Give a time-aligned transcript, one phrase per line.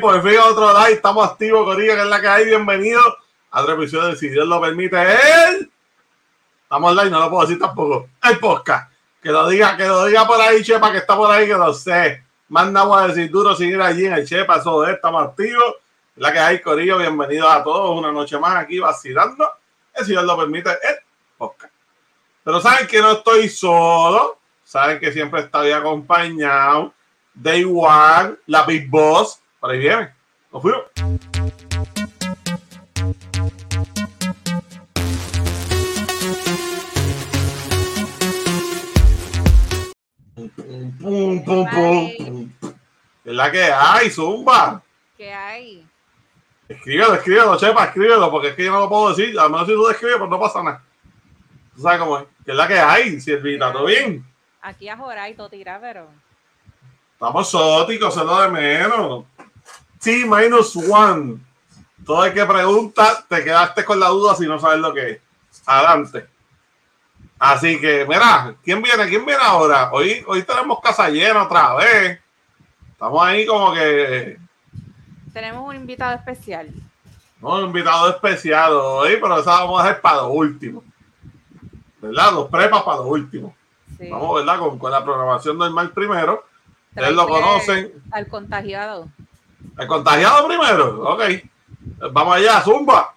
[0.00, 0.92] Por fin, otro live.
[0.92, 2.44] Estamos activos, Corilla, que es la que hay.
[2.46, 3.00] Bienvenido
[3.50, 4.96] a otra episodio de Si Dios lo permite.
[5.00, 5.70] Él.
[6.62, 8.08] Estamos live, no lo puedo decir tampoco.
[8.22, 8.90] El podcast.
[9.22, 11.74] Que lo diga, que lo diga por ahí, Chepa, que está por ahí, que lo
[11.74, 12.24] sé.
[12.48, 15.74] Manda a decir duro seguir allí en el Chepa, eso de estamos activos.
[16.16, 17.98] La que hay, Corillo, bienvenidos a todos.
[17.98, 19.46] Una noche más aquí vacilando.
[19.92, 20.96] El si Dios lo permite, el
[21.36, 21.72] podcast.
[22.42, 24.40] Pero saben que no estoy solo
[24.70, 26.94] saben que siempre estoy acompañado.
[27.34, 29.39] Day One, la Big Boss.
[29.60, 30.08] Por ahí viene.
[30.50, 30.82] Nos fuimos.
[40.98, 42.52] Pum, pum, pum.
[43.24, 44.82] Es la que hay, Zumba.
[45.16, 45.86] ¿Qué hay?
[46.66, 49.38] Escríbelo, escríbelo, chepa, escríbelo, porque es que yo no lo puedo decir.
[49.38, 50.82] A menos si tú lo escribes, pues no pasa nada.
[51.74, 52.24] Tú sabes cómo es.
[52.44, 54.24] Que es la que hay, Silvita, ¿todo bien?
[54.62, 56.08] Aquí a Joray, todo tira, pero.
[57.12, 59.24] Estamos sóticos, es lo de menos.
[60.02, 61.38] T minus one.
[62.04, 65.20] Todo el que pregunta, te quedaste con la duda si no sabes lo que es.
[65.66, 66.26] Adelante.
[67.38, 69.08] Así que, mira, ¿quién viene?
[69.08, 69.90] ¿Quién viene ahora?
[69.92, 72.20] Hoy, hoy tenemos casa llena otra vez.
[72.90, 74.38] Estamos ahí como que.
[75.32, 76.68] Tenemos un invitado especial.
[77.40, 80.84] No, un invitado especial hoy, pero esa vamos a dejar para lo último.
[82.00, 82.32] ¿Verdad?
[82.32, 83.54] Los prepas para lo último.
[83.98, 84.08] Sí.
[84.10, 84.58] Vamos, ¿verdad?
[84.58, 86.44] Con, con la programación normal primero.
[86.90, 87.92] Ustedes lo conocen.
[88.10, 89.08] Al contagiado.
[89.78, 91.02] El contagiado primero.
[91.10, 91.22] Ok.
[92.12, 93.14] Vamos allá, Zumba.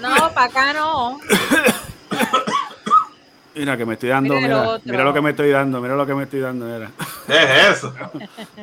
[0.00, 1.18] No, para acá no.
[3.54, 6.14] Mira que me estoy dando, Mira mira, lo que me estoy dando, mira lo que
[6.14, 6.90] me estoy dando, mira.
[7.26, 7.94] ¿Qué es eso?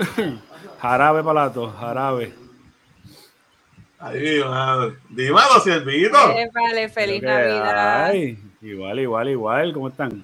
[0.81, 2.42] Jarabe para la tos, jarabe.
[4.05, 4.95] Ay, madre.
[5.09, 6.17] Dímelo, Siervito.
[6.31, 8.05] Eh, Vale, feliz que Navidad.
[8.05, 8.37] hay.
[8.61, 10.23] Igual, igual, igual, ¿cómo están?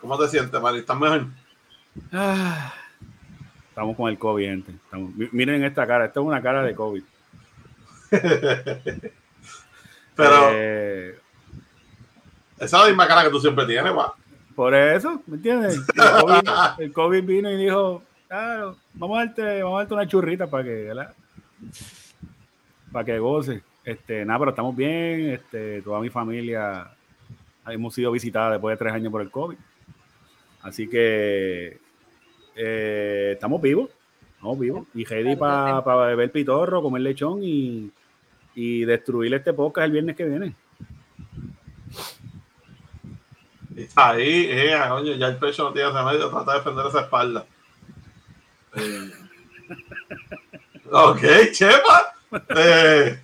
[0.00, 0.78] ¿Cómo te sientes, Mari?
[0.78, 1.26] ¿Estás mejor?
[2.12, 2.72] Ah,
[3.68, 4.72] estamos con el COVID, gente.
[4.72, 7.02] Estamos- miren esta cara, esta es una cara de COVID.
[10.16, 11.18] Pero Eh,
[12.58, 14.14] esa es la misma cara que tú siempre tienes, pa.
[14.54, 15.76] por eso, ¿me entiendes?
[15.76, 16.48] El COVID,
[16.78, 20.64] el COVID vino y dijo, "Ah, vamos a darte, vamos a darte una churrita para
[20.64, 21.14] que, ¿verdad?
[22.92, 23.62] Para que goce.
[23.84, 25.30] Este, nada, pero estamos bien.
[25.30, 26.94] Este, toda mi familia
[27.66, 29.56] hemos sido visitadas después de tres años por el COVID.
[30.62, 31.78] Así que
[32.54, 33.90] eh, estamos vivos.
[34.34, 34.86] Estamos vivos.
[34.94, 37.90] Y ready para beber pitorro, comer lechón y,
[38.54, 40.54] y destruir este podcast el viernes que viene.
[43.96, 47.46] Ahí, eh, oye, ya el pecho no tiene remedio, trata de defender esa espalda.
[48.76, 49.10] Eh,
[50.90, 51.20] ok,
[51.52, 52.11] Chepa.
[52.56, 53.20] Eh,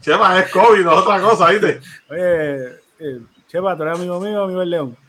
[0.00, 1.80] Chepa es COVID, no es otra cosa, ¿viste?
[2.10, 2.66] Oye,
[2.98, 4.96] eh, Chepa, tú eres amigo mío, amigo del León.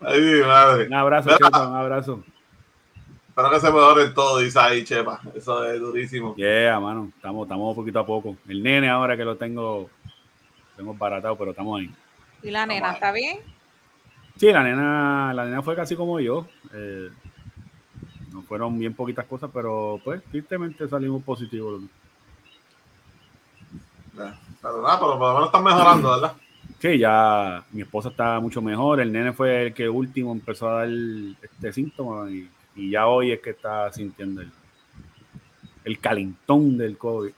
[0.00, 0.86] Ay, mi madre.
[0.86, 1.38] Un abrazo, Mira.
[1.38, 2.24] Chepa, un abrazo.
[3.28, 5.20] Espero que se mejoren todo, dice ahí, Chepa.
[5.34, 6.34] Eso es durísimo.
[6.36, 8.36] Yeah, mano, estamos, estamos poquito a poco.
[8.48, 9.90] El nene ahora que lo tengo,
[10.76, 11.90] tengo baratado, pero estamos ahí.
[12.42, 13.38] ¿Y la nena está bien?
[14.36, 16.46] Sí, la nena, la nena fue casi como yo.
[16.72, 17.10] eh,
[18.38, 21.82] no fueron bien poquitas cosas, pero pues tristemente salimos positivos.
[24.14, 26.32] Pero nada, pero por lo menos están mejorando, ¿verdad?
[26.80, 29.00] Sí, ya mi esposa está mucho mejor.
[29.00, 30.88] El nene fue el que último empezó a dar
[31.42, 34.52] este síntoma y, y ya hoy es que está sintiendo el,
[35.84, 37.32] el calentón del COVID.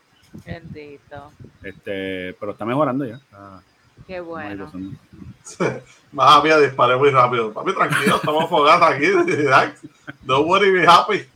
[0.45, 1.33] Bendito.
[1.63, 3.17] Este, pero está mejorando ya.
[3.17, 3.63] Está,
[4.07, 4.71] Qué bueno.
[6.13, 7.53] Más mía, disparé muy rápido.
[7.53, 9.07] Papi, tranquilo, estamos fogados aquí.
[10.23, 11.27] Don't worry, be happy.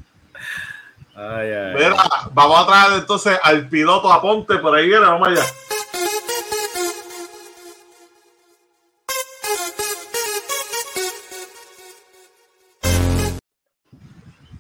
[1.16, 1.96] Ay, ay, Mira,
[2.32, 5.44] vamos a traer entonces al piloto Aponte, por ahí viene, vamos allá.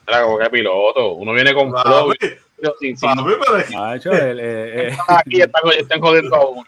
[0.06, 1.12] Era como que piloto.
[1.14, 2.12] Uno viene con flow,
[2.78, 6.64] sin, sin- papi, pero Ah, el, eh, eh, Aquí están, están jodiendo a uno.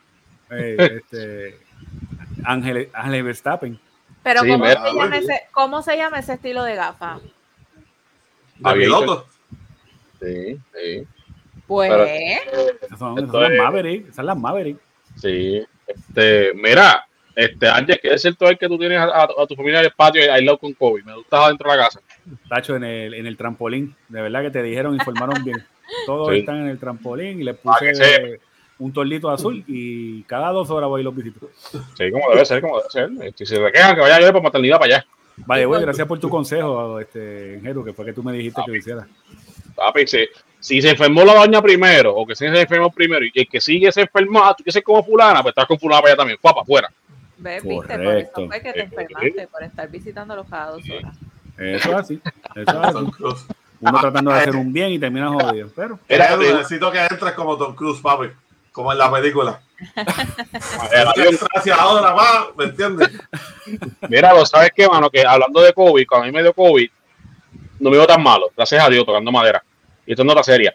[0.50, 1.58] Eh, este,
[2.44, 3.78] Ángel, Ángel Verstappen.
[4.22, 7.20] Pero Sí, ¿cómo, mira, se llama ese, ¿cómo se llama ese estilo de gafas?
[7.22, 7.30] de
[8.70, 8.98] Abierto.
[9.00, 9.26] piloto.
[10.20, 11.06] Sí, sí.
[11.66, 14.02] Pues, Pero- Esas son, esas son las Maverick.
[14.04, 14.78] Esas son las Maverick.
[15.16, 15.62] Sí.
[15.86, 19.54] Este, mira, este, Ángel, que es cierto es que tú tienes a, a- a tu
[19.54, 21.04] familia en el patio aislado con COVID.
[21.04, 22.00] Me estás adentro de la casa.
[22.48, 23.94] Tacho, en el, en el trampolín.
[24.08, 25.64] De verdad que te dijeron, informaron bien.
[26.06, 26.38] Todos Sí.
[26.40, 28.40] están en el trampolín y les Ah, puse
[28.78, 31.48] un torlito azul y cada dos horas voy y los visito.
[31.96, 33.10] Sí, como debe ser, como debe ser.
[33.22, 35.06] Este, Si se quejan que vaya yo por maternidad para allá.
[35.38, 38.70] Vale, güey, gracias por tu consejo, este, Jero, que fue que tú me dijiste que
[38.70, 39.06] lo hiciera.
[39.74, 40.26] Papi, si,
[40.58, 43.92] si se enfermó la doña primero, o que se enfermó primero, y el que sigue
[43.92, 46.38] se enfermó, ah, tú quieres ser como fulana, pues estás con fulana para allá también.
[46.40, 46.90] Guapa, afuera.
[47.36, 47.62] ¿Ves?
[47.62, 51.16] Viste, por eso fue que te enfermaste, por estar visitándolos cada dos horas.
[51.58, 52.20] Eso es así.
[52.54, 53.06] Eso es así.
[53.80, 55.68] Uno tratando de hacer un bien y termina jodido.
[55.76, 58.28] Pero Era, necesito que entres como Tom Cruise, papi.
[58.76, 59.58] Como en la película.
[60.92, 61.38] el avión.
[61.54, 63.08] Gracias ahora, va, ¿me entiendes?
[64.06, 66.86] Mira, lo sabes qué, mano, que hablando de COVID, cuando a mí me dio COVID,
[67.80, 69.64] no me dio tan malo, gracias a Dios, tocando madera.
[70.04, 70.74] Y esto es nota seria.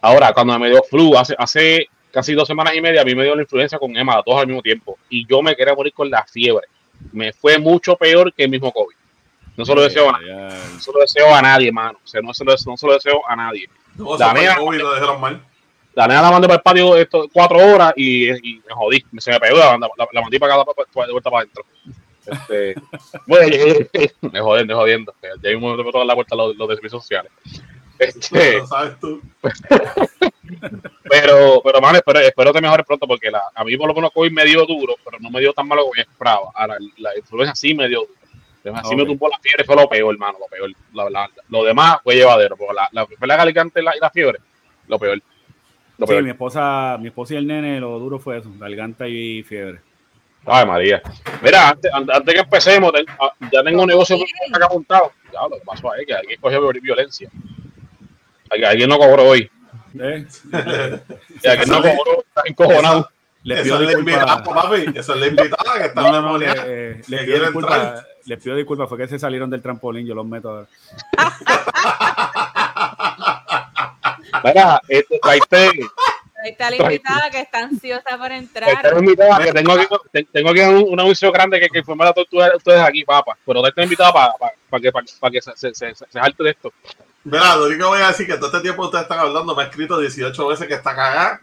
[0.00, 3.24] Ahora, cuando me dio flu, hace, hace casi dos semanas y media, a mí me
[3.24, 4.96] dio la influencia con Emma, todos al mismo tiempo.
[5.10, 6.68] Y yo me quería morir con la fiebre.
[7.10, 8.94] Me fue mucho peor que el mismo COVID.
[9.56, 10.32] No se lo deseo a nadie.
[10.34, 11.98] No se lo deseo a nadie, mano.
[12.04, 13.68] O sea, no se lo, no se lo deseo a nadie.
[13.96, 15.42] No, La mía- COVID, lo dijeron mal.
[15.98, 19.04] La nena la mandé para el patio esto, cuatro horas y, y me jodí.
[19.18, 21.64] Se me pegó, la, la, la mandé para acá, para, para- de vuelta para adentro.
[22.24, 22.74] Este,
[23.26, 23.56] bueno,
[24.20, 25.12] me joden, me jodiendo.
[25.42, 27.32] Ya hay un momento que toda la vuelta los, los de servicios sociales.
[27.98, 29.20] Este, sabes tú.
[31.10, 34.12] pero, pero, man, espero, espero te mejores pronto porque la, a mí por lo menos
[34.12, 36.48] COVID me dio duro, pero no me dio tan malo como yo esperaba.
[36.54, 38.76] Ahora, la influencia sí me dio duro.
[38.78, 39.08] Así me Ok.
[39.08, 40.70] tumbó la fiebre, fue lo peor, hermano, lo peor.
[40.92, 43.50] La- la- lo demás fue llevadero, pero la, la, fue la la,
[43.96, 44.38] y la fiebre,
[44.86, 45.20] lo peor.
[45.98, 46.22] Lo Sí, peor.
[46.22, 49.80] mi esposa, mi esposa y el nene, lo duro fue eso, garganta y fiebre.
[50.46, 51.02] Ay, María.
[51.42, 54.16] Mira, antes, antes antes que empecemos, ten- ah, ya tengo un negocio
[54.54, 55.12] acá apuntado.
[55.32, 57.28] Ya, lo que pasó ahí, que alguien cogió violencia.
[58.50, 59.50] Alguien, alguien no cobró hoy.
[60.00, 60.26] ¿Eh?
[61.42, 63.10] Y alguien no cobró, está encojonado.
[63.42, 64.42] Le pido disculpas.
[64.42, 64.84] papi.
[64.94, 68.06] Eso es la invitada que está No, no, no, le, eh, quiere pido disculpas.
[68.26, 70.66] Les pido disculpas, fue que se salieron del trampolín, yo los meto ahora.
[74.44, 75.70] Mira, este, traiste,
[76.40, 78.70] Ahí está la invitada que está ansiosa por entrar.
[78.70, 81.82] traiste una invitada que tengo aquí, te- tengo aquí un, un anuncio grande que, que
[81.82, 83.36] fue a todos ustedes, ustedes aquí, papá.
[83.44, 86.72] Pero traiste una invitada para que, para que se, se, se, se salte de esto.
[87.24, 89.64] Mira, lo único que voy a decir que todo este tiempo ustedes están hablando, me
[89.64, 91.40] ha escrito 18 veces que está cagada.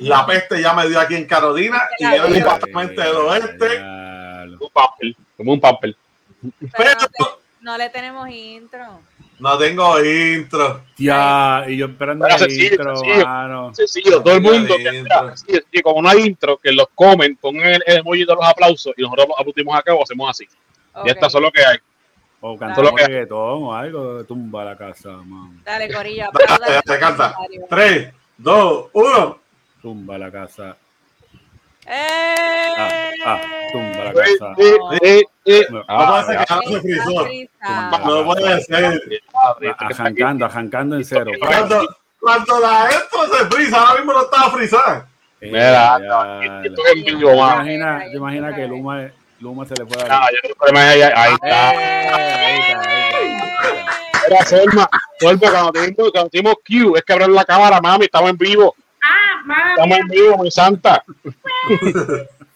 [0.00, 3.80] La peste ya me dio aquí en Carolina y viene el departamento del oeste.
[3.80, 5.96] Un papel, como un papel.
[6.42, 7.28] Pero Pero no,
[7.60, 9.00] no le tenemos intro.
[9.38, 10.82] No tengo intro.
[10.96, 13.24] Ya, y yo esperando Era el sencillo, intro, sencillo.
[13.26, 13.74] mano.
[13.74, 14.76] Sencillo, todo el mundo.
[14.76, 15.04] Que,
[15.36, 18.44] sí, sí, como no hay intro, que los comen, pongan el, el emoji de los
[18.44, 20.46] aplausos y nosotros aplaudimos acá o hacemos así.
[21.04, 21.76] Y estas son lo que hay.
[22.40, 25.60] O cantamos reggaetón o algo, tumba la casa, man.
[25.64, 26.26] Dale, Corillo.
[26.32, 27.34] Dale, dale, canta.
[27.34, 27.68] comentarios.
[27.68, 29.38] 3, 2, 1.
[29.82, 30.76] Tumba la casa.
[31.88, 32.74] ¡Eh!
[32.78, 33.40] Ah, ah,
[33.72, 34.54] tumba la Eh, casa.
[34.58, 35.66] eh, eh, eh.
[35.70, 36.46] No, ¿Cómo Ah, puede ser.
[40.96, 41.30] En cero.
[41.40, 41.86] Cuando,
[42.20, 45.08] cuando la esto se frisa, ahora mismo no estaba frisada.
[45.40, 47.54] Eh, Mira, ya, esto es en vivo, ¿Te mano.
[47.62, 50.76] imaginas, te imaginas que Luma, Luma se le puede Ah, dar?
[50.76, 51.74] ahí, ahí está.
[51.74, 53.00] Eh, ahí está, ahí
[53.32, 54.26] está.
[54.28, 54.88] Era Selma,
[55.20, 55.72] Selma, cuando
[56.30, 58.74] tuvimos, Q, es que abrir la cámara, mami, estamos en vivo.
[59.02, 61.02] Ah, mala Estamos en vivo, mi santa.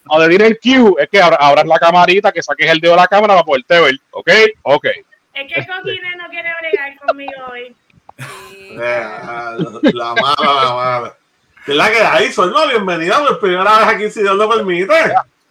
[0.07, 2.97] Cuando tiene el Q, es que abra- abras la camarita, que saques el dedo de
[3.01, 3.95] la cámara para poderte ver.
[4.11, 4.29] ¿Ok?
[4.63, 4.85] Ok.
[5.33, 7.75] Es que Coquine no quiere bregar conmigo hoy.
[8.17, 8.77] Sí.
[8.79, 9.03] Eh,
[9.93, 11.17] la mala, la mala.
[11.65, 12.31] ¿Qué es la que hay?
[12.33, 14.93] Solma, bienvenida por primera vez aquí, si Dios lo permite.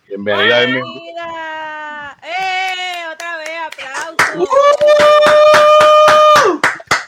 [0.08, 0.60] Bienvenida.
[0.66, 2.16] bienvenida.
[2.22, 3.04] ¡Eh!
[3.12, 4.48] Otra vez, aplausos.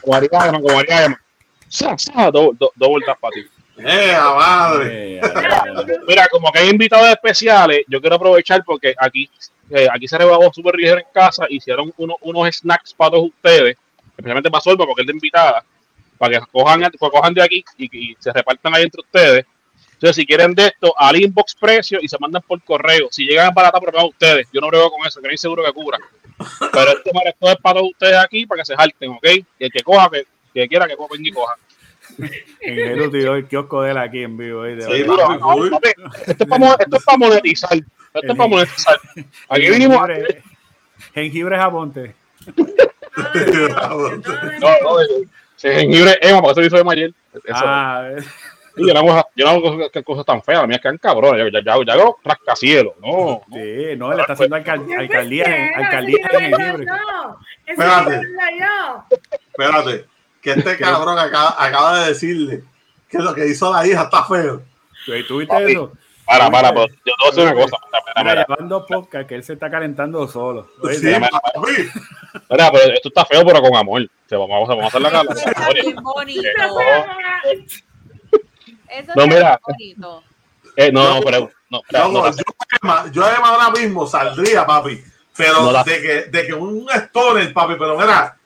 [0.00, 1.20] Como haría Emma, como haría Emma.
[1.68, 3.46] Sa, sa, Dos dos- dos vueltas para ti.
[3.84, 5.20] ¡Eh, la madre!
[6.06, 9.28] Mira, como que hay invitados especiales, yo quiero aprovechar porque aquí,
[9.70, 13.76] eh, aquí se rebajó súper ligero en casa, hicieron uno- unos snacks para todos ustedes,
[14.10, 15.64] especialmente para Solva, porque es de invitada,
[16.18, 19.46] para que cojan, pues, cojan de aquí y, y se repartan ahí entre ustedes.
[19.94, 23.06] Entonces, si quieren de esto, al inbox precio y se mandan por correo.
[23.12, 24.48] Si llegan a barata, problema ustedes.
[24.52, 25.96] Yo no brego con eso, que no seguro que cubra.
[26.72, 29.26] Pero este esto es para todos ustedes aquí, para que se jalten, ¿ok?
[29.60, 31.54] Y el que coja, que, que quiera que coja, y coja.
[32.60, 34.64] En Jeru tiró el kiosco de él aquí en vivo.
[34.66, 35.14] Sí, no,
[36.26, 37.72] Esto es para esto es para monetizar.
[37.74, 37.86] Esto
[38.32, 38.96] es para monetizar.
[39.48, 39.98] Aquí vinimos
[41.14, 42.14] Jengibre, japonte.
[44.60, 45.26] No, no, eh,
[45.56, 47.12] ese jengibre Emma, porque eso lo hizo Emma ayer.
[47.34, 48.22] Eso, Ah, eh,
[48.76, 50.96] y yo no hago, yo no hago cosas, que- cosas tan feas, las mías quedan
[50.98, 51.38] cabronas.
[51.40, 52.94] Yo, ya, ya, ya hago rascacielos.
[53.02, 53.56] No, no.
[53.56, 55.44] sí, no, él está haciendo alcal- Yo alcaldía,
[55.76, 56.86] alcaldía eso en jengibre.
[56.86, 57.38] yo.
[57.66, 58.28] Eso Espérate.
[58.58, 59.04] yo.
[59.50, 60.04] Espérate,
[60.42, 62.64] que este cabrón acaba, acaba de decirle
[63.08, 64.62] que lo que hizo la hija está feo.
[65.06, 65.64] ¿Tú- ¿Tú Papi.
[65.64, 65.92] viste eso?
[66.26, 68.86] Para, para, pero yo te voy a decir una cosa.
[68.86, 70.68] Podcast que él se está calentando solo.
[70.82, 71.06] Oye, Sí.
[71.06, 74.02] Mira, pero esto está feo, pero con amor.
[74.02, 75.24] O sea, vamos, a- vamos a hacer la cara.
[78.88, 79.60] Eso No, mira.
[79.66, 80.22] bonito.
[80.76, 81.50] Eh, no, no, pero.
[81.70, 82.42] No, no, yo,
[82.82, 85.02] Emma, yo Emma ahora mismo saldría, papi.
[85.36, 88.36] Pero No la- de, que, de que un stoner, papi, pero mira,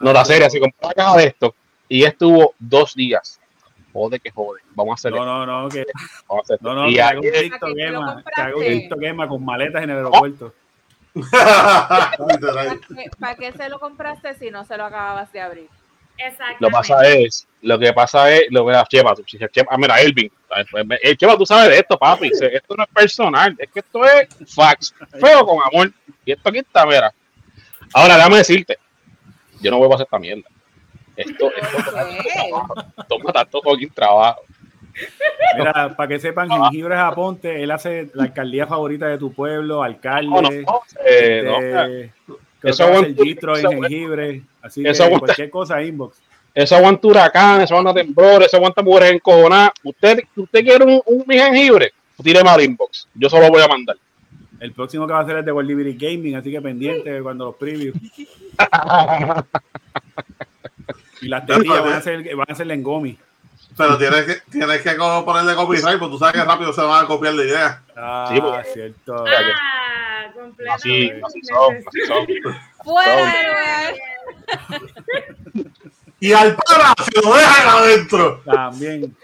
[0.00, 1.54] no, la serie, si compré una caja de esto
[1.88, 3.40] y estuvo dos días.
[3.92, 4.60] Jode que jode.
[4.74, 5.46] Vamos a hacer No, esto.
[5.46, 5.86] no, no, que,
[6.28, 7.98] Vamos a hacer no, no, y que haga un aquí- TikTok ¿A quién te lo
[8.00, 8.62] Emma, que haga un?
[8.64, 10.54] TikTok Emma con maletas en el aeropuerto.
[11.14, 12.80] literal.
[13.18, 15.68] ¿Para qué se lo compraste si no se lo acababas de abrir?
[16.18, 16.56] Exactamente.
[16.60, 19.14] Lo pasa es, lo que pasa es, lo que la Cheva,
[19.68, 20.30] ah, mira, Elvin,
[21.02, 24.28] el Cheva, tú sabes de esto, papi, esto no es personal, es que esto es
[24.54, 25.92] fax, feo con amor,
[26.24, 27.12] y esto aquí está, mira.
[27.92, 28.78] Ahora, déjame decirte,
[29.60, 30.48] yo no vuelvo a hacer esta mierda.
[31.16, 31.78] Esto, esto,
[32.22, 32.52] ¿Qué?
[33.08, 34.42] toma tanto fucking trabajo.
[35.58, 40.30] Mira, para que sepan, Jengibre Aponte, él hace la alcaldía favorita de tu pueblo, alcalde.
[40.30, 42.12] No, no, no, eh, no, este,
[42.60, 44.42] creo eso que hace el gistro en jengibre.
[44.62, 46.18] Así que aguanta- cualquier cosa, inbox.
[46.54, 49.72] eso aguanta huracanes, eso aguanta temblores, eso aguanta mujeres encojonadas.
[49.84, 53.96] Usted, usted quiere un, un mi jengibre, tire mal inbox, yo solo voy a mandar.
[54.60, 57.46] El próximo que va a hacer es de World Liberty Gaming, así que pendiente cuando
[57.46, 57.96] los previews.
[61.22, 63.18] Y las tetillas van a ser, van a ser en gomi.
[63.76, 67.08] Pero tienes que, tienes que ponerle copyright, porque tú sabes que rápido se van a
[67.08, 67.82] copiar la idea.
[67.96, 69.24] Ah, Sí, porque- cierto.
[69.26, 70.26] Ah,
[70.74, 71.22] Así, completamente.
[71.24, 72.26] así son, así son.
[72.84, 73.94] Fuera.
[76.20, 76.94] Y al para,
[77.24, 78.42] lo dejan adentro.
[78.44, 79.16] También.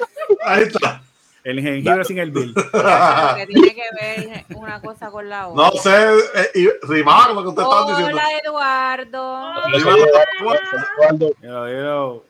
[0.44, 1.02] Ahí está.
[1.44, 2.54] El jengibre sin el bill.
[2.54, 5.64] Que tiene que ver una cosa con la otra.
[5.64, 8.12] No sé, eh, y rimaba con lo que usted estaba diciendo.
[8.16, 9.52] Hola, Eduardo.
[9.74, 10.06] Eduardo,
[10.40, 12.24] Eduardo, Yo, yo,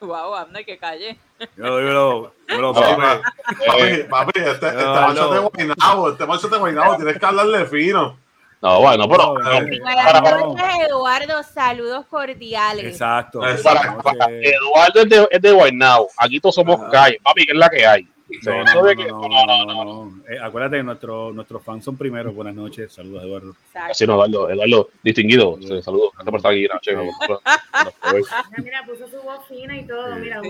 [0.00, 1.16] Wow, anda que calle.
[1.56, 4.40] yo, yo, yo, yo, Papi, papi.
[4.40, 8.18] este, este macho de guainabo, este macho de guainabo, tienes que hablarle fino.
[8.62, 9.34] No, bueno, pero.
[9.34, 11.42] Buenas noches, Eduardo.
[11.42, 12.84] Saludos cordiales.
[12.84, 13.40] Exacto.
[13.40, 14.30] Para.
[14.30, 16.08] Eduardo es de, es de Guaynabo.
[16.16, 16.90] Aquí todos somos Ajá.
[16.90, 17.18] calle.
[17.24, 18.08] Papi, que es la que hay.
[18.44, 20.22] No, no, no, no, no, no, no, no, no, no.
[20.28, 22.32] Eh, acuérdate que nuestro, nuestros fans son primero.
[22.32, 22.92] Buenas noches.
[22.92, 23.54] Saludos, Eduardo.
[23.74, 25.58] Así no, Eduardo, Eduardo, distinguido.
[25.60, 26.10] Sí, Saludos.
[26.14, 26.60] Gracias por estar aquí.
[26.60, 26.80] Mira,
[28.62, 30.16] mira, puso su voz fina y todo.
[30.16, 30.40] Mira.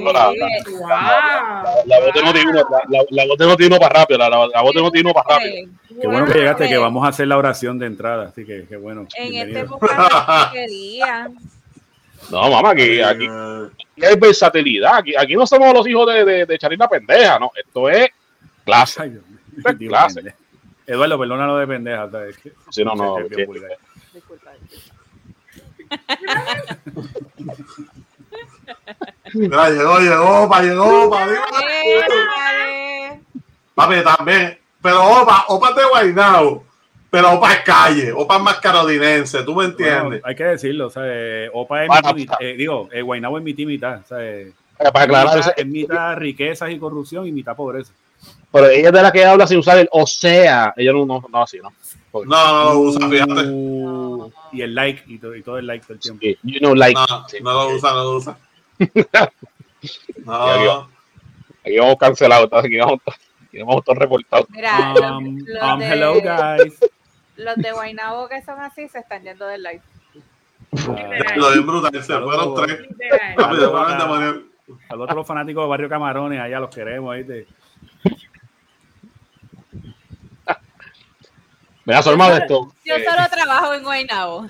[1.87, 2.65] La voz de Noti uno,
[3.11, 4.19] la, voz de Noti uno para rápido.
[4.19, 5.69] La, la, la voz de Noti uno para rápido.
[6.01, 8.29] Qué bueno que llegaste, que vamos a hacer la oración de entrada.
[8.29, 9.07] Así que, qué bueno.
[9.17, 9.67] En este
[10.53, 11.33] Bienvenido.
[12.31, 14.97] No, mamá, aquí, aquí, aquí hay versatilidad.
[14.97, 17.51] Aquí, aquí no somos los hijos de, de, de Charina pendeja, no.
[17.55, 18.09] Esto es
[18.65, 19.03] clase.
[19.03, 19.21] Ay.
[19.57, 20.35] Esto es clase.
[20.87, 22.11] Eduardo, perdónalo de pendeja.
[22.11, 22.39] ¿sabes?
[22.71, 23.19] Si no, no.
[23.19, 23.77] Es bien que-.
[29.25, 31.27] Disculpa, llegó, llegó, pa, llegó, pa.
[33.75, 34.59] Papi, también.
[34.83, 36.65] Pero Opa, Opa de Guaynabo.
[37.13, 40.03] Pero Opa es calle, Opa es más carolinense, ¿tú me entiendes?
[40.03, 41.51] Bueno, hay que decirlo, ¿sabes?
[41.53, 44.55] Opa es Bueno, mi mitad, eh, digo, eh, Guaynabo es mitad y mitad, ¿sabes?
[44.79, 47.93] Para aclarar, mitad, es mitad riquezas y corrupción y mitad pobreza.
[48.51, 50.73] pero ella es de la que habla sin usar el o sea.
[50.75, 51.73] Ella no, no, no así, ¿no?
[52.15, 53.43] no, no lo usa, fíjate.
[53.47, 56.21] Uh, y el like, y, todo- y todo el like todo el tiempo.
[56.23, 56.95] Sí, You know, like.
[56.99, 57.37] No, Sí.
[57.43, 58.39] no lo usa, no lo usa.
[60.25, 60.89] No.
[61.65, 63.01] Aquí vamos cancelados, aquí vamos,
[63.49, 64.47] aquí vamos todos reportados.
[64.51, 65.39] Mira, Um, um,
[65.79, 66.75] de, hello, guys.
[67.37, 69.83] Los de Guaynabo que son así se están yendo del live.
[70.89, 72.81] Ah, lo bien brutal, se fueron tres.
[74.89, 77.47] Saludos a los fanáticos de Barrio Camarones, allá los queremos, ¿viste?
[81.85, 82.73] Me da su hermano esto.
[82.85, 84.47] Yo solo trabajo en Guaynabo.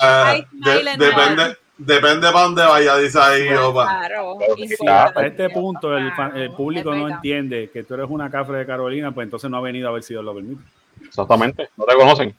[0.00, 3.84] Ay, smile de- and depende, para dónde vaya, dice ahí, Opa.
[3.84, 4.38] Claro.
[4.88, 8.58] Ah, hasta este punto el, el público Es no entiende que tú eres una cafre
[8.58, 10.62] de Carolina, pues entonces no ha venido a ver si Dios lo permite.
[11.04, 12.34] Exactamente, no te conocen.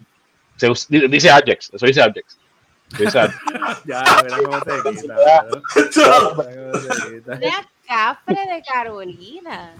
[0.55, 2.37] Se dice Ajax, eso dice Ajax.
[2.97, 3.35] Dice Ajax.
[3.85, 5.15] Ya, verá cómo se quita.
[5.15, 7.31] verá cómo se quita.
[7.35, 9.73] Una cafre de Carolina.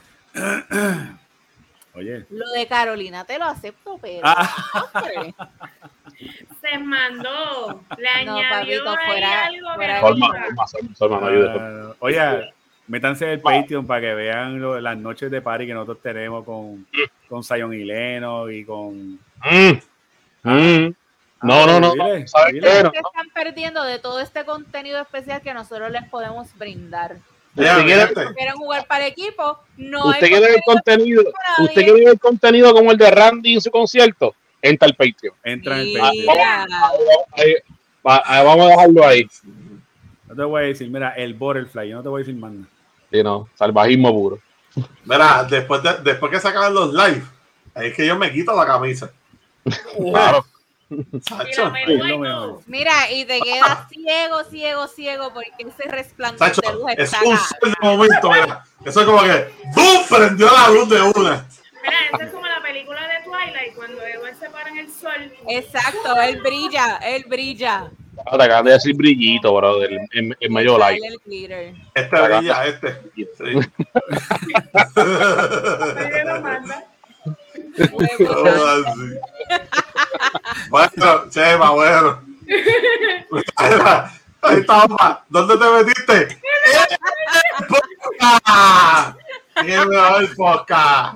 [1.94, 4.22] Oye, Lo de Carolina te lo acepto, pero.
[4.24, 4.92] Ah.
[6.62, 7.82] Se mandó.
[7.98, 10.02] Le No, añadió papito, ahí fuera- algo fuera
[11.10, 11.50] no ayude.
[11.60, 12.54] ah, oye,
[12.88, 16.86] métanse el Patreon para que vean lo- las noches de party que nosotros tenemos con,
[17.30, 19.14] con Zion y Leno y con...
[19.44, 19.80] Mm,
[20.44, 20.96] mm.
[21.44, 21.92] No, no, no.
[21.94, 22.68] Dile, no, ¿Sabes dile.
[22.68, 22.84] qué?
[22.84, 27.18] No, Se están perdiendo de todo este contenido especial que nosotros les podemos brindar.
[27.54, 28.34] Ya, ¿Usted quiere- fíjate.
[28.36, 31.24] Quieren jugar para el equipo, no ¿Usted hay quiere ver contenido.
[31.60, 34.34] ¿Usted quiere ver contenido como el de Randy en su concierto?
[34.70, 35.36] Entra al Patreon.
[35.44, 35.94] Entra en el.
[36.00, 36.68] Patreon.
[37.34, 37.54] Ahí,
[38.06, 39.28] va- ahí vamos a dejarlo ahí.
[40.28, 42.52] No te voy a decir, mira, el Butterfly, yo no te voy a decir más
[42.52, 42.68] nada.
[43.12, 44.40] Sí, no, salvajismo puro.
[45.06, 47.22] Mira, después, de- después que se acaban los live,
[47.76, 49.12] es que yo me quito la camisa.
[49.98, 50.46] Claro.
[51.22, 51.72] Sacho.
[52.68, 57.24] Mira, y te quedas ciego, ciego, ciego, porque ese resplandor Sacho, de luz es está
[57.24, 58.64] un sol de momento, mira.
[58.86, 60.08] Eso es como que ¡bum!
[60.10, 61.48] prendió la luz de una.
[61.82, 62.45] Mira, eso es como
[65.48, 67.90] Exacto, él brilla, él brilla.
[68.16, 71.04] Te acaban de decir brillito, brother, en, en medio light.
[71.04, 71.76] El.
[71.94, 73.02] Este brilla, este.
[73.16, 73.54] Sí.
[76.26, 76.86] Lo manda.
[77.76, 79.20] Así.
[80.70, 82.22] Bueno, Chema, bueno.
[84.42, 85.26] Ahí está, papá.
[85.30, 86.38] ¿Dónde te metiste?
[87.60, 89.18] ¡En podcast!
[89.62, 91.16] ¡Qué mejor podcast!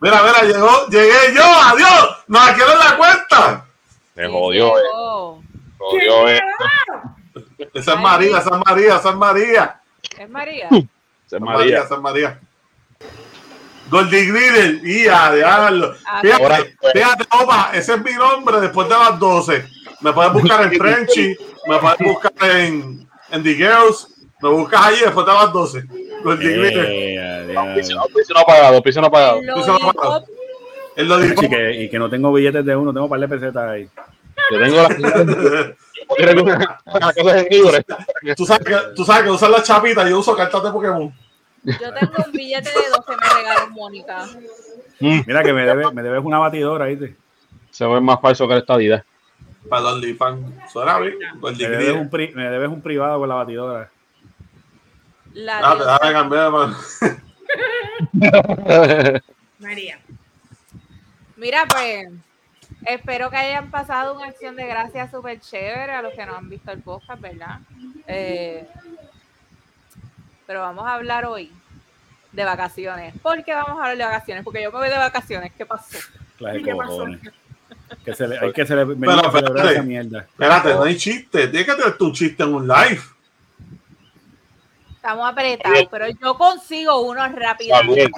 [0.00, 2.16] Mira, mira, llegó, llegué yo, adiós.
[2.28, 3.66] Nos adquieren la cuenta.
[4.14, 5.42] Se jodió, eh.
[5.78, 6.40] Jodió, eh.
[7.74, 9.80] Esa es María, esa es María, esa es María.
[10.18, 10.68] Es María.
[11.26, 12.40] Esa es María, esa es María.
[13.90, 15.94] Goldie Griddle, y a diablo.
[16.06, 19.64] Ah, Fíjate, fíjate, opa, ese es mi nombre después de las 12.
[20.00, 21.36] Me puedes buscar en Frenchy,
[21.66, 24.08] me puedes buscar en, en The Girls,
[24.40, 25.84] me buscas ahí después de las 12.
[26.24, 27.14] Goldie Griddle.
[27.50, 27.56] Eh.
[27.56, 27.96] Auspicio
[28.34, 29.40] no pagado, auspicio no pagado.
[29.42, 30.22] Lo Tú se lo dijo- pagas.
[30.96, 31.44] Él lo dijo.
[31.44, 33.88] Y que, y que no tengo billetes de uno, tengo un par de pesetas ahí.
[34.50, 35.74] Yo tengo la
[36.16, 37.84] Tiene una una cosa de libre.
[38.36, 41.12] tú, sabes que, tú sabes que usas las chapitas, yo uso cartas de Pokémon.
[41.64, 44.26] Yo tengo un billete de 12 me regaló Mónica.
[45.00, 47.14] Mira que me debes, me debes una batidora, ¿viste?
[47.70, 49.04] Se ve más falso que la estadidad.
[49.68, 50.40] Para los OnlyFans.
[50.72, 51.14] Suena bien.
[51.40, 52.26] Goldie Me debes, un Griddle.
[52.28, 53.90] pri- me debes un privado con la batidora.
[55.38, 56.50] La Ah, te diosa- déjame cambiar.
[59.60, 59.98] María.
[61.36, 62.08] Mira, pues,
[62.84, 66.48] espero que hayan pasado una acción de gracias súper chévere a los que no han
[66.48, 67.60] visto el podcast, ¿verdad?
[68.08, 68.66] Eh,
[70.46, 71.52] pero vamos a hablar hoy
[72.32, 73.14] de vacaciones.
[73.22, 74.42] ¿Por qué vamos a hablar de vacaciones?
[74.44, 75.52] Porque yo me voy de vacaciones.
[75.56, 75.98] ¿Qué pasó?
[76.36, 77.06] Clase ¿Y de qué pasó?
[78.04, 79.72] Que se le- hay que cele- venir Pero, espérate.
[79.72, 80.20] esa mierda.
[80.20, 81.46] Espérate, no hay chiste.
[81.48, 83.00] Tienes que tener tu chiste en un live.
[85.08, 87.94] Estamos apretados, pero yo consigo uno rápidamente.
[87.94, 88.10] Bien.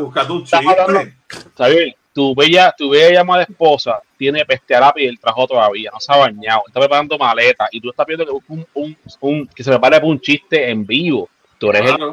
[0.00, 1.14] Buscate un chiste.
[1.56, 1.94] ¿Sabes?
[2.12, 6.00] Tu bella, tu bella llamada esposa tiene peste a lápiz y el trajo todavía, no
[6.00, 9.46] se ha bañado, está preparando maletas y tú estás pidiendo que busque un, un, un-
[9.46, 11.28] que se prepare para un chiste en vivo.
[11.56, 12.12] Tú eres Claro.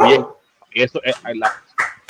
[0.00, 0.26] el bien.
[0.72, 1.52] Y eso es la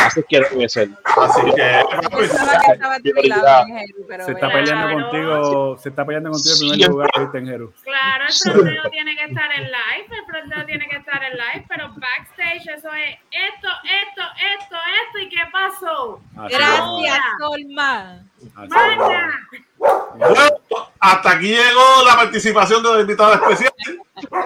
[0.07, 0.89] haces que debe ser.
[1.05, 3.67] Así que, pues, pensaba que lado,
[4.09, 5.03] pero Se está peleando Claro.
[5.11, 7.73] contigo, se está peleando contigo en primer lugar, ¿viste, en Jeru?
[7.83, 11.65] Claro, el fronteo tiene que estar en live, el fronteo tiene que estar en live,
[11.69, 14.23] pero backstage eso es esto, esto,
[14.55, 16.21] esto, esto, ¿y qué pasó?
[16.37, 17.25] Así Gracias.
[17.39, 18.21] Solma.
[18.57, 19.65] así.
[19.79, 23.99] Bueno, hasta aquí llegó la participación de los invitados especiales.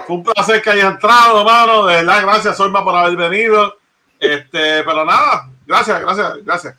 [0.06, 1.86] Fue un placer que hayas entrado, hermano.
[1.86, 3.76] De verdad, gracias, Solma, por haber venido.
[4.20, 6.76] Este, pero nada, gracias, gracias, gracias.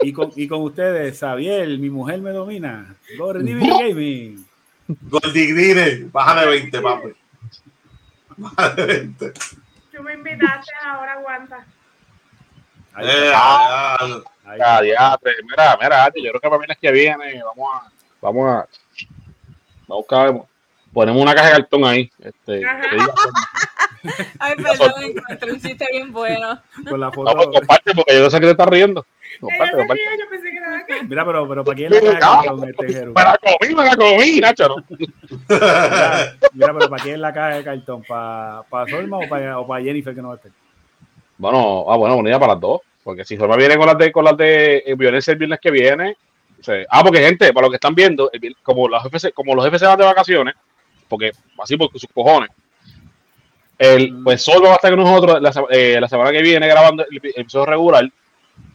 [0.00, 2.96] Y con, y con ustedes, Xavier, mi mujer me domina.
[3.16, 4.46] Gordy Gaming.
[4.86, 7.08] Goldie Grine, baja de 20, papi.
[8.36, 9.32] Baja de 20.
[9.32, 11.66] Tú me invitaste, ahora aguanta.
[12.92, 13.96] Ahí Eh, ah,
[14.44, 15.18] ahí Ah.
[15.22, 18.68] Mira, mira, yo creo que para mí que viene, vamos a, vamos a,
[19.86, 20.44] vamos a buscar,
[20.94, 22.10] ponemos una caja de cartón ahí.
[22.20, 22.80] Este, diga,
[24.38, 26.60] Ay, perdón, encontré un chiste bien bueno.
[26.88, 27.50] Con la vamos, foto.
[27.52, 29.04] comparte porque yo no sé que te estás riendo.
[29.04, 30.02] Ella Comparte, se comparte.
[30.08, 30.94] ríe, yo pensé que era acá.
[31.08, 33.14] Mira, pero, pero ¿para quién la caja de cartón este Jeru?
[33.14, 34.68] Comí, me la comí, Nacho.
[34.68, 34.76] ¿no?
[34.88, 38.02] Mira, mira, pero ¿para quién la caja de cartón?
[38.06, 40.52] ¿Para, para Solma o para, o para Jennifer que no va a estar?
[41.38, 42.80] Bueno, ah, bueno, unida para las dos.
[43.02, 45.70] Porque si Forma viene con las de, con las de eh, violencia el viernes que
[45.70, 46.16] viene.
[46.58, 49.54] o sea, ah, porque gente, para los que están viendo, el como los jefes, como
[49.54, 50.54] los jefes se van de vacaciones,
[51.14, 52.50] porque así porque sus cojones.
[53.78, 57.04] El, pues solo va a estar con nosotros la, eh, la semana que viene grabando
[57.08, 58.10] el, el episodio regular.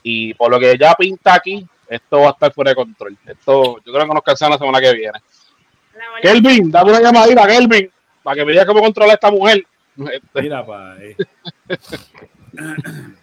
[0.03, 3.17] Y por lo que ya pinta aquí, esto va a estar fuera de control.
[3.25, 5.19] Esto, yo creo que nos cansan la semana que viene.
[6.21, 7.91] Kelvin, dame una llamadita, Kelvin,
[8.23, 9.65] para que me diga cómo controla esta mujer.
[10.35, 10.93] Mira, pa.
[10.93, 11.15] ahí.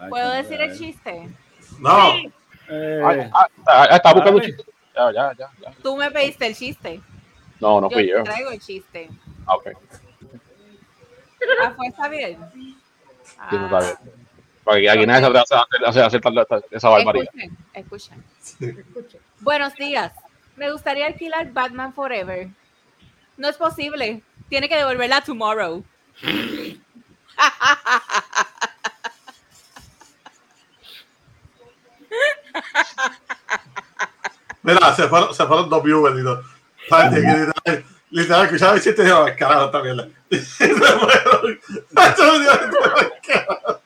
[0.00, 1.28] Ay, ¿Puedo decir el chiste?
[1.80, 2.32] no, Sí,
[2.70, 4.62] Eh, ah, ah, ah, está buscando un chiste.
[4.94, 5.72] Ya, ya, ya, ya.
[5.82, 7.00] Tú me pediste el chiste.
[7.60, 8.22] No, no Yo fui te yo.
[8.24, 9.08] traigo el chiste.
[9.46, 9.66] Ah, ok.
[11.62, 12.36] Ah, fue Xavier.
[12.52, 12.76] Sí,
[13.52, 13.96] no está bien.
[14.64, 15.54] Porque aquí nadie se hace,
[15.86, 17.30] hace, hace tal- tal- esa barbaridad.
[17.72, 18.22] Escuchen,
[18.60, 19.20] escuchen.
[19.40, 20.12] Buenos días.
[20.56, 22.48] Me gustaría alquilar Batman Forever.
[23.36, 24.22] No es posible.
[24.48, 25.84] Tiene que devolverla tomorrow.
[34.62, 36.42] mira, se fueron, se fueron dos viewers y todo.
[36.90, 37.84] Ay, te quiero gritar.
[38.10, 40.08] Literal, escuchaba el chiste y digo, carajo, esta mierda.
[40.30, 41.60] Y se fueron.
[41.90, 42.52] Nacho me dijo,
[43.26, 43.80] carajo.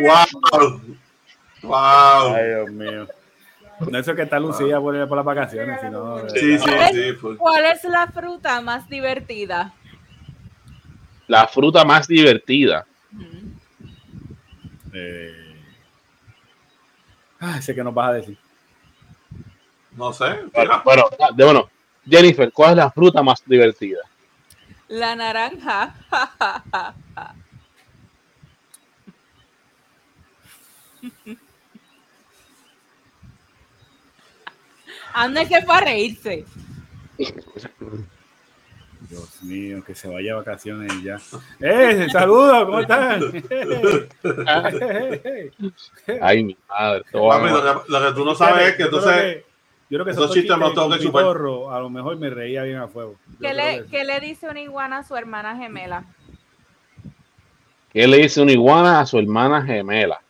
[0.00, 0.80] Wow.
[1.62, 2.34] Wow.
[2.34, 3.08] Ay, Dios mío.
[3.90, 6.28] No eso que está Lucía por, por las vacaciones, sino.
[6.30, 7.12] Sí, sí, ¿Cuál es- sí.
[7.14, 7.36] Fue.
[7.36, 9.72] ¿Cuál es la fruta más divertida?
[11.28, 12.86] La fruta más divertida.
[14.94, 15.32] eh,
[17.38, 18.38] Ay, sé que nos vas a decir.
[19.96, 20.24] No sé.
[20.52, 21.04] Bueno, bueno,
[21.34, 21.70] de- bueno,
[22.08, 24.00] Jennifer, ¿cuál es la fruta más divertida?
[24.88, 25.94] La naranja.
[35.14, 36.44] Anda que para reírse.
[39.08, 41.18] Dios mío, que se vaya a vacaciones ya.
[41.60, 42.08] ¡Eh!
[42.10, 42.64] ¡Saludos!
[42.64, 43.22] ¿Cómo están?
[46.20, 47.04] Ay, mi madre.
[47.12, 47.30] lo,
[47.84, 49.44] que, lo que tú no sabes es que entonces.
[49.88, 51.24] Yo creo que esos chistes los tengo que chupar.
[51.24, 53.16] a lo mejor me reía bien a fuego.
[53.40, 56.04] ¿Qué le, que- qué le dice una iguana a su hermana gemela?
[57.92, 60.20] ¿Qué le dice una iguana a su hermana gemela?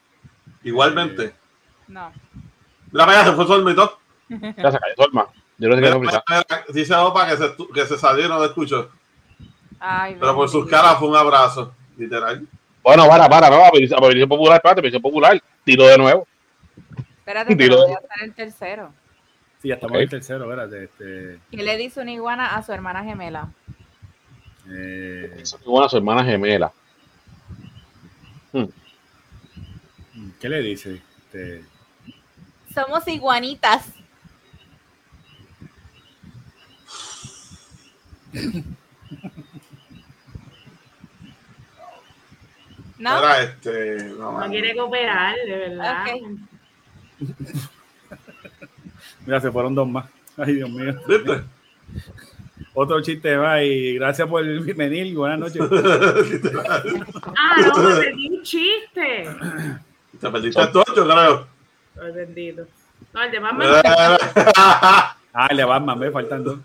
[0.62, 1.34] Igualmente.
[1.88, 2.12] No.
[2.92, 3.98] Para allá, se fue su dormito.
[4.28, 5.28] Ya se cayó hermana.
[5.58, 6.24] Yo no mira, mira,
[6.68, 8.90] Dice Opa que se, que se salió y no lo escucho.
[9.80, 11.74] Ay, Pero por sus caras fue un abrazo.
[11.96, 12.46] Literal.
[12.82, 15.42] Bueno, para, para, no, aparición popular, espérate, aparición popular.
[15.64, 16.26] Tiro de nuevo.
[17.18, 18.92] Espérate, que no voy a hacer el tercero.
[19.66, 19.96] Sí, ya estamos Ok.
[19.96, 20.84] en el tercero, espérate.
[20.84, 23.48] Este, ¿Qué le dice una iguana a su hermana gemela?
[24.70, 26.72] eh, Esa iguana a su hermana gemela.
[30.40, 31.02] ¿Qué le dice?
[31.18, 31.64] Este,
[32.72, 33.92] Somos iguanitas.
[42.98, 43.18] ¿No?
[43.18, 43.96] Era este.
[44.16, 46.04] No, No quiere cooperar, de verdad.
[46.06, 46.38] Ok.
[49.26, 50.06] Mira, se fueron dos más.
[50.36, 50.94] Ay, Dios mío.
[51.06, 51.42] ¿Viste?
[52.74, 55.14] Otro chiste más y gracias por venir.
[55.14, 55.62] Buenas noches.
[57.38, 59.28] Ah, no, me perdí un chiste.
[60.20, 61.46] Te perdiste el tocho, creo.
[62.02, 62.66] Ay, bendito.
[63.12, 63.64] No, el de más me
[65.32, 66.58] Ah, le va más, me faltan dos.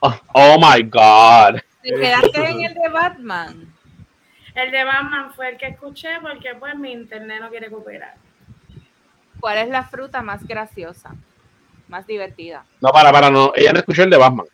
[0.00, 1.60] Oh, oh my God.
[1.82, 3.74] ¿Te quedaste en el de Batman?
[4.54, 8.16] El de Batman fue el que escuché porque pues mi internet no quiere cooperar.
[9.38, 11.14] ¿Cuál es la fruta más graciosa?
[11.90, 12.64] Más divertida.
[12.80, 13.52] No, para, para, no.
[13.54, 14.46] Ella no escuchó el de Batman.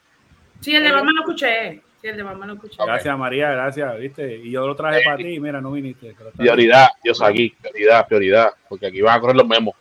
[0.60, 1.82] Sí, el de Batman lo escuché.
[2.00, 2.76] Sí, el de Batman lo escuché.
[2.82, 4.36] Gracias, María, gracias, ¿viste?
[4.36, 6.16] Y yo lo traje para ti, mira, no viniste.
[6.36, 7.54] Prioridad, Dios aquí.
[7.60, 8.50] Prioridad, prioridad.
[8.68, 9.74] Porque aquí van a correr los memos.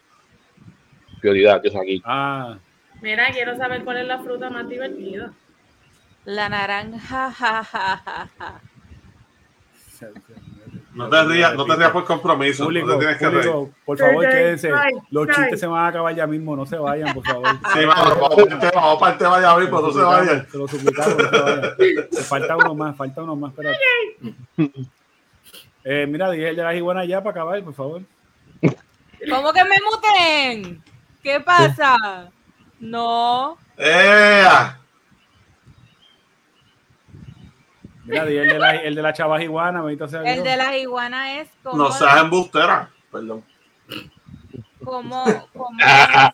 [1.22, 2.02] Prioridad, Dios aquí.
[2.06, 2.58] Ah,
[3.02, 5.32] Mira, quiero saber cuál es la fruta más divertida.
[6.26, 7.32] La naranja.
[7.32, 8.62] ja, ja, ja, ja.
[10.96, 12.64] No te rías, no te rías por compromiso.
[12.64, 13.52] Público, no te tienes que reír.
[13.52, 14.72] público, por favor, quédense.
[15.12, 17.48] Los chistes se van a acabar ya mismo, no se vayan, por favor.
[17.74, 20.48] Sí, vamos para el tema, vamos para el tema ya mismo, no se vayan.
[20.50, 22.08] Se lo suplicamos, no se vayan.
[22.24, 23.78] Falta uno más, falta uno más, espérate.
[25.84, 28.02] Eh, mira, dije el de las iguanas ya para acabar, por favor.
[29.30, 30.84] ¿Cómo que me muten?
[31.22, 32.32] ¿Qué pasa?
[32.80, 33.58] No.
[33.78, 34.80] ¡Ea!
[38.06, 40.44] Mira, el de la, el de la chava iguana, sea El Dios.
[40.46, 41.78] de las iguanas es como.
[41.78, 42.89] No seas embustera.
[43.12, 43.44] Perdón.
[44.84, 45.26] como.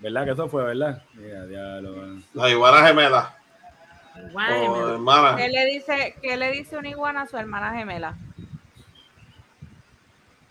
[0.00, 1.02] ¿Verdad que eso fue, verdad?
[1.14, 2.18] Mira, diablo.
[2.34, 3.34] La iguana gemela.
[4.32, 5.36] Guay, O me- hermana.
[5.36, 8.14] ¿Qué le dice, qué le dice una iguana a su hermana gemela?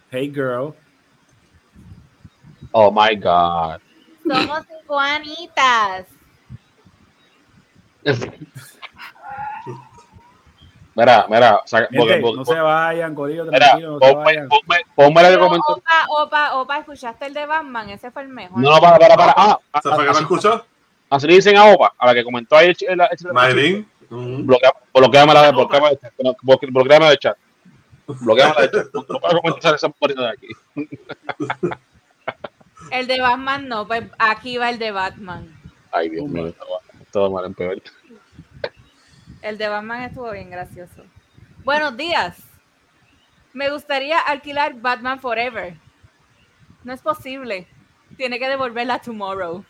[0.09, 0.73] Hey, girl.
[2.71, 3.81] Oh my God.
[4.23, 6.05] Somos iguanitas.
[10.93, 14.23] Mira, mira, saca, porque, Gente, porque- no se vayan, Corillo, mira, tranquilo, no se ponme,
[14.25, 14.49] vayan.
[14.49, 15.73] ponme, ponme la que Pero, comentó.
[15.73, 17.89] opa, opa, opa, ¿escuchaste el de Batman?
[17.91, 18.59] Ese fue el mejor.
[18.59, 19.33] No, para, para, para.
[19.37, 20.65] Ah, ¿Se fue que no así, escuchó?
[21.09, 22.73] así le dicen a Opa, a la que comentó ahí.
[22.81, 23.01] el-
[23.33, 23.89] Maylin.
[24.09, 25.51] Bloqueame la de
[27.17, 27.37] chat.
[28.07, 28.87] Bloqueame la del chat.
[28.93, 30.47] No puedo comentar esa porita de aquí.
[32.91, 35.57] El de Batman no, pues aquí va el de Batman.
[35.93, 36.53] Ay, Dios mío,
[37.19, 37.81] va mal en peor.
[39.41, 41.03] El de Batman estuvo bien gracioso.
[41.63, 42.37] Buenos días.
[43.53, 45.75] Me gustaría alquilar Batman Forever.
[46.83, 47.67] No es posible.
[48.17, 49.63] Tiene que devolverla tomorrow.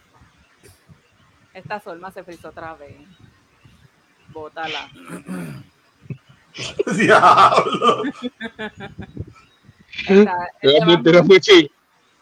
[1.53, 2.95] Esta solma se frizó otra vez.
[4.29, 4.89] Bótala.
[6.95, 8.03] Diablo.
[10.07, 10.25] Tengo
[11.03, 11.71] que Batman.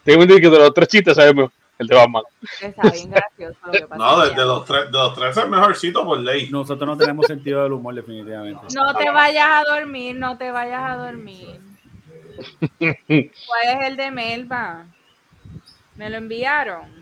[0.02, 1.50] Tengo que decir que de los tres chistes sabemos
[1.80, 2.22] el de Batman.
[2.60, 3.58] está bien gracioso.
[3.64, 6.50] Lo que pasa No, de, los tres, de los tres es el mejorcito por ley.
[6.50, 8.66] Nosotros no tenemos sentido del humor, definitivamente.
[8.74, 11.60] No te vayas a dormir, no te vayas a dormir.
[12.78, 14.84] ¿Cuál es el de Melba?
[15.96, 17.00] Me lo enviaron.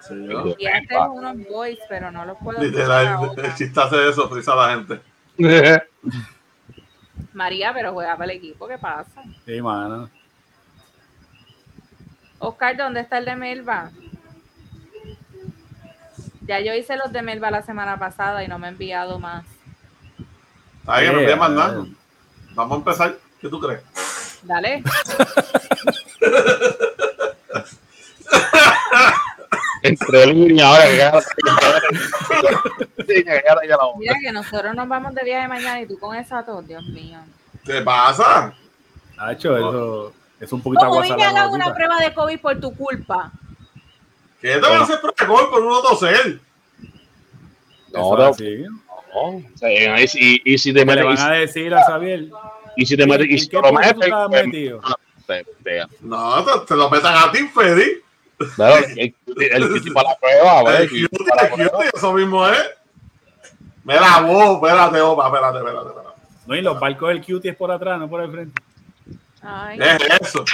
[0.00, 0.54] Sí, ¿no?
[0.58, 4.56] Y haces unos boys, pero no los puedo Literal, el chiste hace eso, frisa a
[4.56, 5.00] la gente.
[7.34, 9.22] María, pero juega para el equipo, ¿qué pasa?
[9.44, 10.08] Sí, mano.
[12.40, 13.90] Oscar, ¿dónde está el de Melba?
[16.42, 19.44] Ya yo hice los de Melba la semana pasada y no me he enviado más.
[20.86, 21.54] Ahí que no Eh, pide más eh.
[21.54, 21.84] nada.
[22.54, 23.14] Vamos a empezar.
[23.40, 23.82] ¿Qué tú crees?
[24.42, 24.82] Dale.
[29.82, 30.22] Entre
[30.62, 31.20] ahora ya- ya
[33.76, 36.84] la- Mira que nosotros nos vamos de viaje mañana y tú con esa tos, Dios
[36.84, 37.18] mío.
[37.64, 38.52] ¿Qué pasa?
[39.16, 42.74] Hacho, eso es un poquito ¿Cómo agua me con una prueba de COVID por tu
[42.74, 43.30] culpa?
[44.40, 46.40] ¿Qué te van a hacer protocolo por uno toser?
[47.92, 48.24] No, no.
[48.26, 48.64] así.
[49.12, 51.82] No, o sea, y, si- y si te ¿Qué le metes, van a decir a
[51.84, 52.28] Xavier?
[52.76, 53.94] y si te metes, y ¿En si qué te lo metes,
[54.28, 54.80] pues, metido?
[55.26, 57.96] te- te- No, te, te lo metan a ti, Freddy.
[58.54, 61.70] claro, el, el, el tipo la prueba, la el prueba.
[61.70, 62.70] cutie, eso mismo es.
[63.84, 66.20] Mira, vos, espérate, opa, espérate, espérate, espérate.
[66.46, 68.62] No, y los barcos del cutie es por atrás, no por el frente.
[69.42, 69.78] Ay.
[69.78, 70.44] ¿Qué es eso?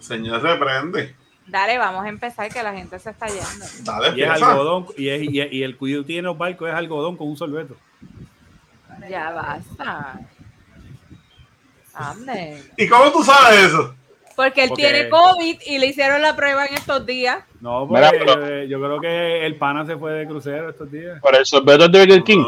[0.00, 1.14] Señor, reprende.
[1.46, 3.66] Dale, vamos a empezar que la gente se está yendo.
[3.80, 6.74] Dale, Y es algodón, y, es, y, es- y el cutie en los barcos es
[6.74, 7.76] algodón con un sorbeto.
[9.08, 10.20] Ya basta.
[11.94, 12.62] Ande.
[12.76, 13.94] ¿Y cómo tú sabes eso?
[14.36, 17.42] Porque él Porque- tiene COVID y le hicieron la prueba en estos días.
[17.60, 20.90] No, Mira, porque pero- eh, yo creo que el pana se fue de crucero estos
[20.92, 21.18] días.
[21.22, 22.44] Pero el sorbeto de Burger King,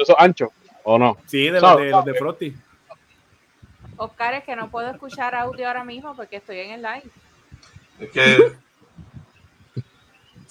[0.00, 0.48] esos anchos,
[0.82, 1.18] ¿o no?
[1.26, 2.18] Sí, de los de, los de sabe.
[2.18, 2.54] Frosty.
[3.96, 7.02] Oscar, es que no puedo escuchar audio ahora mismo porque estoy en el live.
[8.00, 8.52] Es que.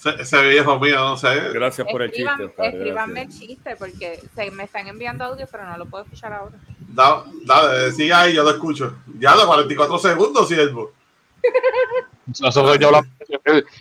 [0.04, 1.30] Ese, ese viejo mío, no sé.
[1.54, 2.46] Gracias por el chiste.
[2.46, 6.34] Oscar, escríbanme el chiste porque se me están enviando audio, pero no lo puedo escuchar
[6.34, 6.56] ahora.
[6.80, 8.96] Da- Dale, sigue ahí, yo lo escucho.
[9.20, 10.92] Ya los 44 segundos, siervo.
[12.32, 13.10] Eso, eso soy yo hablando-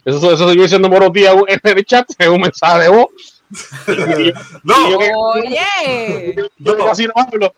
[0.04, 3.06] eso, eso soy yo diciendo moros días en el chat, en un mensaje de voz.
[4.62, 7.50] No, Yo que- Oye, Yo casi no hablo.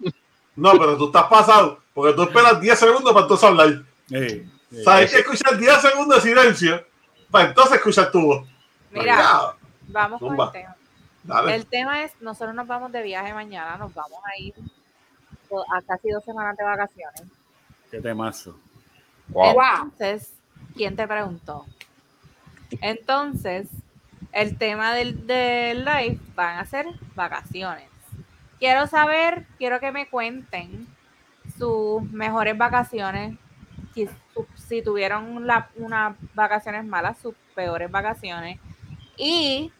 [0.54, 1.81] no, pero tú estás pasado.
[1.94, 3.68] Porque tú esperas 10 segundos para entonces hablar.
[4.08, 4.80] Sí, sí.
[4.80, 6.86] O sea, hay que escuchar 10 segundos de silencio
[7.30, 8.48] para entonces escuchar tu voz.
[8.90, 9.54] mira,
[9.88, 10.76] vamos con el tema.
[11.24, 11.54] Dale.
[11.54, 14.54] El tema es, nosotros nos vamos de viaje mañana, nos vamos a ir
[15.72, 17.22] a casi dos semanas de vacaciones.
[17.90, 18.58] Qué temazo.
[19.28, 19.54] Wow.
[19.84, 20.32] Entonces,
[20.74, 21.66] ¿quién te preguntó?
[22.80, 23.68] Entonces,
[24.32, 27.88] el tema del, del live van a ser vacaciones.
[28.58, 30.86] Quiero saber, quiero que me cuenten
[31.62, 33.38] sus mejores vacaciones,
[33.94, 34.08] si,
[34.56, 38.58] si tuvieron la- unas vacaciones malas, sus peores vacaciones
[39.16, 39.72] y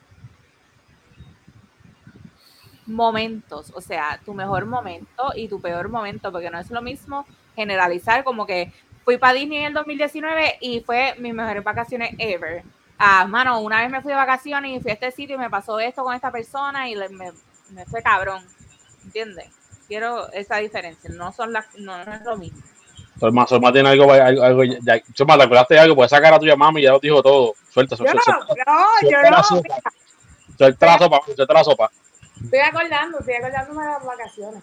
[2.87, 7.25] momentos, o sea, tu mejor momento y tu peor momento, porque no es lo mismo
[7.55, 8.73] generalizar como que
[9.05, 12.65] fui para Disney en el 2019 y fue mis mejores vacaciones ever.
[12.99, 15.51] Ah, mano, una vez me fui de vacaciones y fui a este sitio y me
[15.51, 17.33] pasó esto con esta persona y me,
[17.71, 18.45] me fue cabrón.
[19.05, 19.62] ¿Entiendes?
[19.93, 21.11] Quiero esa diferencia.
[21.11, 22.59] No son las, no, no es lo mismo.
[23.21, 26.39] Solma, Solma tiene algo, algo, algo ya, Solma, te acordaste de algo, puedes sacar a
[26.39, 27.53] tuya mami y ya lo dijo todo.
[27.69, 29.45] Suelta, Yo suelta, no, suelta, no, yo suelta la no.
[29.45, 29.93] sopa.
[30.57, 31.91] Suelta la sopa, suelta la sopa.
[32.43, 34.63] Estoy acordando, estoy acordándome de las vacaciones.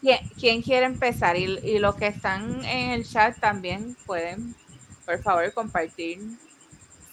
[0.00, 1.36] ¿Quién, quién quiere empezar?
[1.36, 4.56] Y, y los que están en el chat también pueden,
[5.06, 6.18] por favor, compartir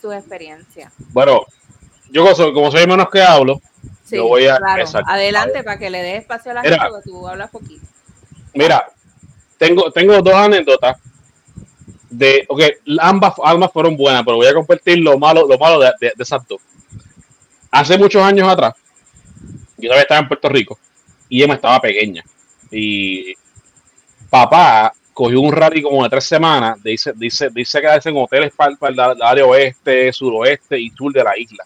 [0.01, 0.91] su experiencia.
[1.13, 1.45] Bueno,
[2.09, 3.61] yo como soy, como soy menos que hablo,
[4.15, 4.85] Sí, Yo voy a claro.
[5.07, 6.75] Adelante para que le dé espacio a la Mira.
[6.77, 7.85] gente, porque tú hablas poquito.
[8.53, 8.85] mira,
[9.57, 10.97] tengo, tengo dos anécdotas
[12.09, 12.61] de, ok,
[12.99, 16.23] ambas, ambas fueron buenas, pero voy a compartir lo malo, lo malo de, de, de
[16.23, 16.61] esas dos.
[17.71, 18.73] Hace muchos años atrás,
[19.77, 20.79] yo todavía estaba en Puerto Rico
[21.27, 22.23] y Emma estaba pequeña.
[22.71, 23.33] Y
[24.29, 28.75] papá cogió un rally como de tres semanas, dice, dice, dice quedarse en hoteles para,
[28.75, 31.65] para el área oeste, suroeste y sur de la isla.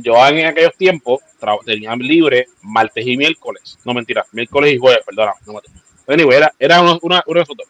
[0.00, 1.20] Yo en aquellos tiempos
[1.64, 3.78] tenía libre martes y miércoles.
[3.84, 5.32] No mentira, miércoles y jueves, perdona.
[5.46, 5.60] No,
[6.06, 7.66] anyway, era, era una- esos dos.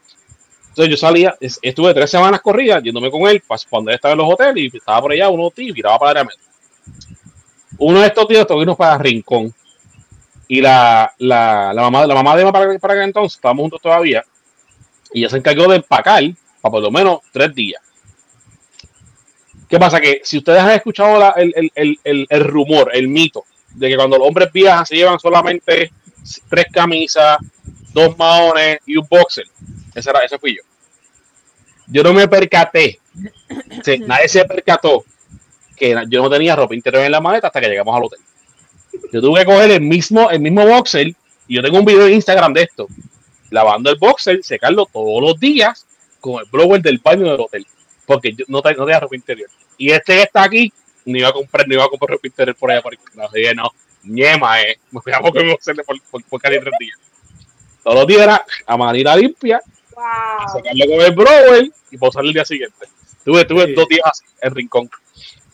[0.69, 4.19] Entonces yo salía, es- estuve tres semanas corridas yéndome con él cuando él estaba en
[4.19, 6.29] los hoteles y estaba por allá, uno tío, y viraba para el.
[7.79, 9.55] Uno de estos tíos tuvimos para Rincón.
[10.49, 14.23] Y la, la, la mamá, la mamá de para, para aquel entonces, estábamos juntos todavía,
[15.13, 16.23] y ella se encargó de empacar
[16.61, 17.83] para por lo menos tres días.
[19.73, 20.03] ¿Qué pasa?
[20.03, 23.89] Que si ustedes han escuchado la- el, el- el- el- el rumor, el mito, de
[23.89, 25.91] que cuando los hombres viajan se llevan solamente
[26.51, 27.39] tres camisas,
[27.91, 29.47] dos maones y un boxer,
[29.95, 30.63] ese, era, ese fui yo.
[31.87, 33.01] Yo no me percaté,
[33.83, 35.07] sí, nadie se percató
[35.75, 38.21] que yo no tenía ropa interior en la maleta hasta que llegamos al hotel.
[39.11, 41.17] Yo tuve que coger el mismo, el mismo boxer y
[41.49, 42.89] Y yo tengo un video en Instagram de esto.
[43.49, 45.87] Lavando el boxer, secarlo todos los días
[46.21, 47.67] con el blower del baño del hotel.
[48.15, 49.49] Porque yo no, te, no tenía ropa interior.
[49.79, 50.73] Y este que está aquí,
[51.05, 52.83] ni iba a comprar, ni iba a comprar ropa interior por allá.
[52.83, 53.71] Por no, dije, no,
[54.05, 54.79] ñema, eh.
[54.91, 56.99] Me voy a boxer por, por, por casi tres días.
[57.83, 59.61] Todos los días era a manera limpia,
[59.95, 60.49] Wow.
[60.53, 62.87] sacarlo con el blower y posarlo el día siguiente.
[63.25, 63.73] Tuve, tuve Sí.
[63.75, 64.91] dos días así, en rincón.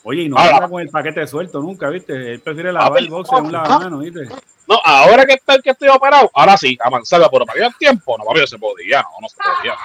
[0.04, 2.34] Oye, y no Ahora- anda con el paquete suelto nunca, ¿viste?
[2.34, 4.28] Él prefiere lavar el boxe en un lavamano, ¿viste?
[4.66, 8.16] No, ahora que, está, que estoy operado, ahora sí, a mansalva, pero para aquel tiempo,
[8.16, 9.76] no, papi, no se podía, no, no se podía,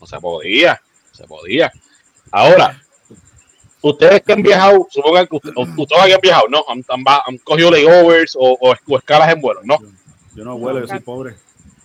[0.00, 1.72] no se podía, no se podía.
[2.30, 2.80] Ahora,
[3.82, 6.64] ustedes que han viajado, supongan que usted- ustedes que han viajado, ¿no?
[6.68, 9.78] Han, han, cogido layovers o, o, o escalas en vuelo, ¿no?
[10.34, 11.34] Yo no vuelo, yo soy pobre.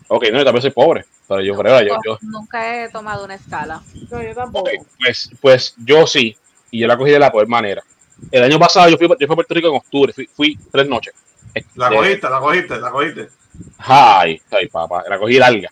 [0.07, 3.35] Ok, no, yo también soy pobre, pero yo creo, yo, yo, Nunca he tomado una
[3.35, 3.81] escala.
[4.11, 4.69] No, yo tampoco.
[4.99, 6.35] pues, pues yo sí,
[6.69, 7.83] y yo la cogí de la peor manera.
[8.31, 10.87] El año pasado yo fui, yo fui a Puerto Rico en octubre, fui, fui tres
[10.87, 11.13] noches.
[11.75, 13.29] La Este, cogiste, la cogiste, la cogiste.
[13.79, 15.69] Ay, ay, papá, la cogí larga,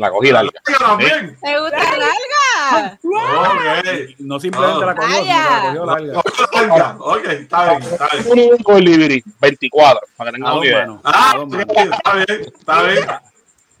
[0.00, 0.50] la cogí larga.
[0.64, 2.98] ¿Te gusta larga?
[3.02, 3.86] Ok.
[4.20, 4.86] No simplemente Ah.
[4.86, 6.22] la cogió, sino la cogió larga.
[6.52, 6.96] Larga.
[7.00, 8.26] Ok, está bien, está bien.
[8.28, 10.78] Un único delivery, 24, para que tengan idea.
[10.86, 11.00] manos.
[11.04, 13.06] Ah, está bien, está bien.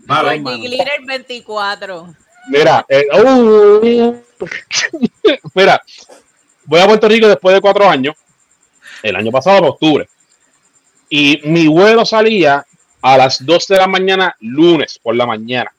[0.00, 0.28] Vale.
[0.28, 0.58] Whitney mano.
[0.58, 2.14] Glitter 24.
[2.48, 4.14] Mira, eh, uh,
[5.54, 5.82] mira,
[6.64, 8.14] voy a Puerto Rico después de cuatro años,
[9.02, 10.08] el año pasado en octubre,
[11.08, 12.64] y mi vuelo salía
[13.02, 15.72] a las 2 de la mañana, lunes por la mañana.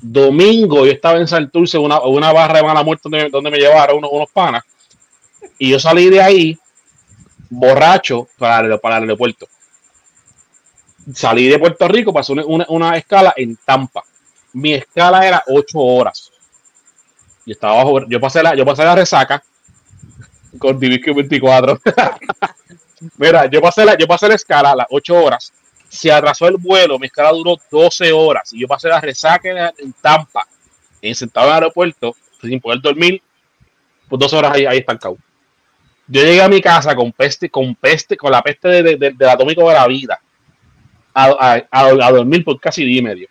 [0.00, 3.98] Domingo yo estaba en Santurce, una, una barra de mala muerte donde, donde me llevaron
[3.98, 4.62] unos, unos panas,
[5.58, 6.58] y yo salí de ahí
[7.50, 9.46] borracho para el, para el aeropuerto.
[11.14, 14.02] Salí de Puerto Rico, pasé una, una- una escala en Tampa
[14.52, 16.30] mi escala era 8 horas.
[17.46, 19.42] Yo estaba bajo, yo pasé la, yo pasé la resaca
[20.58, 21.78] con Divisco 24.
[23.18, 25.52] Mira, yo pasé la, yo pasé la escala a las 8 horas.
[25.88, 28.52] Se atrasó el vuelo, mi escala duró 12 horas.
[28.52, 30.46] Y yo pasé la resaca en, Tampa,
[31.00, 33.22] en sentado en el aeropuerto, sin poder dormir,
[34.08, 35.16] pues 12 horas ahí, ahí estancado.
[36.06, 39.10] Yo llegué a mi casa con peste, con peste, con la peste de- de- de-
[39.12, 40.20] del atómico de la vida,
[41.14, 41.26] a,
[41.70, 43.28] a- a- dormir por casi día y medio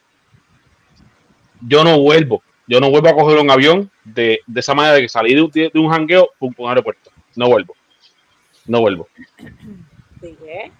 [1.61, 2.43] yo no vuelvo.
[2.67, 5.41] Yo no vuelvo a coger un avión de, de esa manera de que salí de
[5.41, 7.11] un, de un jangueo pum, pum, un aeropuerto.
[7.35, 7.75] No vuelvo.
[8.65, 9.07] No vuelvo.
[10.21, 10.71] ¿Sí, qué?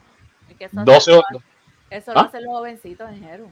[0.49, 1.43] Es que eso, 12 lo- horas.
[1.89, 2.23] Eso lo ¿Ah?
[2.23, 3.51] hacen los jovencitos en Jeru.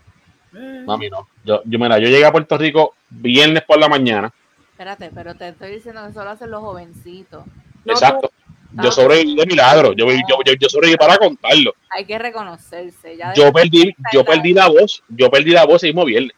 [0.56, 1.28] Eh, Mami, no.
[1.44, 4.32] Yo, yo, mira, yo llegué a Puerto Rico viernes por la mañana.
[4.72, 7.46] Espérate, pero te estoy diciendo que eso lo hacen los jovencitos.
[7.84, 8.32] No, Exacto.
[8.78, 8.84] Ah.
[8.84, 9.94] Yo sobreviví de milagro.
[9.94, 11.74] Yo, yo, yo, yo sobreviví para contarlo.
[11.90, 13.16] Hay que reconocerse.
[13.16, 15.02] Ya Yo perdí, yo perdí la voz.
[15.08, 16.36] Yo perdí la voz el mismo viernes.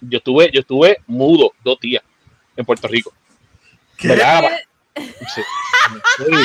[0.00, 2.02] Yo estuve, yo estuve mudo dos días
[2.56, 3.12] en Puerto Rico.
[3.96, 4.08] ¿Qué?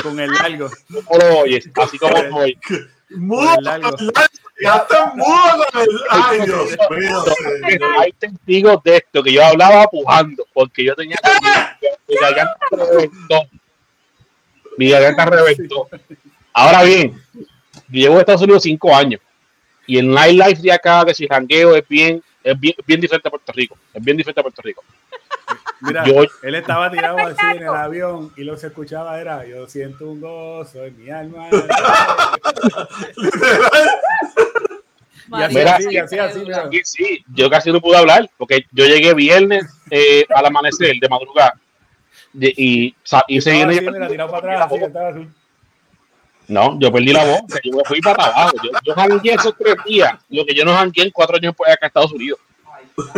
[0.01, 0.69] Con el largo.
[1.05, 2.57] como lo oyes, así como oyes.
[3.15, 3.56] Mudo,
[4.62, 5.89] ya está mudo con el.
[6.10, 7.23] Ay, Dios mío.
[7.67, 12.58] Pero hay testigos de esto que yo hablaba pujando porque yo tenía que mi garganta
[12.71, 13.41] reventó.
[14.78, 15.88] Mi garganta reventó.
[16.54, 17.21] Ahora bien,
[17.89, 19.21] llevo a Estados Unidos cinco años
[19.86, 23.32] y el nightlife de acá, que si jangueo es bien, es bien, bien diferente a
[23.32, 23.78] Puerto Rico.
[23.93, 24.84] Es bien diferente a Puerto Rico.
[25.82, 29.45] Mira, Yo- él estaba tirado así en el avión y lo que se escuchaba era
[29.45, 31.47] yo siento un gozo en mi alma.
[35.25, 36.67] Y así, María, así, así, así, mira.
[36.71, 41.10] Y sí, yo casi no pude hablar porque yo llegué viernes eh, al amanecer de
[41.10, 41.54] madrugada
[42.33, 42.96] de- y,
[43.27, 44.08] y se viene mira.
[46.48, 47.41] No, yo perdí la voz.
[47.63, 48.52] Yo me fui para abajo.
[48.62, 50.13] Yo, yo esos tres días.
[50.29, 52.39] Lo que yo no jangueé en cuatro años después acá en Estados Unidos.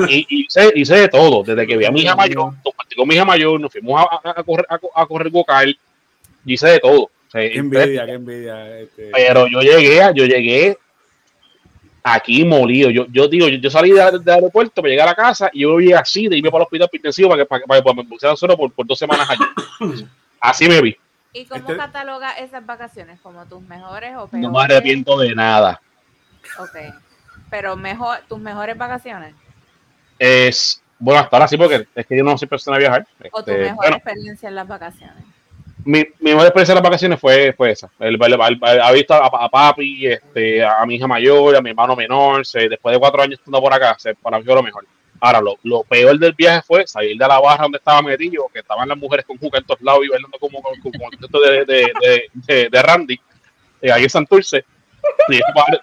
[0.08, 1.44] Y, y hice, hice de todo.
[1.44, 4.30] Desde que vi a mi hija mayor, compartí con mi hija mayor, nos fuimos a,
[4.30, 5.78] a- a correr, a, a correr vocal.
[6.46, 7.02] Y hice de todo.
[7.04, 8.80] O sea, Qué envidia, qué envidia.
[8.80, 10.78] Este, pero yo llegué, a- yo llegué
[12.04, 12.90] aquí molido.
[12.90, 15.62] Yo, yo digo, yo, yo salí de- del aeropuerto para llegar a la casa y
[15.62, 18.04] yo vi así de irme para el hospital intensivo para que, para, para que me
[18.06, 20.06] pusieran solo por, por dos semanas allí.
[20.40, 20.96] Así me vi.
[21.34, 23.20] ¿Y cómo Este- cataloga esas vacaciones?
[23.22, 25.82] ¿Como tus mejores o No me arrepiento de nada.
[26.60, 26.78] Ok.
[27.50, 29.34] Pero mejor, tus mejores vacaciones.
[30.20, 33.08] Es, bueno, hasta ahora sí, porque es que yo no soy persona a viajar.
[33.32, 35.24] O tu Este, mejor bueno, experiencia en las vacaciones.
[35.84, 37.90] mi, mi mejor experiencia en las vacaciones fue, fue esa.
[38.00, 41.96] El, el- haber visto a, a papi, este, a mi hija mayor, a mi hermano
[41.96, 42.46] menor.
[42.46, 44.86] se- después de cuatro años estando por acá, se- para mí fue lo mejor.
[45.20, 48.60] Ahora, lo, lo peor del viaje fue salir de la barra donde estaba metido, que
[48.60, 51.10] estaban las mujeres con juca en todos lados y bailando como, como, como
[51.46, 53.20] de, de, de- de Randy,
[53.82, 54.66] eh, ahí en Santurce.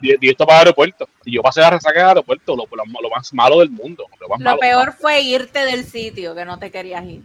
[0.00, 1.08] Y esto, para, para el aeropuerto.
[1.24, 4.06] Y yo pasé la resaca del aeropuerto, lo, lo, lo más malo del mundo.
[4.20, 4.58] Lo, más Lo malo.
[4.60, 7.22] peor fue irte del sitio que no te querías ir.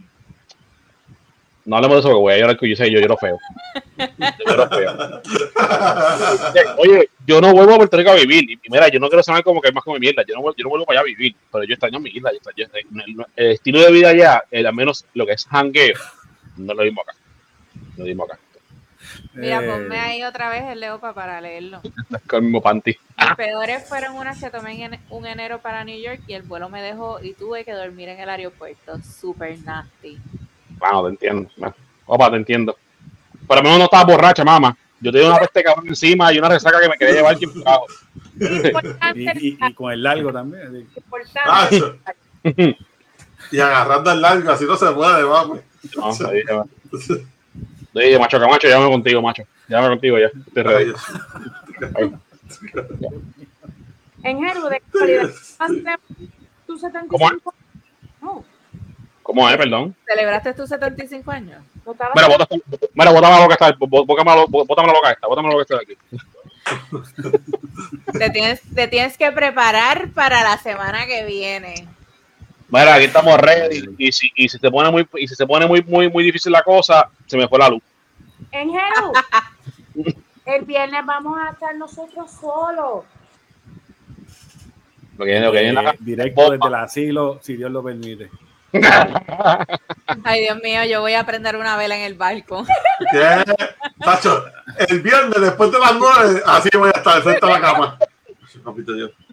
[1.64, 3.38] No hablemos de eso, porque voy a llorar que yo sé, yo lloro feo.
[3.98, 4.06] Yo
[4.46, 5.20] lloro feo.
[6.78, 8.50] Oye, yo no vuelvo a Puerto Rico a vivir.
[8.50, 10.22] Y mira, yo no quiero sonar como que es más como mi mierda.
[10.26, 12.30] Yo no, yo no vuelvo para allá a vivir, pero yo extraño mi isla.
[12.56, 15.94] Yo extraño- el, el estilo de vida allá, el, al menos lo que es hangueo,
[16.56, 17.12] no lo mismo acá.
[17.96, 18.38] No lo mismo acá.
[19.34, 21.80] Mira, Eh, ponme ahí otra vez el Leopa para leerlo.
[21.84, 22.96] Es con el mismo panty.
[23.18, 26.68] Mis peores fueron unas que tomé en un enero para New York y el vuelo
[26.68, 28.98] me dejó y tuve que dormir en el aeropuerto.
[29.02, 30.18] Super nasty.
[30.78, 31.50] Bueno, te entiendo.
[31.56, 31.74] Bueno,
[32.06, 32.76] Opa, te entiendo.
[33.46, 34.76] Pero al menos no estaba borracha, mamá.
[35.00, 37.46] Yo tenía una peste cabrón encima y una resaca que me quería llevar aquí
[39.14, 40.66] y, y- y con el largo también.
[40.66, 40.86] así.
[40.96, 41.80] Importante.
[42.04, 42.78] Tacho.
[43.52, 45.60] Y agarrando el largo, así no se puede, vamos.
[45.96, 46.12] No,
[48.00, 49.42] Sí, macho, Camacho, llámame contigo, macho.
[49.68, 50.26] Llámame contigo ya.
[50.46, 50.92] Estoy ready.
[54.22, 55.82] En Jeru, de casualidad, ¿hace
[56.66, 57.54] tu 75?
[58.20, 58.44] ¿Cómo
[59.22, 59.94] ¿Cómo es, perdón?
[60.06, 61.62] ¿Celebraste tus 75 años?
[62.14, 62.46] Mira, bota,
[62.94, 63.72] mira, bótame la loca esta.
[63.78, 65.26] bó- Bótame la, lo- bótame la loca esta.
[65.26, 65.96] Bótame la loca esta de aquí.
[68.18, 71.86] Te tienes, te tienes que preparar para la semana que viene.
[72.70, 73.84] Mira, aquí estamos ready.
[73.98, 76.52] Y si, y si se pone muy, y si se pone muy, muy, muy difícil
[76.52, 77.82] la cosa, se me fue la luz.
[78.52, 79.12] En Jeru,
[80.46, 83.04] el viernes vamos a estar nosotros solos.
[85.16, 88.30] Lo que viene, lo que viene Eh, directo desde el asilo, si Dios lo permite.
[90.24, 92.64] Ay, Dios mío, yo voy a prender una vela en el barco.
[93.10, 93.44] ¿Qué?
[93.98, 94.44] Tacho,
[94.88, 97.98] el viernes después de las nueve, así voy a estar frente a la cama.
[98.76, 99.10] Dios.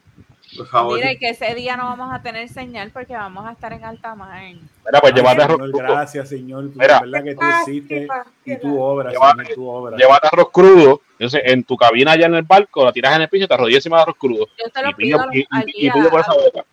[0.57, 0.95] Por favor.
[0.97, 3.83] Mira, y que ese día no vamos a tener señal porque vamos a estar en
[3.83, 4.41] alta mar.
[4.41, 5.77] Mira, pues llévate crudo.
[5.77, 6.71] gracias, Señor.
[6.71, 6.93] por Mira.
[6.95, 8.07] la verdad que tú Ah, hiciste
[8.45, 9.97] y tu obra, Lleva- Señor, tu obra.
[9.97, 11.01] Llévate arroz crudo.
[11.13, 13.53] Entonces, en tu cabina allá en el barco, la tiras en el piso y te
[13.53, 14.47] arrodillas encima de arroz crudo.
[14.57, 16.19] Yo te Y lo pido pido, a los, y, al y- y día, pido por
[16.21, 16.65] esa a, boca.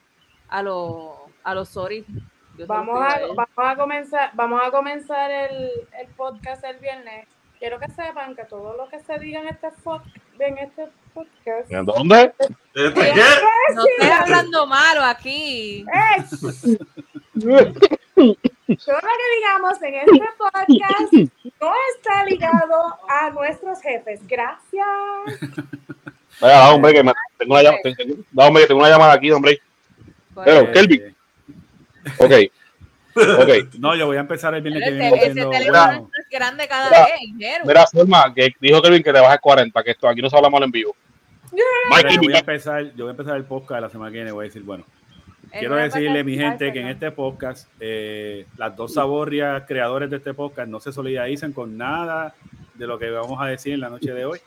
[0.48, 1.06] a los
[1.44, 2.04] a los sorry.
[2.66, 7.26] Vamos a, vamos a comenzar, vamos a comenzar el, el podcast el viernes.
[7.58, 9.68] Quiero que sepan que todo lo que se diga en este,
[10.40, 12.32] en este podcast ¿En ¿Dónde?
[12.74, 13.22] ¿Este qué?
[13.74, 15.84] No estoy hablando malo aquí.
[16.16, 16.40] es
[18.84, 21.12] todo lo que digamos en este podcast
[21.60, 24.20] no está ligado a nuestros jefes.
[24.26, 24.86] Gracias.
[26.40, 27.82] Vaya, da, hombre, que me, tengo una llamada.
[28.32, 29.60] Da, hombre, que tengo una llamada aquí, hombre.
[30.44, 31.16] Pero, Eh, Kelvin.
[32.18, 32.32] Ok.
[33.78, 36.28] No, yo voy a empezar el viernes que Ese, viene ese diciendo, teléfono bueno, es
[36.30, 37.64] grande cada Mira, vez, Jero.
[37.66, 40.50] Mira, Selma, que dijo Kelvin que te bajes 40, que esto aquí no se habla
[40.50, 40.96] mal en vivo.
[41.52, 44.32] yo voy a empezar, yo voy a empezar el podcast de la semana que viene,
[44.32, 44.84] voy a decir, bueno,
[45.50, 50.10] En quiero decirle a mi gente que en este podcast, eh, las dos saborrias creadores
[50.10, 52.34] de este podcast no se solidarizan con nada
[52.74, 54.40] de lo que vamos a decir en la noche de hoy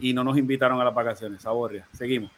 [0.00, 1.86] y no nos invitaron a las vacaciones, saborria.
[1.92, 2.30] Seguimos.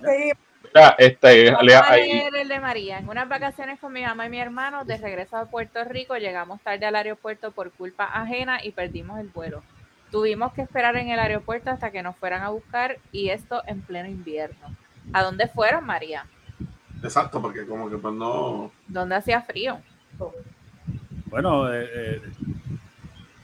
[0.00, 0.32] Sí,
[0.62, 2.98] mira, este, le- ahí- el de María.
[2.98, 6.60] En unas vacaciones con mi mamá y mi hermano, de regreso a Puerto Rico, llegamos
[6.62, 9.62] tarde al aeropuerto por culpa ajena y perdimos el vuelo.
[10.10, 13.80] Tuvimos que esperar en el aeropuerto hasta que nos fueran a buscar y esto en
[13.80, 14.74] pleno invierno.
[15.12, 16.26] ¿A dónde fueron, María?
[17.02, 18.70] Exacto, porque como que pues no.
[18.88, 19.78] ¿Dónde hacía frío?
[21.26, 22.22] Bueno, eh, eh,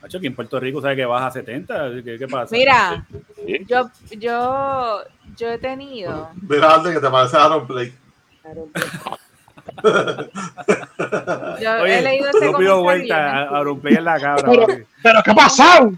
[0.02, 2.54] macho, aquí en Puerto Rico sabe que baja a 70, ¿qué, qué pasa?
[2.54, 3.06] Mira,
[3.46, 3.64] Sí.
[3.66, 3.88] yo,
[4.18, 5.02] yo,
[5.36, 6.30] yo he tenido.
[6.48, 7.92] Mira, Alde, que te parece Aaron Play.
[11.60, 14.44] Yo he leído ese no pido vuelta no a, a en la cabra.
[14.50, 14.82] Pero- papi.
[15.02, 15.92] ¿Pero qué ha pasado?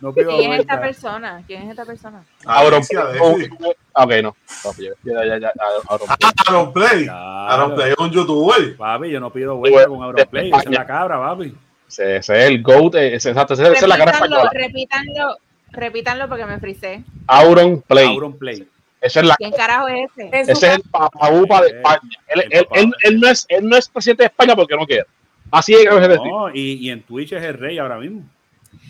[0.00, 0.80] No pido ¿Quién es esta vuelta.
[0.80, 1.42] persona?
[1.46, 2.22] ¿Quién es esta persona?
[2.46, 3.48] Auron Alicia Desi.
[3.92, 4.36] Ok, no.
[4.64, 5.52] No, ya, ya, ya, ya,
[5.86, 6.16] Auron Ah,
[6.48, 7.04] Aaron Play.
[7.04, 7.48] Claro.
[7.48, 8.76] Aaron Play es un youtuber.
[8.76, 11.54] Papi, yo no pido vuelta con Auronplay, de esa es la cabra, papi.
[11.88, 14.50] Ese, ese es el GOAT, ese, exacto, ese, ese es la cara Repítanlo, española.
[14.66, 15.36] repítanlo,
[15.70, 17.04] repítanlo porque me frisé.
[17.28, 18.08] Auron Play.
[18.08, 18.68] Auronplay.
[19.04, 20.30] Esa es la ¿Quién carajo es ese?
[20.32, 22.00] Ese es el papaúpa de España.
[22.26, 25.04] Él, él, él, él no es, él no es presidente de España porque no quiere.
[25.50, 26.16] Así es que.
[26.24, 28.22] No, y, y en Twitch es el rey ahora mismo.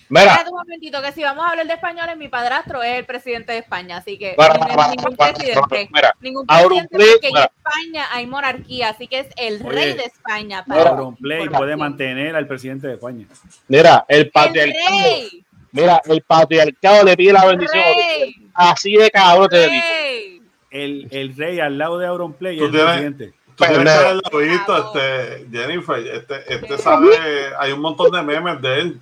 [0.09, 3.05] Mira, Espérate un momentito, que si vamos a hablar de españoles, mi padrastro es el
[3.05, 6.97] presidente de España, así que para, ningún, para, ningún para, presidente, para, mira, ningún presidente,
[6.97, 7.37] Play, porque en.
[7.37, 10.65] España hay monarquía, así que es el Oye, rey de España.
[10.69, 13.27] Auronplay Por puede mantener al presidente de España.
[13.67, 14.97] mira, el patriarcado.
[15.75, 17.83] Mira, el patriarcado le pide la bendición.
[17.83, 19.83] rey, Así de cabrón te digo.
[20.71, 23.35] El, el rey al lado de Auronplay es Tú el tienes- presidente.
[23.57, 25.99] Tú tienes visto, este, Jennifer.
[26.07, 27.09] Este, este sabe,
[27.59, 29.01] hay un montón de memes de él.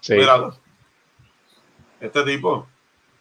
[0.00, 0.56] Sí, Míralo.
[2.00, 2.66] Este tipo.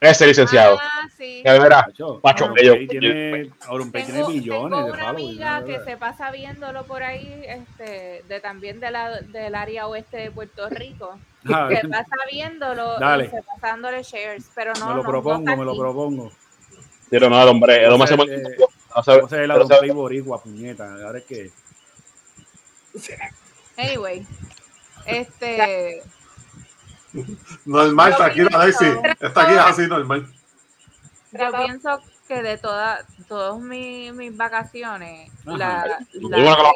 [0.01, 0.77] Ese licenciado.
[0.81, 1.41] Ah, sí.
[1.43, 5.59] Que verá, Macho, Macho, Auronplay yo- tiene, Auronplay tiene Tengo, billones tengo de una amiga
[5.59, 5.65] ¿no?
[5.65, 10.31] que se pasa viéndolo por ahí, este, de también de la, del área oeste de
[10.31, 11.19] Puerto Rico.
[11.45, 13.25] Ah, Se pasa viéndolo Dale.
[13.25, 15.77] y se pasa dándole shares, pero no, me lo no, no propongo, está me lo
[15.77, 16.31] propongo.
[17.09, 20.41] Pero no, el hombre, el hombre se No Vamos a el pero se- Auronplay boricua,
[20.43, 20.93] puñeta.
[21.05, 21.49] Ahora es que...
[23.77, 24.25] Anyway,
[25.05, 26.01] Este,
[27.65, 28.99] Normal, Yo tranquila, pienso- Daisy.
[29.19, 30.27] Está aquí así, normal.
[31.31, 35.99] yo pienso que de todas todas mis, mis vacaciones, la, la-.
[36.29, 36.71] Claro,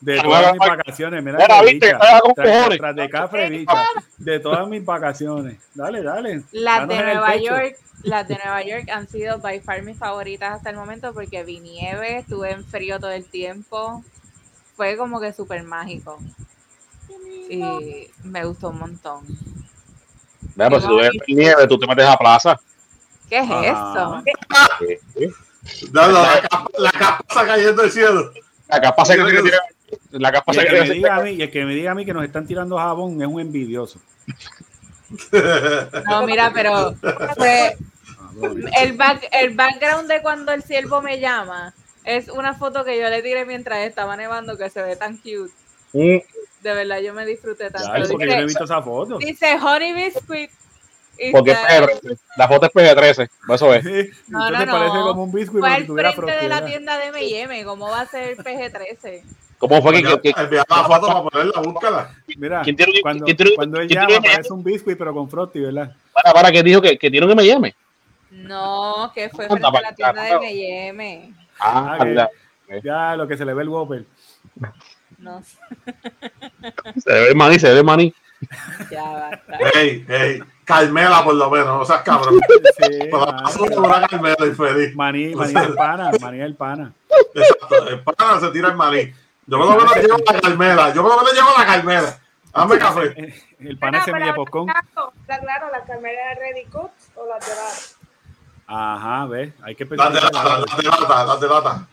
[0.00, 3.84] de Ah, todas mis ah, vacaciones, mira, viste, Tras- tras de café, bicha.
[4.16, 5.58] De todas mis vacaciones.
[5.74, 6.42] Dale, dale.
[6.52, 7.36] las de Nueva.
[7.36, 11.44] York, las de Nueva York han sido by far mis favoritas hasta el momento porque
[11.44, 14.02] vi nieve, estuve en frío todo el tiempo,
[14.74, 16.18] fue como que súper mágico
[17.50, 19.24] y me gustó un montón.
[20.54, 22.58] Mira, pero si tú ves nieve, tú te metes a plaza.
[23.28, 24.22] ¿Qué es Ah.
[24.24, 25.30] eso?
[25.92, 28.32] No, no, la, capa, la capa está cayendo del cielo.
[28.68, 29.56] La capa se cree que tiene.
[30.12, 31.64] La capa Y se el, que cree me que diga a mí, y el que
[31.64, 33.98] me diga a mí que nos están tirando jabón es un envidioso.
[36.08, 36.94] No, mira, pero
[37.36, 37.76] fue-
[38.80, 41.72] el, back, el background de cuando el ciervo me llama
[42.04, 45.52] es una foto que yo le tiré mientras estaba nevando que se ve tan cute.
[45.92, 46.18] Mm,
[46.66, 47.86] De verdad, yo me disfruté tanto.
[47.86, 49.18] Ya, porque yo no he dice, visto esa foto.
[49.18, 50.50] dice Honey Biscuit.
[51.32, 52.18] Porque es está- PG-13.
[52.36, 53.30] La foto es PG-13.
[53.54, 53.84] Eso es.
[53.84, 55.06] Sí, No, entonces no, parece no.
[55.06, 56.66] como un biscuit Fue al frente de la frontera.
[56.66, 57.64] tienda de M&M.
[57.64, 59.22] ¿Cómo va a ser PG-13?
[59.58, 62.14] ¿Cómo fue que, que- que- la foto para ponerla, búscala.
[62.36, 65.14] Mira, ¿Quién tiene cuando, quién tiene un- cuando él quién llama parece un biscuit pero
[65.14, 65.94] con frosty, ¿verdad?
[66.12, 67.74] para, para que dijo que, que tiene un M&M?
[68.32, 70.88] No, que fue Anda, frente a la tienda de.
[70.88, 71.32] M&M.
[71.60, 72.30] Ah, Ah, que- mira.
[72.82, 74.04] Ya lo que se le ve el Whopper.
[75.18, 75.42] No
[77.02, 78.14] Se ve el maní, se ve el maní.
[78.90, 79.58] ya basta.
[79.78, 82.38] Ey, ey, Carmela por lo menos, no seas cabrón.
[82.78, 83.08] Sí,
[83.76, 84.94] una Carmela infeliz.
[84.94, 86.92] Maní, maní el pana, maní el pana.
[87.34, 89.12] Exacto, el pana se tira el maní.
[89.46, 92.18] Yo por lo menos llevo la Carmela, yo por lo menos llevo la Carmela.
[92.52, 93.34] Dame café.
[93.60, 94.30] El pana se mide.
[94.30, 97.68] Está claro, las carmelas de Ready Cut o las de la.
[98.68, 100.44] Ajá, ves, hay que Las de pensar.
[100.44, 101.88] lata, las de lata, las de lata.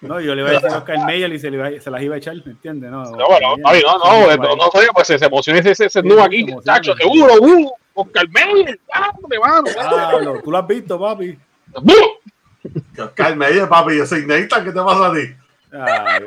[0.00, 2.02] No, yo le iba a decir a Oscar Mayer y se, le iba- se las
[2.02, 2.90] iba a echar, ¿me entiendes?
[2.90, 6.46] No, No, bueno, no, no, no, no, sé, pues se emociona ese, ese nudo aquí,
[6.64, 11.36] chacho, seguro, uh, Oscar Mayer, dame, mano, tú lo has visto, papi.
[11.82, 13.08] ¡Bum!
[13.14, 15.34] Carmela, papi, yo soy Nathan, ¿qué te pasa a ti?
[15.72, 16.22] Ay,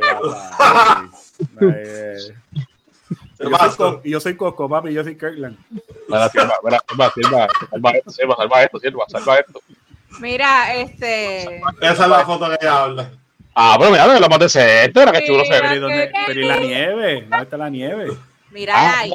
[1.62, 2.18] eh.
[3.38, 5.58] ¿Qué Yo soy y yo Coco, papi, yo soy Kirkland.
[6.10, 9.62] Salva esto, Silva, salva esto, Silva, salva esto.
[10.20, 11.62] Mira, este...
[11.82, 13.12] Esa es la foto que ella habla.
[13.54, 15.76] Ah, pero mira, lo más decente, era que chulo se Pero, ve.
[15.76, 17.22] ¿y dónde- pero ¿y la nieve?
[17.30, 18.08] ¿Dónde está la nieve?
[18.52, 19.14] Mira Ah, ahí.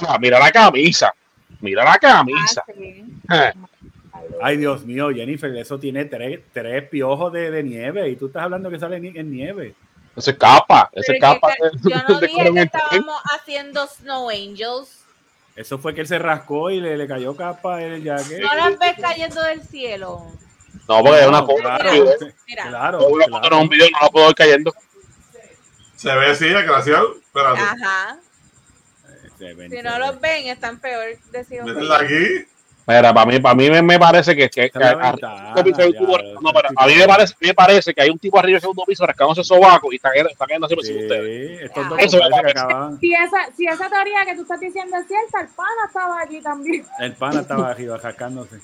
[0.00, 1.14] mira, mira la camisa,
[1.60, 2.62] mira la camisa.
[2.68, 3.04] Ah, sí.
[3.32, 3.52] Eh,
[4.42, 8.42] Ay, Dios mío, Jennifer, eso tiene tres, tres piojos de, de nieve y tú estás
[8.42, 9.74] hablando que sale en nieve.
[10.16, 11.48] Ese es capa, ese es capa.
[11.82, 15.04] yo no de dije que estábamos haciendo Snow Angels.
[15.56, 18.40] Eso fue que él se rascó y le, le cayó capa en el jacket.
[18.40, 20.22] No las ves cayendo del cielo.
[20.88, 21.62] No, porque es una No, foto.
[21.62, 21.92] claro,
[22.46, 22.68] Mira.
[22.68, 23.60] claro, Una foto claro.
[23.60, 24.74] un video no la puedo ver cayendo.
[25.96, 27.14] Se ve así, desgraciado.
[27.16, 27.60] Espérate.
[27.60, 28.18] Ajá.
[29.38, 31.04] Ven, Si no los ven, están peor.
[31.32, 32.46] Métela aquí.
[32.86, 35.10] Mira, para mí, para mí me, me parece que, que, Esta que es la a-
[35.12, 38.18] ventana, un tipo- ya, no, pero a mí me parece, me parece que hay un
[38.18, 41.58] tipo arriba del segundo piso rascándose el sobaco y está, está cayendo así por ustedes.
[41.60, 42.98] Sí, estos dos Eso que.
[43.00, 46.42] Si esa, si esa teoría que tú estás diciendo es cierta, el pana estaba allí
[46.42, 46.86] también.
[46.98, 48.60] El pana estaba arriba rascándose.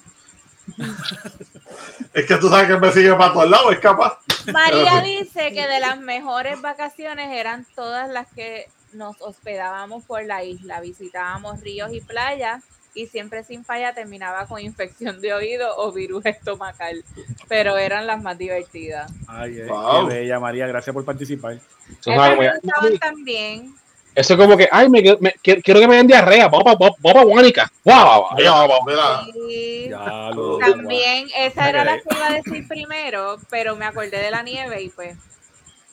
[2.12, 4.18] Es que tú sabes que me sigue para todos lados, es capaz.
[4.53, 10.43] María dice que de las mejores vacaciones eran todas las que nos hospedábamos por la
[10.43, 10.81] isla.
[10.81, 12.64] Visitábamos ríos y playas
[12.95, 17.05] y siempre sin falla terminaba con infección de oído o virus estomacal.
[17.49, 19.11] Pero eran las más divertidas.
[19.28, 20.09] Ay, Wow.
[20.09, 21.53] qué bella María, gracias por participar.
[21.55, 23.74] Eso me gustaban también.
[24.15, 26.77] Eso es como que, ay, me, me- quiero, quiero que me den diarrea, vamos para
[26.79, 27.71] vamos pa Guánica.
[27.85, 28.81] Guau, guau, Mira, guau, guau.
[28.87, 33.87] mira, Y Ya lo también, esa era la que iba a decir primero, pero me
[33.87, 35.17] acordé de la nieve y pues.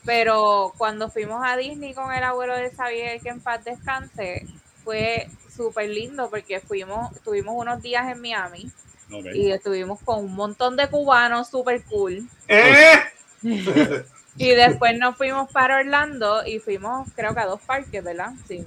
[0.06, 4.46] Pero cuando fuimos a Disney con el abuelo de Xavier, que en paz descanse,
[4.84, 8.70] fue súper lindo porque fuimos, tuvimos unos días en Miami
[9.12, 9.26] Ok.
[9.34, 12.28] y estuvimos con un montón de cubanos súper cool.
[12.48, 12.94] ¿eh?
[14.38, 18.32] Y después nos fuimos para Orlando y fuimos, creo que a dos parques, ¿verdad?
[18.48, 18.64] Sí.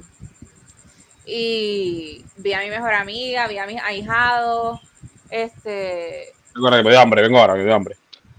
[1.27, 4.81] Y vi a mi mejor amiga, vi a mis ahijados,
[5.29, 7.97] este, Vengo ahora, que me dio hambre, vengo ahora, que me dio hambre.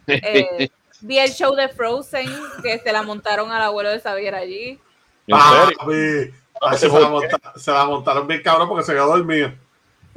[0.07, 0.69] eh,
[0.99, 2.29] vi el show de Frozen,
[2.61, 4.79] que se la montaron al abuelo de Xavier allí.
[5.27, 6.32] ¿En serio?
[6.63, 9.51] Ay, se, la monta- se la montaron bien cabrón porque se quedó dormido.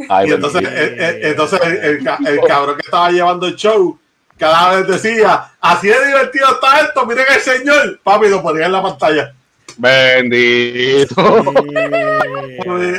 [0.09, 3.99] Ay, Y entonces, el, el- entonces el, el cabrón que estaba llevando el show,
[4.39, 8.01] cada vez decía, así de divertido está esto, miren el señor.
[8.03, 9.33] Papi, lo ponía en la pantalla.
[9.77, 11.15] Bendito.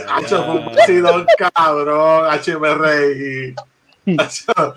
[0.10, 2.26] Hacho, fue un vacilón, cabrón.
[2.32, 3.56] H me reí.
[4.18, 4.76] Hacho,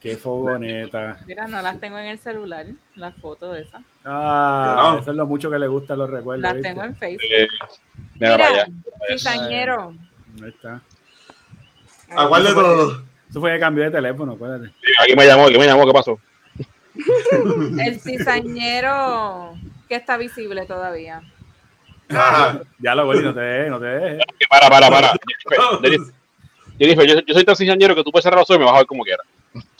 [0.00, 1.18] Qué fogoneta.
[1.26, 3.82] Mira, no las tengo en el celular, las fotos de esas.
[4.04, 4.98] Ah, No.
[5.00, 6.42] eso es lo mucho que le gustan los recuerdos.
[6.42, 6.68] Las ¿viste?
[6.68, 7.22] tengo en Facebook.
[7.30, 7.48] Eh,
[8.14, 8.66] mira Mira, allá.
[9.08, 9.94] cizañero.
[10.42, 10.80] Ahí está.
[12.10, 13.02] Aguarde todo.
[13.28, 14.72] Eso fue que cambió de teléfono, acuérdate.
[15.02, 16.18] Aquí me llamó, aquí me llamó, ¿qué pasó?
[17.78, 19.54] El cizañero
[19.88, 21.22] que está visible todavía.
[22.78, 24.24] Ya lo voy, no te dejes, no te dejes.
[24.48, 25.12] Para, para, para.
[26.78, 28.74] Jennifer, yo, yo soy tan cizañero que tú puedes cerrar los ojos y me vas
[28.74, 29.26] a ver como quieras.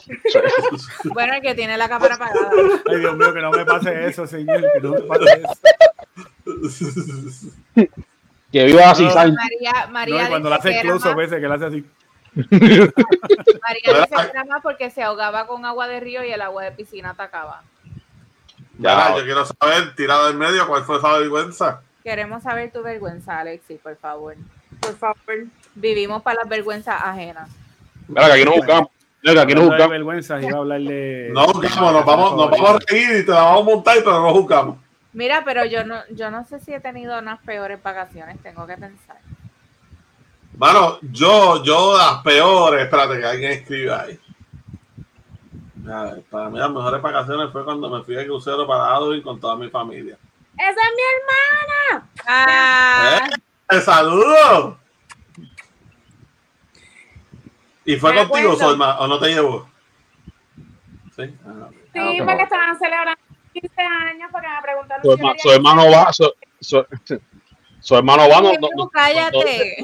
[1.13, 2.49] Bueno, el que tiene la cámara apagada.
[2.89, 4.61] Ay, Dios mío, que no me pase eso, señor.
[4.73, 5.59] Que no me pase eso.
[8.51, 9.13] Que viva así, No.
[9.13, 11.85] María, No, María y cuando le dice hace a veces, que le hace así.
[12.49, 16.63] María dice que era más porque se ahogaba con agua de río y el agua
[16.63, 17.63] de piscina atacaba.
[18.77, 21.81] Mira, yo quiero saber, tirada del medio, cuál fue esa vergüenza.
[22.03, 24.35] Queremos saber tu vergüenza, Alexis, por favor.
[24.79, 25.17] Por favor.
[25.75, 27.49] Vivimos para las vergüenzas ajenas.
[28.07, 28.89] Mira, que aquí nos buscamos.
[29.21, 29.89] Mira, que aquí de buscamos.
[29.89, 31.29] vergüenza, iba a hablarle.
[31.31, 34.21] No buscamos, nos vamos, nos vamos a reír y te la vamos a montar, pero
[34.21, 34.77] no buscamos.
[35.11, 38.77] Mira, pero yo no, yo no sé si he tenido unas peores vacaciones, tengo que
[38.77, 39.17] pensar.
[40.53, 44.19] Bueno, yo, yo las peores, espérate que alguien escriba ahí.
[45.91, 49.21] A ver, para mí las mejores vacaciones fue cuando me fui de crucero para Adwin
[49.21, 50.17] con toda mi familia.
[50.57, 51.01] ¡Esa es mi
[51.95, 52.09] hermana!
[52.27, 53.29] Ah,
[53.71, 54.77] ¡Eh, saludo!
[57.85, 58.69] ¿Y fue Me contigo, acuerdo.
[58.69, 59.67] Solma, o no te llevó?
[61.15, 61.23] Sí.
[61.45, 61.69] Ah.
[61.93, 63.21] Sí, Ah, porque estaban celebrando
[63.53, 66.85] 15 años porque me preguntaron Su, hermano va, su, su,
[67.81, 69.77] su hermano va, no, no, no- cállate,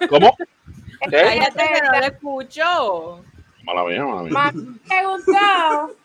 [0.00, 0.36] no- ¿cómo?
[0.36, 1.10] ¿Qué?
[1.10, 3.24] cállate que no lo escucho.
[3.64, 4.32] Mala mía, mala mía.
[4.32, 5.96] Mami me preguntó,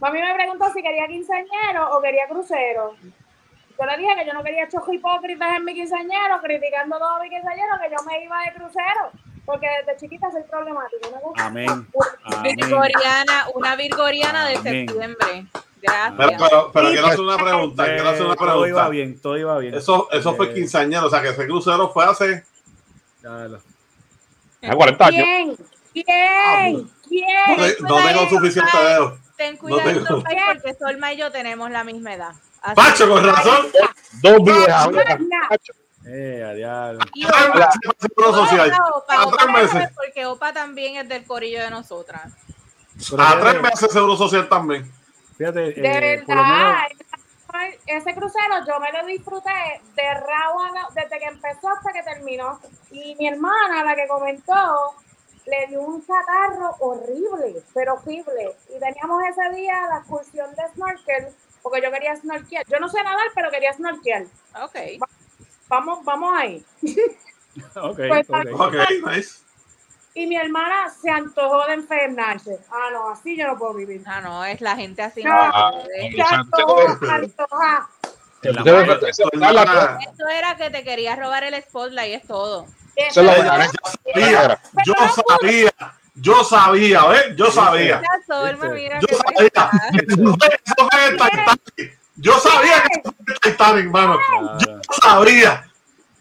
[0.00, 2.94] mami me preguntó si quería quinceañero o quería crucero.
[3.78, 7.28] Yo le dije que yo no quería chojos hipócritas en mi quinceañero, criticando todo mi
[7.28, 9.10] quinceañero, que yo me iba de crucero,
[9.44, 11.08] porque desde chiquita soy problemática.
[11.10, 11.32] ¿no?
[11.36, 11.86] Amén.
[12.24, 12.56] Amén.
[12.56, 14.86] Virgoriana, una virgoriana de Amén.
[14.88, 15.46] septiembre.
[15.80, 16.42] Pero, Gracias.
[16.50, 18.88] pero, pero quiero hacer una pregunta, quiero hacer una Eh, todo iba pregunta.
[18.88, 19.74] bien, todo iba bien.
[19.74, 22.44] Eso, eso fue Eh, quinceañero, o sea que ese crucero fue hace.
[23.22, 23.58] Dale.
[24.62, 25.24] A 40 años.
[25.26, 25.56] ¿Quién?
[25.92, 26.90] ¿Quién?
[27.08, 27.26] ¿Quién?
[27.48, 29.18] No, te- no tengo suficiente dedo.
[29.36, 32.32] Ten cuidado tengo- Pai, porque Solma y yo tenemos la misma edad.
[32.62, 33.66] Así Pacho, con razón.
[34.22, 34.88] Dos viejas.
[36.08, 36.92] Eh, a.
[37.14, 38.72] Y Tres Opa, meses social.
[38.94, 42.32] Opa, A tres porque Opa también es del corillo de nosotras.
[43.18, 44.90] A tres meses seguro social también.
[45.36, 46.86] Fíjate, De eh, por lo menos, verdad,
[47.86, 50.62] ese crucero yo me lo disfruté de rabo
[50.94, 52.60] desde que empezó hasta que terminó.
[52.90, 54.94] Y mi hermana, la que comentó,
[55.46, 58.56] le dio un catarro horrible, pero horrible.
[58.68, 61.28] Y teníamos ese día la excursión de snorkel,
[61.62, 62.66] porque yo quería snorkear.
[62.66, 64.24] Yo no sé nadar, pero quería snorkear.
[64.62, 65.00] Ok.
[65.68, 66.64] Vamos, vamos ahí.
[67.76, 68.60] ok, Pues, ok.
[68.60, 68.74] Ok,
[69.06, 69.45] nice.
[70.16, 72.58] Y mi hermana se antojó de enfermarse.
[72.70, 74.02] Ah, no, así yo no puedo vivir.
[74.06, 75.22] Ah, no, es la gente así.
[75.22, 75.30] No.
[75.30, 75.72] no Ah.
[75.94, 77.88] Se antojó, antoja.
[78.42, 82.66] Esto era que te quería robar el spotlight, es todo.
[82.94, 83.22] Es Eso-
[84.86, 84.94] yo
[85.28, 85.70] sabía,
[86.14, 87.36] yo sabía, ¿ves?
[87.36, 88.00] Yo sabía.
[88.00, 88.02] Yo sabía.
[88.22, 88.74] Eso eso.
[92.16, 94.18] Yo sabía que eso fue el Titanic, mano.
[94.18, 94.58] Claro.
[94.58, 95.64] Yo sabía.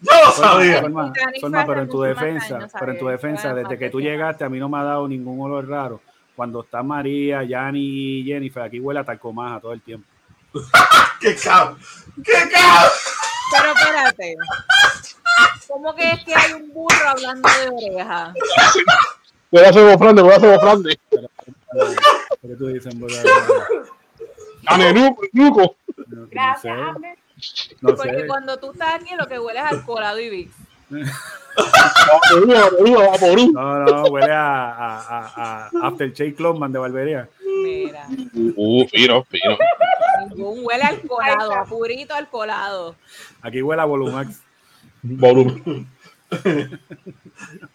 [0.05, 0.81] Lo sabía.
[0.81, 4.43] Solma, fue pero en tu defensa, años, pero en tu defensa, desde que tú llegaste,
[4.43, 6.01] a mí no me ha dado ningún olor raro.
[6.35, 10.07] Cuando está María, Yanni y Jennifer, aquí huele a talcomaja todo el tiempo.
[11.19, 11.77] ¡Qué cabrón!
[12.23, 12.91] ¡Qué cabrón!
[13.51, 14.35] Pero espérate.
[15.67, 18.33] ¿Cómo que es que hay un burro hablando de oreja?
[19.51, 20.99] Voy a hacer bofrande, voy a hacer bofrande.
[22.41, 22.93] ¿Qué tú dices,
[25.33, 25.77] nuco.
[26.07, 27.17] No, no Gracias, sé, Abner.
[27.81, 28.27] No Porque sé.
[28.27, 30.55] cuando tú estás aquí lo que huele es alcoholado y Vicks.
[32.35, 37.29] Vaporú, No, no, huele a, a, a, a Aftershave Clubman de barbería.
[37.63, 38.07] Mira,
[38.55, 39.57] Uh, fino, fino.
[40.29, 42.95] ningún huele alcoholado, a purito alcoholado.
[43.41, 44.41] Aquí huele a Volumax.
[45.01, 45.87] Volumen.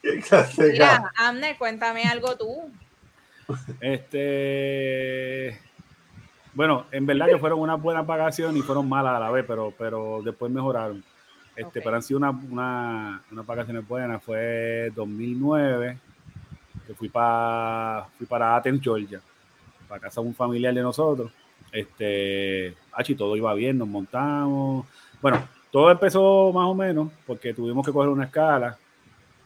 [0.02, 1.08] ¡Qué clase de cabrón!
[1.08, 2.70] Mira, Amner, cuéntame algo tú.
[3.80, 5.60] Este.
[6.54, 9.72] Bueno, en verdad que fueron unas buenas vacaciones y fueron malas a la vez, pero,
[9.78, 11.02] pero después mejoraron.
[11.56, 11.84] Este, Ok.
[11.84, 14.22] Pero han sido una, una- unas vacaciones buenas.
[14.22, 15.98] Fue 2009,
[16.86, 19.20] que fui, para fui para Athens, Georgia,
[19.88, 21.30] para casa de un familiar de nosotros.
[21.72, 24.86] Este, achi, todo iba bien, nos montamos.
[25.22, 28.76] Bueno, todo empezó más o menos porque tuvimos que coger una escala,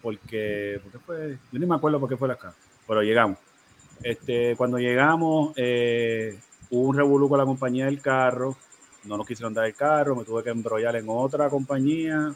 [0.01, 2.55] porque, porque fue, yo ni me acuerdo por qué fue la escala,
[2.87, 3.39] pero llegamos.
[4.03, 6.39] Este, cuando llegamos, eh,
[6.75, 8.57] hubo un revolú con la compañía del carro,
[9.05, 12.35] no nos quisieron dar el carro, me tuve que embrollar en otra compañía,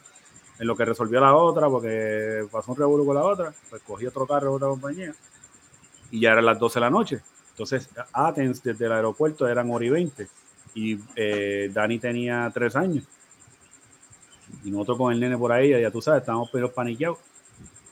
[0.58, 4.06] en lo que resolvió la otra, porque pasó un revolú con la otra, pues cogí
[4.06, 5.14] otro carro de otra compañía.
[6.10, 7.20] y ya eran las 12 de la noche.
[7.50, 10.28] Entonces, Athens desde el aeropuerto eran hora y 20
[10.74, 13.04] y eh, Dani tenía tres años.
[14.64, 17.18] Y nosotros con el nene por ahí, ya tú sabes, estábamos pero paniqueados.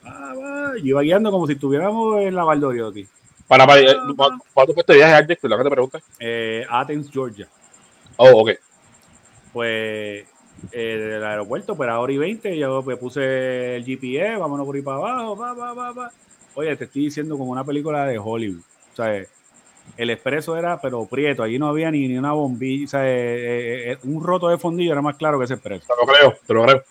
[0.05, 0.79] Ah, va.
[0.79, 3.07] Yo iba guiando como si estuviéramos en la Valdoriotti.
[3.49, 3.81] Para, para,
[4.53, 5.51] ¿cuánto fue este viaje a Jacksonville?
[5.51, 6.01] La que te pregunta.
[6.19, 7.49] Eh, Athens, Georgia.
[8.17, 8.51] Oh, ok.
[9.53, 10.27] Pues
[10.73, 14.75] eh, del aeropuerto, pues a hora y 20, yo pues, puse el GPS, vámonos por
[14.75, 16.11] ahí para abajo, va, va, va, va.
[16.55, 18.63] Oye, te estoy diciendo como una película de Hollywood.
[18.93, 19.23] O sea,
[19.97, 23.93] el expreso era, pero prieto, allí no había ni, ni una bombilla, o sea, eh,
[23.93, 25.87] eh, un roto de fondillo era más claro que ese expreso.
[25.87, 26.85] Te lo creo, te lo creo.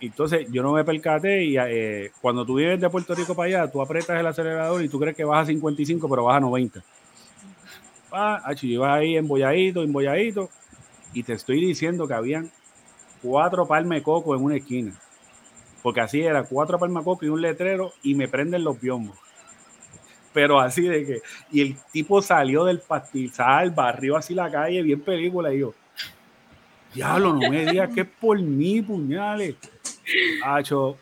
[0.00, 3.70] Entonces yo no me percaté y eh, cuando tú vienes de Puerto Rico para allá,
[3.70, 6.82] tú apretas el acelerador y tú crees que vas a 55, pero vas a 90.
[8.12, 10.48] Ah, iba ahí embolladito, embolladito,
[11.12, 12.50] y te estoy diciendo que habían
[13.22, 14.92] cuatro palmas de en una esquina.
[15.82, 19.16] Porque así era, cuatro palmas de y un letrero y me prenden los piombos.
[20.32, 25.00] Pero así de que, y el tipo salió del pastizal, barrió así la calle, bien
[25.00, 25.74] película, y yo,
[26.94, 29.56] diablo, no me digas que es por mí, puñales.
[30.44, 30.96] Hacho,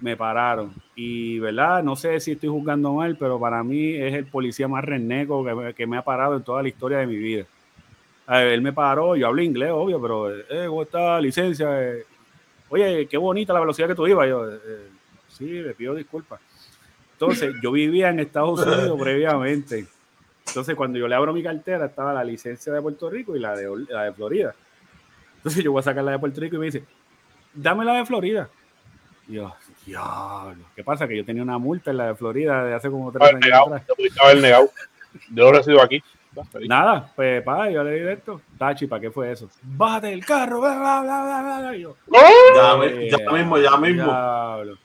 [0.00, 0.72] me pararon.
[0.94, 1.82] Y, ¿verdad?
[1.82, 5.44] No sé si estoy juzgando mal, pero para mí es el policía más reneco
[5.74, 7.44] que, me- ha parado en toda la historia de mi vida.
[8.28, 11.68] Él me paró, yo hablo inglés, obvio, pero, eh, ¿cómo está licencia?
[11.92, 12.04] Eh,
[12.68, 14.26] Oye, qué bonita la velocidad que tú ibas.
[14.26, 14.88] Yo, eh, eh,
[15.28, 16.40] sí, le pido disculpas.
[17.12, 19.86] Entonces, yo vivía en Estados Unidos previamente.
[20.46, 23.54] Entonces, cuando yo le abro mi cartera, estaba la licencia de Puerto Rico y la
[23.54, 24.54] de, la de Florida.
[25.36, 26.82] Entonces, yo voy a sacar la de Puerto Rico y me dice,
[27.54, 28.48] dame la de Florida.
[29.28, 29.54] Y yo,
[29.86, 31.06] diablo, ¿qué pasa?
[31.06, 33.74] Que yo tenía una multa en la de Florida de hace como tres años negado,
[33.74, 33.82] atrás.
[33.86, 34.70] te negado.
[35.30, 36.02] Yo lo recibo aquí.
[36.66, 38.40] Nada, pues, pa, yo le di esto.
[38.58, 39.50] Tachi, ¿para qué fue eso?
[39.62, 41.96] Bájate del carro, bla, bla, bla, bla, yo,
[42.56, 44.04] Ya, mi- Eh, ya mismo, ya mismo.
[44.04, 44.78] diablo.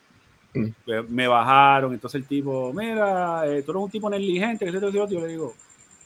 [0.85, 4.79] Me- Me bajaron, entonces el tipo, mira, eh, tú eres un tipo negligente, que se
[4.79, 5.53] te Yo le digo,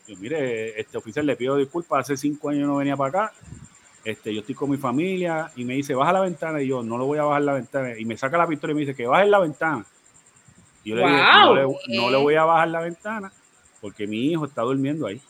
[0.07, 3.33] yo, mire, este oficial le pido disculpas, hace cinco años no venía para acá,
[4.03, 6.97] este, yo estoy con mi familia, y me dice, baja la ventana, y yo, no
[6.97, 9.05] lo voy a bajar la ventana, y me saca la pistola y me dice, que
[9.07, 9.85] baje la ventana.
[10.83, 13.31] Y yo le digo, no le, no le voy a bajar la ventana,
[13.79, 15.21] porque mi hijo está durmiendo ahí.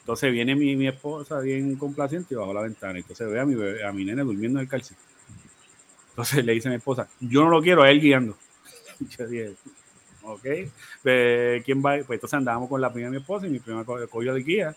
[0.00, 2.98] Entonces viene mi, mi esposa bien complaciente y bajo la ventana.
[2.98, 4.96] Entonces ve a mi, bebé- a mi nene durmiendo en el calcio.
[6.10, 8.36] Entonces le dice a mi esposa, yo no lo quiero, a él guiando.
[9.18, 9.52] Yo dije,
[10.22, 10.42] ok,
[11.64, 11.98] ¿quién va?
[12.06, 14.42] Pues entonces andábamos con la prima de mi esposa y mi prima co- cogió de
[14.42, 14.74] guía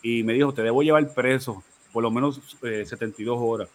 [0.00, 1.62] y me dijo, te debo llevar preso
[1.92, 3.68] por lo menos eh, 72 horas.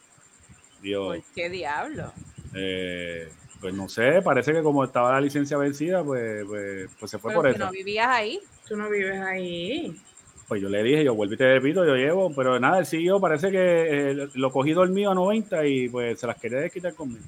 [0.84, 2.12] Yo, ¿Por qué diablo?
[2.54, 7.18] eh, pues no sé, parece que como estaba la licencia vencida, pues, pues, pues se
[7.18, 7.60] fue Pero por eso.
[7.60, 8.40] no vivías ahí.
[8.68, 10.00] Tú no vives ahí.
[10.48, 13.20] Pues yo le dije, yo vuelvo y te repito, yo llevo, pero nada, el siguió,
[13.20, 17.26] parece que eh, lo cogí dormido a 90 y pues se las quería desquitar conmigo.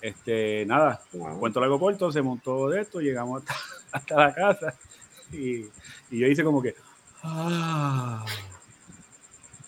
[0.00, 1.38] Este, nada, Wow.
[1.40, 3.54] cuento largo corto, se montó de esto, llegamos hasta,
[3.92, 4.74] hasta la casa
[5.32, 5.64] y,
[6.10, 6.74] y yo hice como que,
[7.22, 8.24] ah.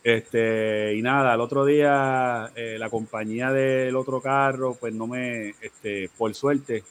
[0.04, 5.50] Este, y nada, el otro día eh, la compañía del otro carro, pues no me,
[5.60, 6.82] este, por suerte,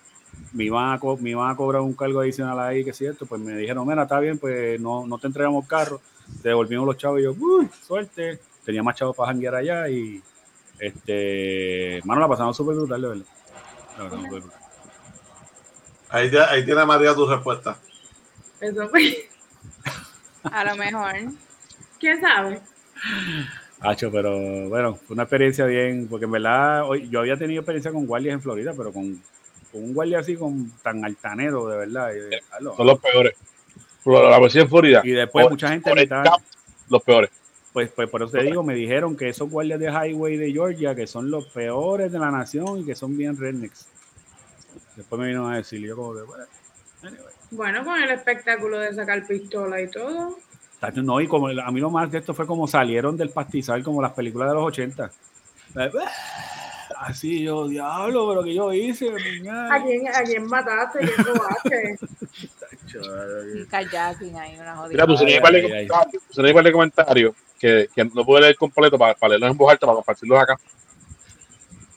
[0.53, 3.25] me iban, a co- me iban a cobrar un cargo adicional ahí, que es cierto,
[3.25, 5.99] pues me dijeron, mira, está bien, pues no, no te entregamos carro,
[6.41, 10.21] te devolvimos los chavos y yo, uy, suerte, tenía más chavos para janguear allá y,
[10.79, 13.25] este, mano, la pasamos súper brutal, de verdad.
[13.97, 14.59] La verdad, súper brutal.
[16.09, 17.77] Ahí, ahí tiene María tu respuesta.
[18.61, 19.29] Eso fue.
[20.43, 21.13] A lo mejor.
[21.99, 22.61] ¿Quién sabe?
[23.79, 27.91] Hacho, pero bueno, fue una experiencia bien, porque en verdad hoy, yo había tenido experiencia
[27.91, 29.19] con guardias en Florida, pero con,
[29.71, 32.11] con un guardia así con tan altanero, de verdad.
[32.75, 33.33] Son los peores.
[34.03, 35.01] Pero La policía en Florida.
[35.03, 36.27] Y después por- mucha gente camp,
[36.89, 37.29] los peores.
[37.73, 40.93] Pues, pues por eso te digo, me dijeron que esos guardias de highway de Georgia,
[40.93, 43.87] que son los peores de la nación y que son bien rednecks.
[44.97, 46.43] Después me vino a decir, yo como que, bueno,
[47.01, 47.33] anyway.
[47.51, 50.37] Bueno, con el espectáculo de sacar pistola y todo.
[50.81, 53.81] Tacho, No, y como a mí lo más de esto fue como salieron del pastizal,
[53.83, 55.09] como las películas de los 80.
[55.77, 55.91] Eh,
[56.97, 59.09] Así yo, diablo, pero que yo hice.
[59.09, 60.99] ¿A quién, a quién mataste?
[60.99, 61.99] ¿Quién robaste?
[63.69, 65.05] Kayaking ahí, una jodida.
[65.07, 68.41] Mira, Ay, un par de comentarios, puse un par de comentarios que, que no puedo
[68.41, 70.57] leer completo para, para leerlos en voz alta, para compartirlos acá.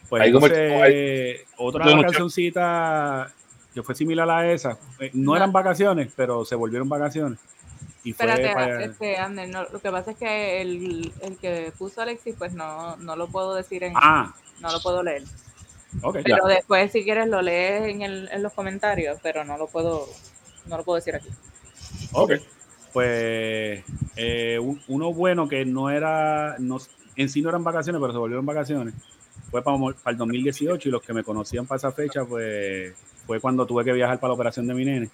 [0.08, 0.46] Pues Ahí como
[1.58, 3.30] otra no- cancioncita
[3.74, 4.78] que fue similar a esa.
[5.00, 5.34] eh, No.
[5.36, 7.38] eran vacaciones, pero se volvieron vacaciones.
[8.04, 12.02] Y Espérate, para- este, Ander, no, lo que pasa es que el, el que puso
[12.02, 15.22] Alexis, pues no, no lo puedo decir en, Ah, no lo puedo leer.
[16.02, 16.18] ok.
[16.22, 20.06] Pero después, si quieres, lo lees en, el, en los comentarios, pero no lo puedo,
[20.66, 21.30] no lo puedo decir aquí.
[22.12, 22.32] Ok.
[22.92, 23.82] Pues
[24.16, 26.78] eh, un- uno bueno que no era, no,
[27.16, 28.94] en sí no eran vacaciones, pero se volvieron vacaciones,
[29.50, 32.94] fue para, para el 2018 y los que me conocían para esa fecha, pues
[33.26, 35.08] fue cuando tuve que viajar para la operación de mi nene.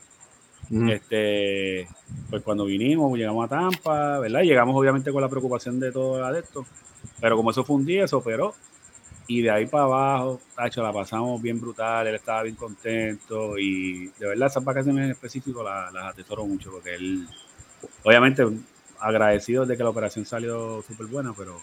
[0.70, 1.88] Este,
[2.30, 4.42] pues cuando vinimos, llegamos a Tampa, ¿verdad?
[4.42, 6.64] Llegamos obviamente con la preocupación de todo esto.
[7.20, 8.54] Pero como eso fue un día, se operó.
[9.26, 14.08] Y de ahí para abajo, tacho, la pasamos bien brutal, él estaba bien contento y
[14.18, 17.28] de verdad esas vacaciones en específico la- las atesoro mucho porque él,
[18.02, 18.44] obviamente
[18.98, 21.60] agradecido de que la operación salió súper buena, pero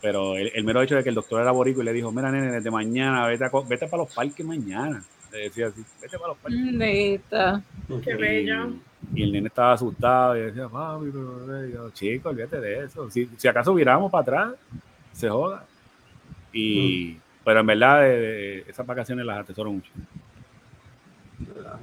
[0.00, 2.52] pero el, mero hecho de que el doctor era borico y le dijo, mira nene,
[2.52, 5.02] desde mañana, vete, a vete para los parques mañana.
[5.34, 6.60] Le decía así, vete para los parques.
[8.04, 8.72] Qué Y- bello.
[9.14, 13.10] Y el nene estaba asustado y decía, papi, pero yo, chico, olvídate de eso.
[13.10, 14.52] Si, si acaso viramos para atrás,
[15.12, 15.64] se joda.
[16.52, 19.90] Y, pero en verdad, de- de- esas vacaciones las atesoro mucho.
[21.66, 21.78] Ah.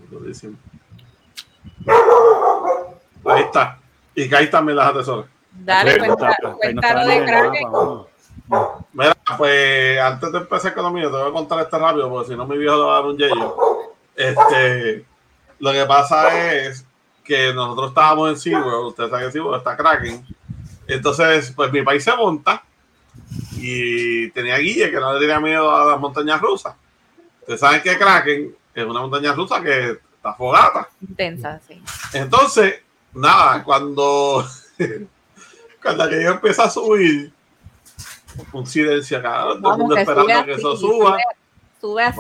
[3.26, 3.78] Ahí está.
[4.16, 5.26] Y ahí también las atesoras.
[5.52, 6.16] Dale, no
[6.58, 7.64] cuéntalo de Kraken.
[7.72, 8.06] nada,
[8.48, 8.86] vamos.
[8.94, 12.30] Mira, pues antes de empezar con lo mío, te voy a contar este rápido, porque
[12.32, 13.56] si no mi viejo le va a dar un yello.
[14.16, 15.06] Este,
[15.60, 16.86] lo que pasa es
[17.24, 20.26] que nosotros estábamos en SeaWorld, ustedes saben que SeaWorld está Kraken.
[20.88, 22.64] Entonces, pues mi país se monta
[23.58, 26.76] y tenía Guille que no le tenía miedo a las montañas rusas.
[27.42, 30.90] Ustedes saben que Kraken es una montaña rusa que está fogata.
[31.02, 31.82] Intensa, sí.
[32.14, 32.82] Entonces,
[33.14, 34.46] nada, cuando,
[35.82, 37.32] cuando aquello empieza a subir,
[38.54, 41.18] un silencio acá, todo el mundo esperando que eso suba.
[41.80, 42.20] Sube, así.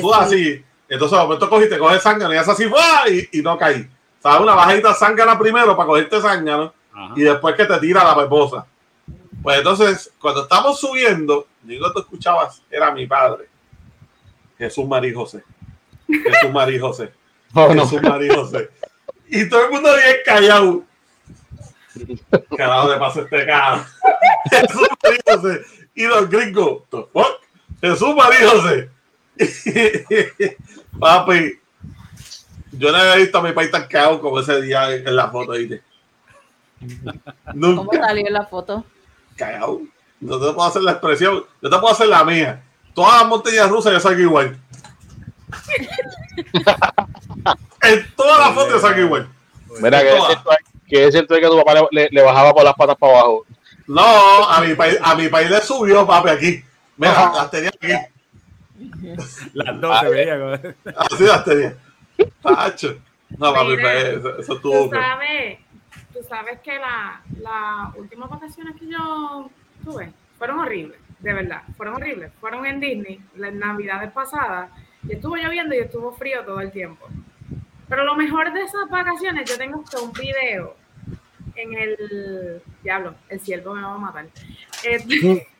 [0.00, 0.64] Sube así.
[0.88, 2.70] Entonces, de momento cogiste, coges zángano y haces así,
[3.10, 3.88] y, y no caí.
[4.22, 4.40] ¿Sabes?
[4.40, 6.72] Una bajadita zángana primero para cogerte zángano
[7.16, 8.66] y después que te tira la peposa.
[9.42, 13.48] Pues entonces, cuando estamos subiendo, digo, tú escuchabas, era mi padre,
[14.58, 15.42] Jesús María José.
[16.06, 17.12] Jesús María José.
[17.54, 17.68] Oh.
[17.68, 18.70] Jesús María José.
[19.28, 20.84] Y todo el mundo bien callado.
[22.56, 23.86] Carajo de paso este cara.
[24.50, 25.60] Jesús María José.
[25.94, 27.40] Y los gringos, "The fuck?
[27.80, 28.90] Jesús María José.
[30.98, 31.58] Papi,
[32.72, 35.52] yo no había visto a mi país tan cagado como ese día en la foto,
[35.52, 35.82] ¿viste?
[36.80, 37.20] ¿Cómo
[37.54, 38.84] Nunca salió en la foto?
[39.36, 39.80] cagado.
[40.20, 42.62] No te puedo hacer la expresión, yo te puedo hacer la mía.
[42.94, 44.58] Todas las montañas rusas yo salgo igual.
[47.82, 49.28] en todas las fotos yo salgo igual.
[49.80, 50.10] Mira, que
[50.92, 53.46] que es cierto que tu papá le, le- le bajaba por las patas para abajo.
[53.86, 54.02] No,
[54.48, 56.64] a mi país, a mi país le subió, papi, aquí.
[56.98, 57.32] Mira, Ajá.
[57.34, 57.92] las tenía aquí.
[59.54, 60.38] Las dos se veía.
[60.38, 61.74] como- Así las tenía.
[62.42, 62.98] Tacho.
[63.38, 64.90] No, papi, eso, eso Tú estuvo.
[64.90, 65.58] sabes,
[66.12, 69.48] tú sabes que las la últimas vacaciones que yo
[69.84, 72.30] tuve fueron horribles, de verdad, fueron horribles.
[72.40, 74.70] Fueron en Disney, las navidades pasadas,
[75.08, 77.06] y estuvo lloviendo y estuvo frío todo el tiempo.
[77.88, 80.76] Pero lo mejor de esas vacaciones, yo tengo hasta un video
[81.56, 82.62] en el.
[82.82, 84.26] Diablo, el ciervo me va a matar.
[84.84, 85.46] Eh,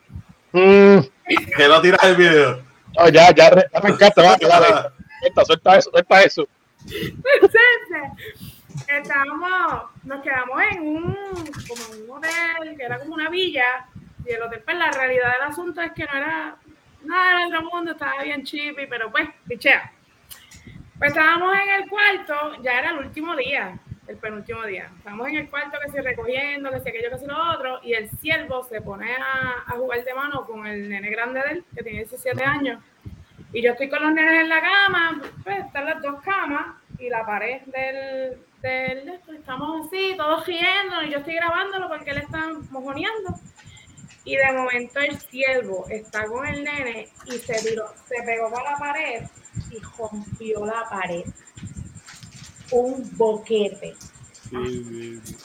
[0.55, 0.99] Mm,
[1.57, 2.63] Que no tiras el video.
[2.99, 4.23] no, ya, ya, ya me encanta.
[4.23, 4.91] va, dale.
[5.23, 6.49] Suelta, suelta eso, suelta eso.
[6.85, 7.61] Entonces,
[8.89, 11.17] estábamos, nos quedamos en un,
[11.69, 13.87] como en un hotel que era como una villa,
[14.27, 16.57] y el hotel, pues la realidad del asunto es que no era
[17.05, 19.91] nada del otro mundo, estaba bien chippy, pero pues, pichea.
[20.99, 23.79] Pues estábamos en el cuarto, ya era el último día,
[24.09, 24.91] el penúltimo día.
[24.99, 27.95] Estábamos en el cuarto que se recogiendo, que si aquello, que si lo otro, y
[27.95, 31.83] el siervo se pone a, jugar de mano con el nene grande de él, que
[31.83, 32.83] tiene 17 años.
[33.53, 37.09] Y yo estoy con los nenes en la cama, pues están las dos camas y
[37.09, 42.51] la pared del, del estamos así, todos riendo, y yo estoy grabándolo porque él está
[42.71, 43.35] mojoneando.
[44.25, 48.63] Y de momento el ciervo está con el nene y se tiró, se pegó con
[48.63, 49.25] la pared
[49.71, 51.25] y rompió la pared.
[52.73, 53.95] Un boquete.
[54.51, 55.37] Sí, sí, sí.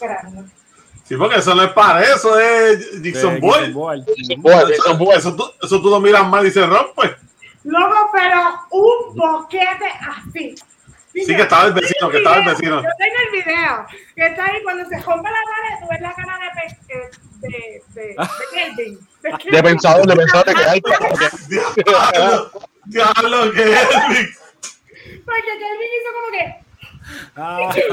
[1.07, 3.71] Sí, porque eso no es para eso, es Dixon Boy.
[3.71, 4.03] Bueno,
[4.69, 7.15] Eso, eso tú, eso tú lo miras mal y se rompe.
[7.63, 10.55] Loco, pero un boquete así.
[11.13, 12.83] Sí, que estaba el vecino, que estaba el vecino.
[12.83, 13.85] Yo tengo el video.
[14.15, 17.83] Que está ahí cuando se rompe la pared, tú ves la cara de, eh, de,
[17.93, 18.17] de, de
[18.53, 18.99] Kelvin.
[19.21, 19.61] De de Kelvin.
[19.63, 20.81] pensador, de pensador de que hay.
[21.47, 22.51] Diablo,
[22.85, 24.39] diablo, es
[25.25, 26.66] Porque Kelvin hizo como que
[27.35, 27.83] Ah, se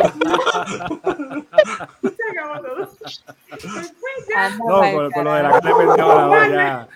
[2.31, 2.89] acabó todo.
[4.67, 6.87] No, con, con lo de la carne.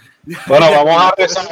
[0.46, 1.46] Bueno, vamos a rezar,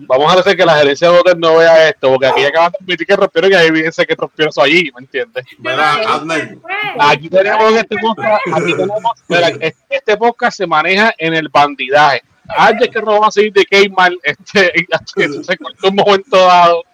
[0.00, 2.78] vamos a rezar que la gerencia de hotel no vea esto, porque aquí acaban de
[2.80, 5.44] admitir que rompieron y hay evidencia que rompieron eso allí, ¿me entiendes?
[7.00, 9.48] Aquí tenemos en este podcast, aquí tenemos, mira,
[9.90, 12.22] este podcast se maneja en el bandidaje.
[12.48, 14.72] Antes que nos vamos a seguir de Cayman, este,
[15.42, 16.84] se cortó un momento dado.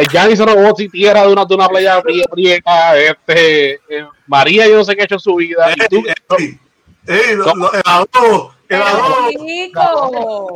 [0.00, 4.06] El Yanni se robó si tierra de una, de una playa fría, prieta, este, eh,
[4.26, 5.72] María yo no sé qué ha hecho en su vida.
[5.76, 6.58] Y tú, ey, ey,
[7.06, 10.54] ey, lo- lo- el adobo, el adobo.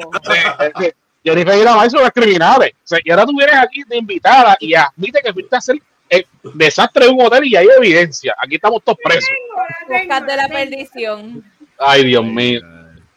[1.25, 2.73] Jennifer y la son las criminales.
[2.75, 5.77] O sea, y ahora tú vienes aquí de invitada y admite que fuiste a hacer
[6.11, 8.35] eh, desastre en un hotel y hay evidencia.
[8.39, 9.29] Aquí estamos todos presos.
[9.89, 11.43] De la perdición.
[11.79, 12.61] Ay, Dios mío.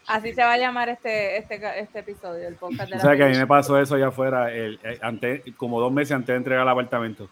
[0.07, 3.15] Así se va a llamar este, este, este episodio, el podcast de O la sea
[3.17, 6.27] que a mí me pasó eso allá afuera, el, el- antes, como dos meses antes
[6.27, 7.29] de entregar el apartamento.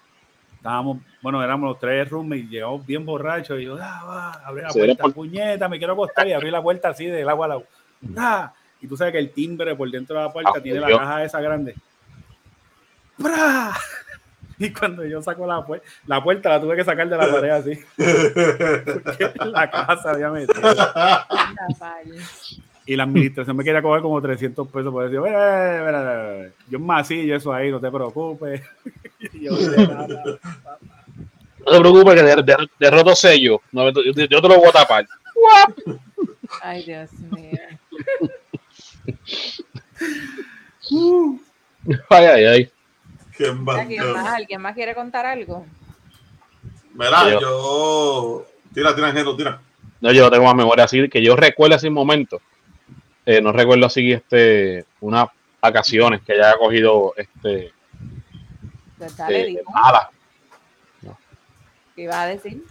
[0.58, 3.60] Estábamos, bueno, éramos los tres roommates y llegamos bien borrachos.
[3.62, 6.28] Y yo, ah, va, abrí la puerta, por- puñeta, me quiero acostar.
[6.28, 7.66] Y abrí la puerta así del agua al agua.
[8.18, 8.52] Ah,
[8.82, 11.24] y tú sabes que el timbre por dentro de la puerta Ah, tiene la caja
[11.24, 11.76] esa grande.
[13.18, 13.74] ¡Bra!
[14.58, 17.50] Y cuando yo saco la puerta, la puerta la tuve que sacar de la pared
[17.50, 17.72] así.
[17.98, 20.62] Porque la caja se había metido.
[22.88, 27.52] Y la administración me quería coger como 300 pesos por decir, "Eh, yo masillo eso
[27.52, 28.62] ahí, no te preocupes.
[29.34, 29.54] Yo.
[31.66, 33.60] No te preocupes que de, de- de roto sello.
[33.72, 35.08] No, yo, yo te lo voy a tapar.
[36.62, 37.58] Ay, Dios mío.
[42.10, 42.70] Ay, ay, ay.
[43.38, 43.78] ¿Quién más,
[44.34, 45.66] ¿Alguien más quiere contar algo?
[46.94, 47.40] Mira, Yo.
[47.42, 48.46] yo.
[48.74, 49.60] Tira, tira, Angelo, tira.
[50.02, 52.42] No, yo no tengo más memoria así que yo recuerdo ese momento.
[53.26, 55.30] Eh, no recuerdo así este unas
[55.62, 57.74] vacaciones que haya cogido este
[58.98, 60.10] Pues dale, eh, malas.
[61.96, 62.64] ¿Qué iba a decir?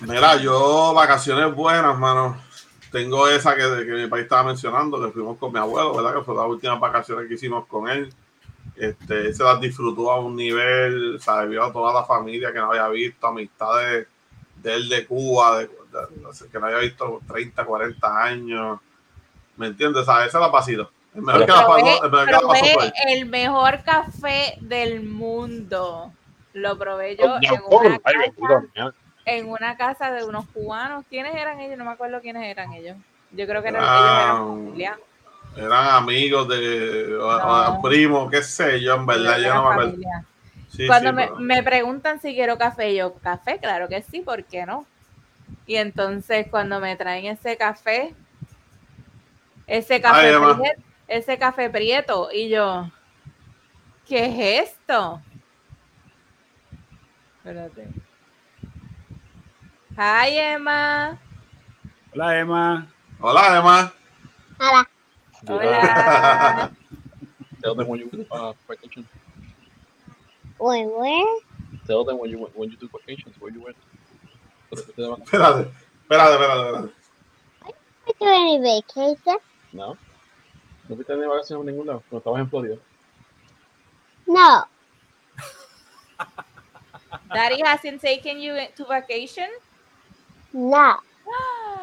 [0.00, 2.40] Mira, yo vacaciones buenas, mano.
[2.92, 6.18] Tengo esa que, que mi país estaba mencionando, que fuimos con mi abuelo, ¿verdad?
[6.18, 8.12] Que fue las últimas vacaciones que hicimos con él.
[8.76, 11.50] Este, se las disfrutó a un nivel, ¿sabes?
[11.50, 14.06] Vio a toda la familia que no había visto, amistades
[14.56, 18.80] de él de Cuba, de, que no había visto 30, 40 años.
[19.58, 20.06] ¿Me entiendes?
[20.06, 20.28] ¿Sabes?
[20.28, 20.90] Esa la pasito.
[21.14, 22.92] El mejor que la Probé, pasó, el mejor que la pasó probé fue él.
[23.08, 26.12] el mejor café del mundo.
[26.54, 28.92] Lo probé yo en una, casa, bendito, ya.
[29.26, 31.04] en una casa de unos cubanos.
[31.10, 31.76] ¿Quiénes eran ellos?
[31.76, 32.96] No me acuerdo quiénes eran ellos.
[33.32, 34.98] Yo creo que eran, Ah, ellos eran familia.
[35.56, 37.80] Eran amigos de No.
[37.82, 39.96] primos, qué sé yo, en verdad, yo no me acuerdo.
[40.70, 44.20] Sí, Cuando sí, me, pero- me preguntan si quiero café, yo, café, claro que sí,
[44.20, 44.86] ¿por qué no?
[45.66, 48.14] Y entonces cuando me traen ese café,
[49.68, 52.90] ese café, Ay, prieto, ese café prieto, y yo,
[54.06, 55.22] ¿qué es esto?
[57.38, 57.88] Espérate.
[59.96, 61.18] Hi, Emma.
[62.14, 62.86] Hola, Emma.
[63.20, 63.92] Hola, Emma.
[64.60, 64.88] Hola.
[65.46, 66.70] Hola.
[67.62, 69.06] Tell them when you uh, vacation.
[70.58, 71.24] Wait, where?
[71.86, 73.76] Tell them when you went- when you took vacations where you went.
[74.70, 75.70] Espérate, espérate,
[76.02, 76.90] espérate, espérate.
[78.06, 79.38] I do any vacation?
[79.72, 79.96] No.
[80.88, 82.02] No fuiste de vacaciones a ningún lado.
[82.10, 82.76] No estabas en Florida.
[84.26, 84.66] No.
[87.34, 89.48] Daddy hasn't taken you to vacation?
[90.52, 90.96] No.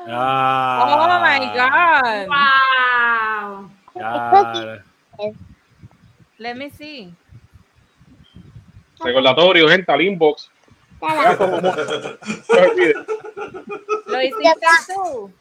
[0.07, 2.27] Ah, Oh my God.
[2.29, 3.69] Wow.
[3.95, 4.81] ya.
[6.37, 7.13] Let me see.
[8.99, 10.49] Recordatorio, gente, al inbox.
[14.05, 15.31] ¿Lo hiciste tú?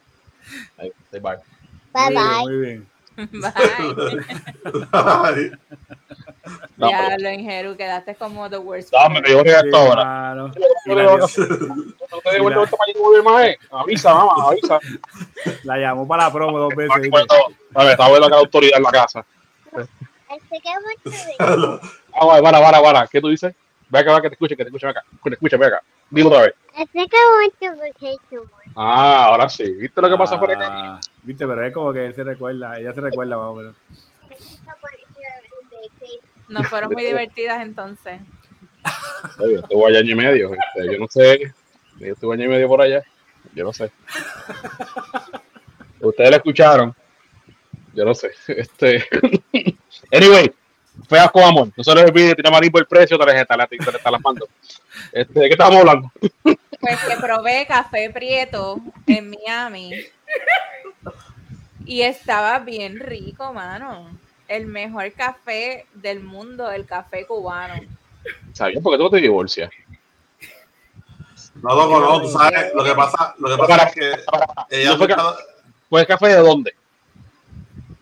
[0.76, 1.38] Ahí, say bye.
[1.94, 2.44] Bye Muy bien, bye.
[2.44, 2.88] Muy bien.
[3.32, 4.90] Bye.
[4.92, 5.52] Ay,
[6.76, 8.92] No, Ya lo ingeru, quedaste como the worst.
[8.92, 10.34] Dame, me voy hasta ahora.
[10.34, 10.52] Yo ¿No
[12.22, 13.44] te devuelvo esto para que más?
[13.44, 13.58] eh?
[13.70, 14.78] Avisa, mamá, avisa.
[15.64, 17.10] la llamó para la promo dos veces.
[17.74, 19.24] A ver, está bueno la autoridad en la casa.
[22.12, 23.06] Ah, vale, para, para, para.
[23.06, 23.54] ¿Qué tú dices?
[23.88, 25.04] Ve acá, ve que te escuche, que te escuche, acá.
[25.14, 25.82] Escucha, escucha, ve acá.
[26.10, 26.54] Dilo otra vez.
[26.76, 28.72] I think I went to vacation once.
[28.74, 29.70] Ah, ahora sí.
[29.72, 30.66] ¿Viste lo que pasa por acá?
[30.68, 33.76] Ah, Viste, pero es como que él se recuerda, ella se recuerda más o menos.
[36.48, 38.20] No fueron muy divertidas entonces.
[39.38, 40.50] Oye, estuvo allá año y medio.
[40.52, 41.54] este, yo no sé.
[41.98, 43.02] Yo estuve año y medio por allá.
[43.54, 43.90] Yo no sé.
[46.00, 46.94] Ustedes lo escucharon.
[47.94, 48.32] Yo no sé.
[48.48, 49.04] Este.
[50.12, 50.52] anyway,
[51.08, 51.68] feas con amor.
[51.76, 54.48] No se les olvide tirar maní por el precio, tarjeta, la, tarjeta las mando.
[55.12, 56.12] Este, ¿De qué estamos hablando?
[56.42, 59.92] Pues que probé café prieto en Miami.
[61.86, 64.08] Y estaba bien rico, mano.
[64.48, 67.74] El mejor café del mundo, el café cubano.
[68.52, 69.70] ¿Sabías por qué tú te divorcias?
[71.62, 72.72] No lo conozco, tú sabes.
[72.74, 74.12] Lo que pasa, lo que pasa es que
[74.70, 75.08] ella No fue
[75.88, 76.74] ¿Pues café de dónde?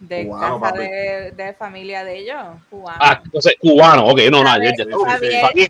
[0.01, 0.85] De Cubano, casa papi.
[0.89, 2.99] de, de familia de ellos, cubano.
[3.01, 4.07] Ah, entonces, cubano.
[4.07, 4.59] Ok, no, nada.
[4.65, 5.69] ya- ya-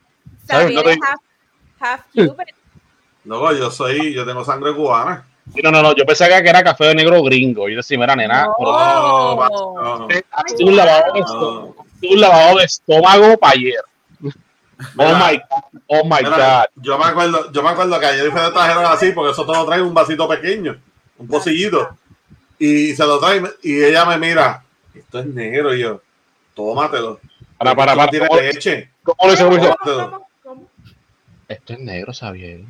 [0.49, 1.21] No te- half,
[1.81, 2.47] half Cuban.
[3.25, 5.25] No, yo soy, yo tengo sangre cubana.
[5.63, 5.95] No, no, no.
[5.95, 7.69] Yo pensaba que era café de negro gringo.
[7.69, 8.45] Y yo decía, mira, nena.
[8.47, 8.55] No.
[8.59, 9.99] pero- No, Oh.
[10.01, 10.09] no.
[10.33, 11.87] Hazte un lavado de estómago.
[12.03, 13.81] un lavado de estómago para ayer.
[14.25, 15.81] Oh Mira, my God.
[15.87, 16.83] Oh my mira, God.
[16.83, 19.81] yo me acuerdo, yo me acuerdo que ayer me trajeron así, porque eso todo trae
[19.81, 20.77] un vasito pequeño,
[21.19, 21.97] un pocillito.
[22.59, 26.01] Y se lo trae y ella me mira, esto es negro, y yo,
[26.55, 27.21] tómatelo.
[27.59, 28.11] Para, para, para.
[28.11, 28.91] Tiene ¿Cómo, leche.
[29.05, 29.17] cómo?
[29.19, 29.49] ¿Cómo lo hizo?
[29.85, 30.27] Tómatelo.
[31.53, 32.61] Esto es negro, Xavier.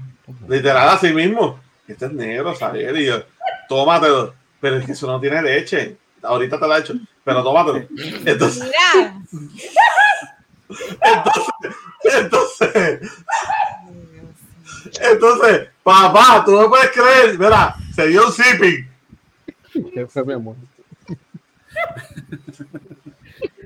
[0.48, 1.60] Literal así mismo.
[1.86, 2.98] Este es negro, ¿sabes?
[2.98, 3.22] Y yo,
[3.68, 4.34] tómatelo.
[4.60, 5.96] Pero es que eso no tiene leche.
[6.22, 6.94] Ahorita te lo he hecho.
[7.22, 7.86] Pero tómatelo.
[8.24, 9.20] Entonces, Mira.
[12.02, 13.10] entonces,
[15.00, 17.38] entonces, papá, tú no puedes creer.
[17.38, 18.90] Mira, se dio un zipping.
[19.94, 20.56] ¿Qué fue, mi amor?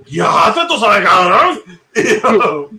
[0.07, 1.61] Ya, tú sabes, cabrón.
[1.95, 2.71] Y yo,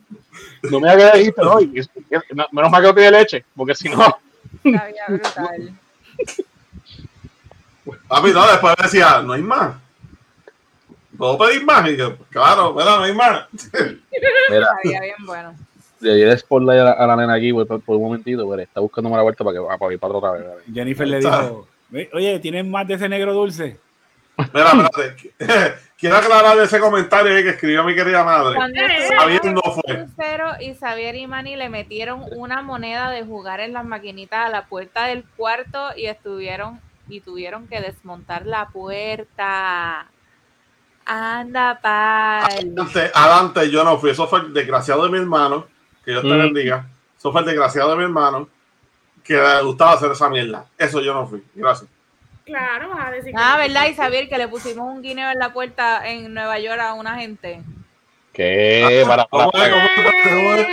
[0.71, 1.59] No me hagas dijiste, no.
[1.61, 4.17] y- y- no- Menos mal que no tiene leche, porque si no.
[4.63, 5.73] Sabía brutal.
[8.07, 9.75] papi, no, después decía, no hay más.
[11.17, 11.89] ¿Puedo pedir más?
[11.89, 13.45] Y yo, claro, mira, no hay más.
[14.49, 15.55] Mira, Sabía bien bueno.
[15.99, 18.61] le di el spotlight a la, a la nena aquí por, por un momentito, pero
[18.61, 20.43] está buscándome la vuelta para que para ir para otra vez.
[20.73, 21.67] Jennifer le dijo,
[22.13, 23.79] oye, ¿tienes más de ese negro dulce?
[24.53, 25.33] Mira, espérate.
[25.97, 28.55] Quiero aclarar ese comentario que escribió mi querida madre.
[28.55, 28.79] Cuando
[29.17, 30.05] Javier no fue.
[30.59, 34.65] Y Xavier y Manny le metieron una moneda de jugar en las maquinitas a la
[34.67, 36.79] puerta del cuarto y estuvieron
[37.09, 40.05] y tuvieron que desmontar la puerta.
[41.05, 42.43] Anda, pal.
[42.51, 44.11] Adelante, adelante, yo no fui.
[44.11, 45.65] Eso fue el desgraciado de mi hermano.
[46.05, 46.37] Que Dios te Mm.
[46.39, 46.85] bendiga.
[47.17, 48.47] Eso fue el desgraciado de mi hermano.
[49.23, 50.65] Que le gustaba hacer esa mierda.
[50.77, 51.43] Eso yo no fui.
[51.55, 51.89] Gracias.
[52.47, 53.57] Claro, vas a decir que Ah, no.
[53.59, 53.87] ¿verdad?
[53.89, 57.15] Y Xavier que le pusimos un guineo en la puerta en Nueva York a una
[57.19, 57.61] gente.
[58.33, 59.03] ¿Qué?
[59.07, 60.65] Para, para, para,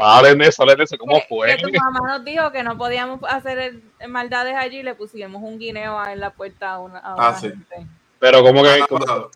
[0.00, 0.96] hablen eso, hablen eso.
[0.98, 1.56] ¿Cómo Que- fue?
[1.56, 5.42] Que tu mamá nos dijo que no podíamos hacer el- maldades allí y le pusimos
[5.42, 7.48] un guineo en la puerta a una, a una Ah, sí.
[7.48, 7.86] gente.
[8.18, 8.78] Pero como que...
[8.80, 9.30] No, como- no,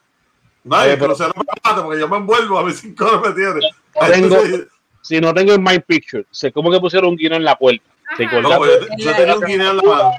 [0.64, 3.32] no, Oye, pero- crucero me mate porque yo me envuelvo a mis cinco no me
[3.32, 3.60] tiene.
[4.12, 4.66] tengo-
[5.00, 7.84] si no tengo el mind picture, sé cómo que pusieron un guino en la puerta.
[8.16, 8.24] Se.
[8.26, 10.10] No, yo, yo tenía un guineo en la mano.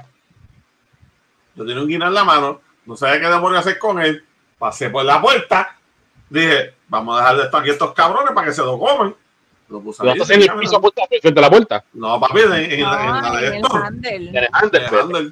[1.56, 2.62] Yo tenía un guineo en la mano.
[2.86, 4.24] No sabía qué demonios hacer con él.
[4.58, 5.78] Pasé por la puerta.
[6.30, 9.16] Dije, vamos a dejar de estar aquí estos cabrones para que se lo coman.
[9.70, 11.84] Lo puse ¿Lo ahí, estás en el mira, piso puesta frente a la puerta?
[11.94, 13.76] No, papi, en, en la, en la No, de en el esto.
[13.78, 14.16] handle.
[14.30, 15.32] En el handle, En el handle.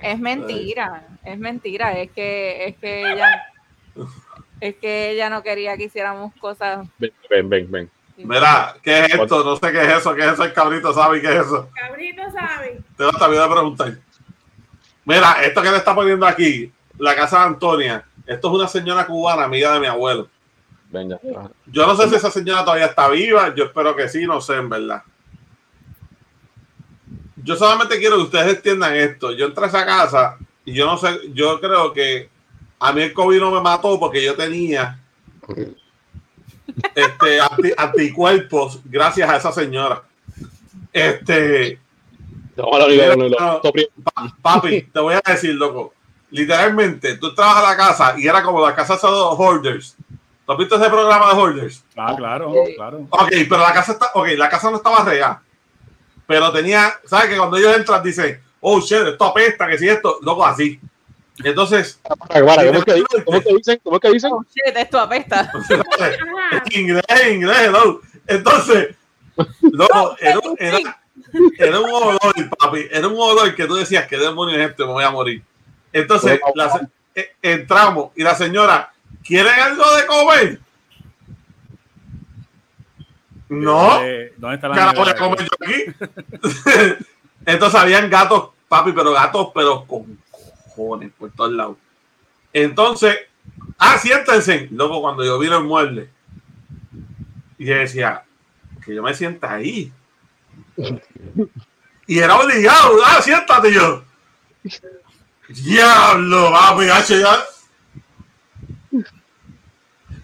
[0.00, 3.42] Es mentira, es mentira, es que, es que ella,
[4.60, 6.86] es que ella no quería que hiciéramos cosas.
[6.98, 7.90] Ven, ven, ven, ven.
[8.16, 9.44] Mira, ¿qué es esto?
[9.44, 10.14] No sé qué es eso.
[10.14, 10.44] ¿Qué es eso?
[10.44, 11.68] El cabrito sabe qué es eso.
[11.74, 12.80] Cabrito sabe.
[12.96, 13.98] Te te olvidé de preguntar.
[15.08, 18.04] Mira, esto que le está poniendo aquí, la casa de Antonia.
[18.26, 20.28] Esto es una señora cubana, amiga de mi abuelo.
[20.90, 21.18] Venga.
[21.66, 23.54] Yo no sé si esa señora todavía está viva.
[23.54, 25.02] Yo espero que sí, no sé, en verdad.
[27.36, 29.32] Yo solamente quiero que ustedes entiendan esto.
[29.32, 30.36] Yo entré a esa casa
[30.66, 32.28] y yo no sé, yo creo que
[32.78, 35.00] a mí el COVID no me mató porque yo tenía
[36.94, 40.02] este, anti- anticuerpos gracias a esa señora.
[40.92, 41.80] Este,
[44.42, 45.94] papi, te voy a decir, loco.
[46.30, 49.96] Literalmente, tú entrabas a la casa y era como la casa de los hoarders.
[50.44, 51.84] ¿Tú has visto ese programa de hoarders?
[51.96, 53.06] Ah, claro, claro.
[53.10, 55.42] Ok, pero la casa está, ok, la casa no estaba regada.
[56.26, 57.30] Pero tenía, ¿sabes?
[57.30, 60.78] Que cuando ellos entran dicen, oh shit, esto apesta, que si esto, loco, así.
[61.44, 63.24] Entonces, Para, para, ¿Cómo es que dicen?
[63.24, 63.80] ¿Cómo es que dicen?
[63.82, 64.32] ¿Cómo es que dicen?
[64.32, 65.52] Oh, shit, esto apesta.
[66.72, 68.00] Inglés, inglés, no.
[68.26, 68.96] Entonces,
[69.62, 71.00] loco, era, era,
[71.58, 72.20] era un olor,
[72.58, 74.86] papi, era un olor que tú decías, ¿qué demonios es esto?
[74.86, 75.42] Me voy a morir.
[75.92, 78.92] Entonces, la eh, entramos y la señora,
[79.24, 80.60] ¿quieren algo de comer?
[83.48, 85.18] No, Eh, ¿Dónde está la cara voy a nevera?
[85.18, 86.94] comer yo aquí.
[87.46, 91.76] Entonces habían gatos, papi, pero gatos, pero con cojones por todos lados.
[92.52, 93.16] Entonces,
[93.78, 94.68] ah, siéntense.
[94.70, 96.10] Luego, cuando yo vi el mueble,
[97.56, 98.22] y yo decía,
[98.84, 99.90] que yo me sienta ahí.
[102.06, 104.02] Y era obligado, ah, siéntate yo.
[105.48, 107.44] Diablo, papi, hacho, ya.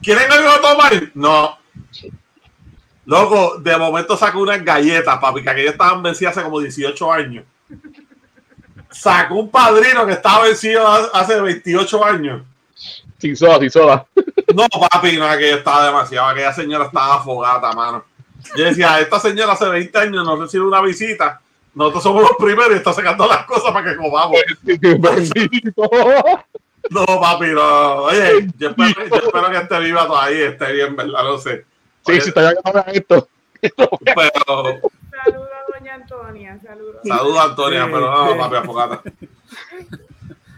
[0.03, 1.11] ¿Quieren algo de tomar?
[1.15, 1.59] No.
[3.07, 7.45] Loco, de momento sacó unas galletas, papi, que aquellas estaban vencidas hace como 18 años.
[8.91, 12.43] Sacó un padrino que estaba vencido hace 28 años.
[13.19, 14.07] Sin soda, sin soda.
[14.55, 16.29] No, papi, no, aquello estaba demasiado.
[16.29, 18.05] Aquella señora estaba afogada, mano.
[18.57, 21.41] Yo decía, esta señora hace 20 años nos recibe una visita.
[21.75, 24.39] Nosotros somos los primeros y está sacando las cosas para que comamos.
[26.91, 27.95] No, papi, no.
[28.03, 31.25] Oye, yo espero, yo espero que esté viva todavía, esté bien, ¿verdad?
[31.25, 31.65] No sé.
[32.05, 33.27] Sí, sí, está ya que esto.
[33.61, 33.89] Pero,
[35.25, 36.61] Saludos a doña Antonia.
[36.63, 36.97] Saludos.
[37.03, 39.03] saludos, Antonia, Sí, pero no, papi, afogada.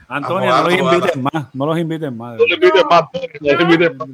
[0.08, 1.54] Antonio, no los inviten más.
[1.54, 2.38] No los inviten más.
[2.38, 3.04] No los inviten más.
[3.40, 4.08] No los inviten más.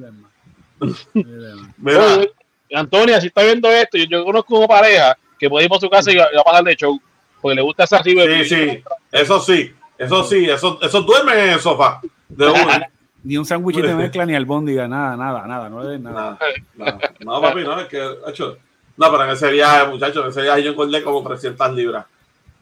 [1.78, 2.32] Mira, Oye,
[2.74, 5.90] Antonia, si está viendo esto, yo, yo conozco una pareja que puede ir por su
[5.90, 7.01] casa y va va a pasar de show.
[7.40, 11.51] Porque le gusta esa así, sí, sí, eso sí, eso sí, eso, eso duermen en
[11.51, 12.01] el sofá.
[12.28, 12.89] De una.
[13.24, 15.69] Ni un sándwichito de mezcla ni albóndiga, nada, nada, nada.
[15.69, 16.39] No le den nada.
[16.77, 18.57] No, no, no, papi, no, es que, hecho,
[18.97, 22.07] no, No, pero en ese viaje, muchachos, en ese viaje yo engordé como 300 libras.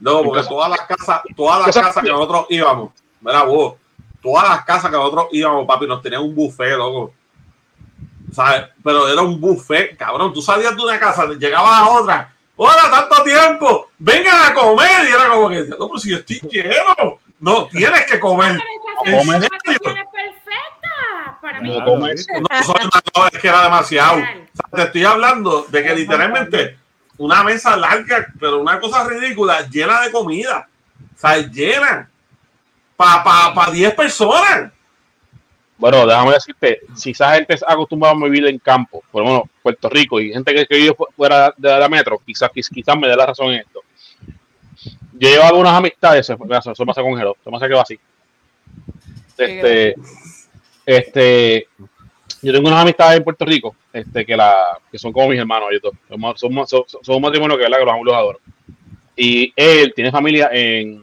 [0.01, 3.75] Luego, porque todas las casas, todas las casas que nosotros íbamos, mira vos,
[4.23, 7.13] todas las casas que nosotros íbamos, papi, nos tenían un buffet, loco.
[8.33, 8.65] ¿Sabes?
[8.83, 10.33] Pero era un buffet, cabrón.
[10.33, 12.33] Tú salías de una casa, llegabas a otra.
[12.57, 13.91] ¡Hola, tanto tiempo!
[13.99, 15.09] ¡Vengan a comer!
[15.09, 17.19] Y era como que, no, pero si yo estoy lleno.
[17.41, 18.61] No, tienes que comer.
[19.03, 19.49] Pero ¿En serio?
[19.83, 21.79] perfecta para mí.
[21.79, 22.17] No comer.
[23.17, 24.19] No, es que era demasiado.
[24.19, 26.77] O sea, te estoy hablando de que literalmente
[27.17, 30.69] una mesa larga, pero una cosa ridícula, llena de comida.
[31.17, 32.11] O sea, llena.
[32.95, 34.71] Para pa, pa 10 personas.
[35.81, 39.43] Bueno, déjame decirte, si esa gente se acostumbrada a vivir en campo, por lo menos
[39.63, 42.99] Puerto Rico, y gente que, que vive fu- fuera de la metro, quizás quiz- quizás
[42.99, 43.81] me dé la razón en esto.
[45.15, 47.99] Yo llevo algunas amistades, mira, eso me se congeló, eso me quedó así.
[49.39, 49.95] Este,
[50.85, 51.69] este,
[52.43, 54.55] yo tengo unas amistades en Puerto Rico, este, que la,
[54.93, 55.95] que son como mis hermanos, ellos dos.
[56.11, 57.79] Somos, somos- somos un matrimonio que, ¿verdad?
[57.79, 58.41] que los amo los adoro.
[59.17, 61.03] Y él tiene familia en,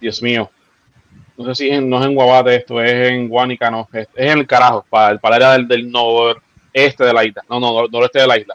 [0.00, 0.50] Dios mío,
[1.36, 4.08] no sé si es en- no es en Guabate esto, es en Guánica, no, es,
[4.14, 7.60] es en el carajo, para, para el área del, del noreste de la isla, no,
[7.60, 8.54] no, nor- noreste de la isla.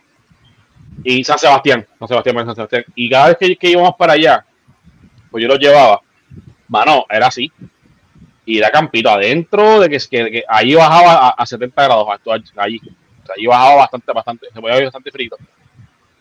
[1.03, 2.85] Y San Sebastián, San Sebastián, San Sebastián.
[2.95, 4.45] Y cada vez que, que íbamos para allá,
[5.31, 6.01] pues yo los llevaba,
[6.67, 7.51] mano, era así.
[8.45, 12.43] Y era campito adentro, de que, que, que ahí bajaba a, a 70 grados, actual,
[12.57, 12.79] allí.
[13.47, 15.37] Bajaba bastante, bastante, se podía ver bastante frito.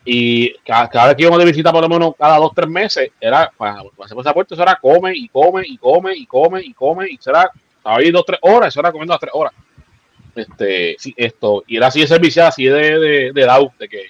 [0.08, 3.10] Y cada, cada vez que íbamos de visita, por lo menos cada dos, tres meses,
[3.20, 6.72] era, para hacer esa puerta, eso era come y come y come y come y
[6.72, 9.52] come, y será, estaba ahí dos, tres horas, eso era comiendo las tres horas.
[10.36, 14.02] Este, esto, y era así de servicio, así de, de, de de que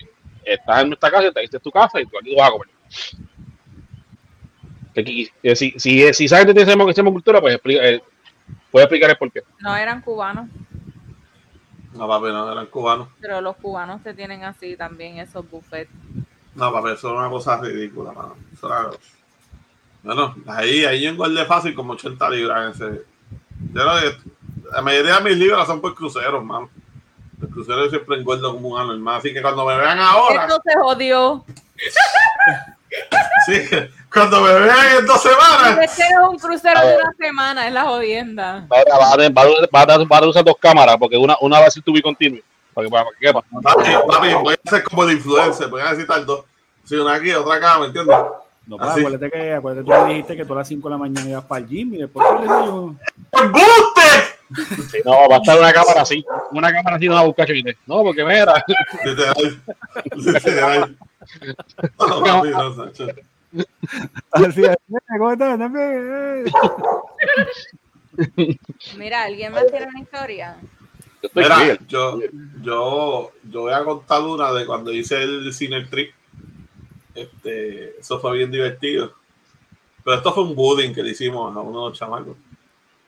[0.45, 2.69] estás en nuestra casa, esta es tu casa y tú aquí vas a comer.
[4.95, 5.05] Que
[5.43, 8.01] que si, si, si gente tiene esa esa cultura, pues eh,
[8.71, 9.43] puede explicar el por qué.
[9.61, 10.49] No eran cubanos,
[11.97, 13.09] No, papi, no, eran cubanos.
[13.21, 15.91] pero los cubanos te tienen así también esos buffets.
[16.55, 18.37] No, papi, eso era una cosa ridícula, mano.
[18.53, 18.91] Eso era...
[20.03, 23.05] Bueno, ahí, ahí yo engordé fácil como 80 libras en ese.
[23.73, 24.31] Yo que
[24.73, 26.71] la mayoría de mis libras son por cruceros, mano.
[27.39, 29.17] Los cruceros siempre engordo como un anormal.
[29.19, 31.45] Así que cuando me vean ahora, Esto se jodió.
[33.47, 33.63] sí,
[34.13, 37.85] cuando me vean en dos semanas, Este es un crucero de una semana, es la
[37.85, 38.67] jodienda.
[38.69, 42.43] Vas a, usar dos cámaras, porque una, una va a ser tu be continue,
[42.73, 43.43] para que, para quepa.
[43.63, 46.45] papi, papi, voy a ser como el influencer, voy a necesitar dos.
[46.85, 48.17] Sí, una aquí, otra acá, ¿me entiendes?
[48.67, 49.01] No, Así.
[49.01, 51.29] acuérdate que, acuérdate que tú me dijiste que tú a las 5 de la mañana
[51.31, 52.95] ibas para el gym y después tú le digo,
[53.33, 54.26] ¡Embuste!
[54.55, 57.47] Sí, no, va a estar una cámara así, una cámara así, no va a buscar
[57.47, 57.77] chivite.
[57.87, 58.65] No, porque mira,
[59.05, 59.63] Literal.
[60.15, 60.97] Literal.
[61.99, 63.09] No, papi, no, Sacho.
[64.31, 64.63] así,
[65.19, 65.59] ¿cómo estás?
[65.59, 66.45] Dame, eh".
[68.97, 70.57] Mira, ¿alguien más tiene una historia?
[71.35, 72.21] Mira, yo,
[72.63, 76.13] yo, yo voy a contar una de cuando hice el cine trip.
[77.13, 79.15] Este, eso fue bien divertido.
[80.05, 82.37] Pero esto fue un bullying que le hicimos a unos chamacos.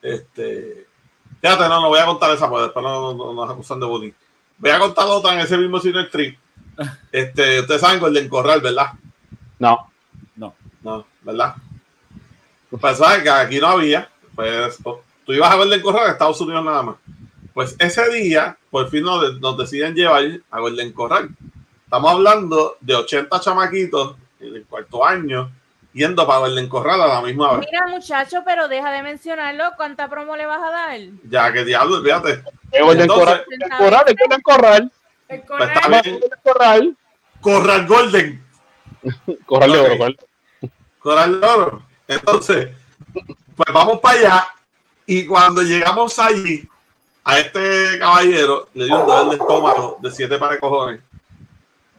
[0.01, 0.88] Este,
[1.41, 3.85] fíjate, no, no voy a contar esa, porque después no, no, no nos acusan de
[3.85, 4.11] bullying.
[4.57, 6.37] Voy a contar otra en ese mismo cine trip.
[7.11, 8.93] Este, ustedes saben Golden Corral, ¿verdad?
[9.57, 9.91] No,
[10.81, 11.55] No, ¿verdad?
[12.69, 14.09] Pues sabes que aquí no había.
[14.33, 14.77] Pues
[15.25, 16.95] tú ibas a Golden Corral en Estados Unidos nada más.
[17.53, 21.29] Pues ese día, por fin nos, nos deciden llevar a Golden Corral.
[21.83, 25.51] Estamos hablando de 80 chamaquitos en el cuarto año
[25.93, 27.67] yendo para Golden Corral a la misma vez.
[27.71, 29.71] Mira, muchacho, pero deja de mencionarlo.
[29.77, 30.99] ¿Cuánta promo le vas a dar?
[31.29, 32.43] Ya que diablo, fíjate.
[32.71, 34.91] Entonces- Corral, Golden Corral, es Golden Corral,
[35.27, 36.01] El Pues corral.
[36.01, 36.97] Golden Corral,
[37.41, 38.45] Corral Golden.
[39.45, 40.17] Corral de oro, Corral.
[40.99, 41.83] Coral de Oro.
[42.07, 42.69] Entonces,
[43.55, 44.47] pues vamos para allá.
[45.05, 46.67] Y cuando llegamos allí,
[47.23, 51.01] a este caballero le dio un dolor de estómago de siete pares de cojones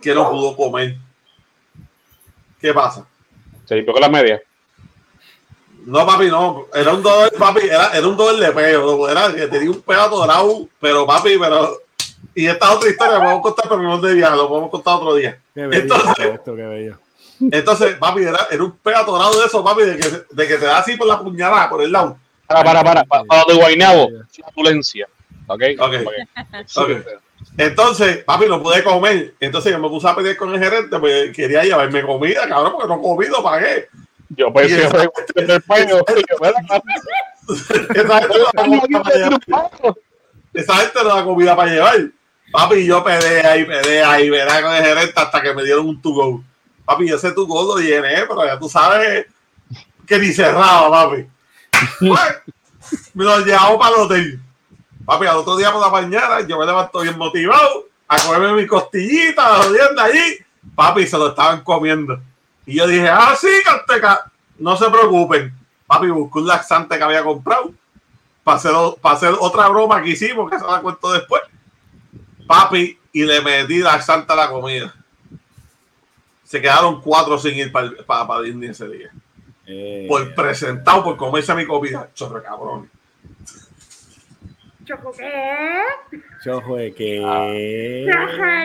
[0.00, 0.96] que no pudo comer.
[2.60, 3.06] ¿Qué pasa?
[3.70, 4.40] Se limpió con las medias.
[5.86, 6.66] No, papi, no.
[6.74, 9.08] Era un dolor, papi, era, era un dolor de peo.
[9.08, 11.78] Era que tenía un peo atorado, pero papi, pero.
[12.34, 15.14] Y esta otra historia la podemos contar, pero no de día, lo podemos contar otro
[15.14, 15.38] día.
[15.54, 16.98] Qué bello Entonces- esto, qué bello.
[17.40, 20.64] Entonces, papi, era, era un peo atorado de eso, papi, de que, de que te
[20.64, 22.18] da así por la puñalada, por el lado.
[22.48, 25.06] Para, para, para, para, para de Guaynabo, flatulencia.
[25.46, 25.62] ¿Ok?
[25.78, 25.94] Ok.
[26.74, 26.90] Ok.
[27.60, 29.34] Entonces, papi, no pude comer.
[29.38, 32.88] Entonces yo me puse a pedir con el gerente, pues quería llevarme comida, cabrón, porque
[32.88, 33.88] no he comido, pagué.
[34.30, 35.96] Yo pensé Y que el paño.
[37.94, 39.40] Esa gente, no da comida para llevar.
[40.54, 42.00] Esa gente no da comida para llevar.
[42.50, 46.00] Papi, yo pedé ahí, pedé ahí, verá con el gerente hasta que me dieron un
[46.00, 46.42] to go.
[46.86, 49.26] Papi, yo ese to go lo llené, pero ya tú sabes
[50.06, 51.26] que ni cerraba, papi.
[51.98, 52.20] Pues,
[53.14, 54.40] me lo llevamos para el hotel.
[55.04, 58.66] Papi, al otro día por la mañana yo me levanto bien motivado a comerme mi
[58.66, 60.38] costillita, la jodienda allí.
[60.74, 62.20] Papi, se lo estaban comiendo.
[62.66, 65.54] Y yo dije, ah, sí, Canteca, no se preocupen.
[65.86, 67.72] Papi, buscó un laxante que había comprado
[68.44, 71.42] para hacer, para hacer otra broma que hicimos, que se la cuento después.
[72.46, 74.94] Papi, y le metí laxante a la comida.
[76.44, 79.10] Se quedaron cuatro sin ir para, para, para Disney ese día.
[79.66, 82.08] Eh, Por presentado, por comerse mi comida.
[82.14, 82.90] Chorre cabrón.
[84.90, 85.24] ¿Choco qué?
[85.24, 86.20] De.
[86.44, 86.76] ¿Choco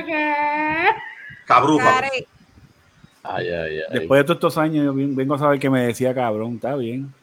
[0.06, 0.34] qué?
[1.46, 2.02] Cabruja.
[2.02, 2.28] Cari,
[3.24, 4.00] Ay, ay, ay.
[4.00, 6.76] Después de todos estos años, yo ven- vengo a saber que me decía cabrón, está
[6.76, 7.14] bien.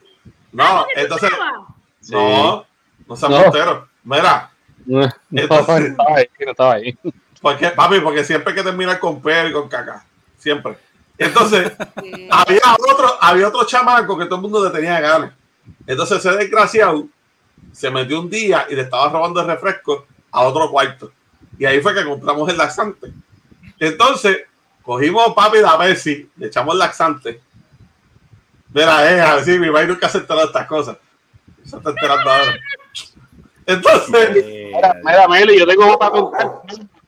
[0.51, 1.29] No, entonces,
[1.99, 2.13] Sí.
[2.13, 2.65] no,
[3.07, 3.39] no seas No.
[3.41, 3.87] montero.
[4.03, 4.51] Mira,
[4.85, 5.01] No,
[5.31, 6.97] estaba ahí, no estaba ahí.
[7.41, 10.05] porque, papi, porque siempre hay que terminar con pelo y con caca.
[10.37, 10.77] Siempre.
[11.17, 11.71] Entonces,
[12.01, 12.27] sí.
[12.29, 15.31] había otro, había otro chamaco que todo el mundo le tenía ganas.
[15.87, 17.07] Entonces ese desgraciado
[17.73, 21.11] se metió un día y le estaba robando el refresco a otro cuarto.
[21.59, 23.11] Y ahí fue que compramos el laxante.
[23.79, 24.43] Entonces,
[24.81, 27.41] cogimos papi la Messi, le echamos el laxante.
[28.73, 30.97] Mira, eh, a ver si mi país nunca se entera de estas cosas.
[31.65, 32.55] Se está enterando ahora.
[33.65, 36.51] Entonces, Eh, Mira, mira, Meli, yo tengo para contar.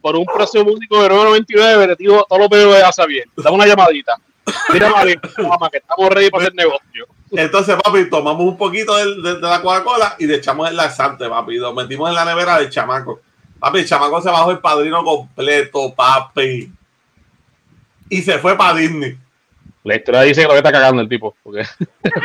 [0.02, 3.30] Por un precio único de 9.99, le digo todos los de Asa bien.
[3.36, 4.16] Dame una llamadita.
[4.72, 7.08] Mira, Mali, mamá, que estamos ready para hacer negocio.
[7.38, 11.58] Entonces, papi, tomamos un poquito de, de la Coca-Cola y le echamos el laxante, papi.
[11.58, 13.22] Lo metimos en la nevera del chamaco.
[13.60, 16.72] Papi, el chamaco se bajó el padrino completo, papi.
[18.10, 19.18] Y se fue para Disney.
[19.84, 21.36] La historia dice que lo que está cagando el tipo.
[21.44, 21.64] Porque...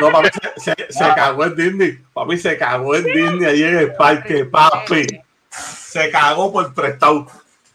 [0.01, 1.99] No, papi, se, se- se cagó en Disney.
[2.13, 5.07] Papi, se cagó en Disney allí en el parque, papi.
[5.51, 7.27] Se cagó por prestado.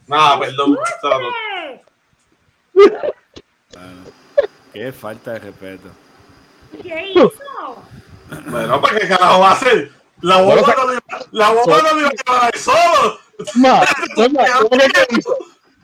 [0.08, 0.78] Nada, perdón.
[4.74, 5.90] Qué falta de respeto.
[6.82, 7.34] ¿Qué hizo?
[8.48, 9.92] Bueno, ¿para qué carajo va a hacer?
[10.22, 13.20] La bomba no lo iba- la bomba no iba a llevar ahí solo.
[13.56, 13.86] Ma,
[14.16, 15.38] Solma, ¿cómo que qué hizo?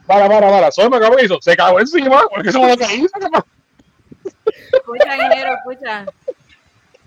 [0.06, 0.72] Para, para, para.
[0.72, 1.38] Solma, ¿cómo que hizo?
[1.40, 2.22] Se cagó encima.
[2.34, 3.18] Porque eso es lo que hizo.
[3.20, 3.46] ¿qué pasa?
[4.72, 6.06] Escucha, ingeniero, escucha.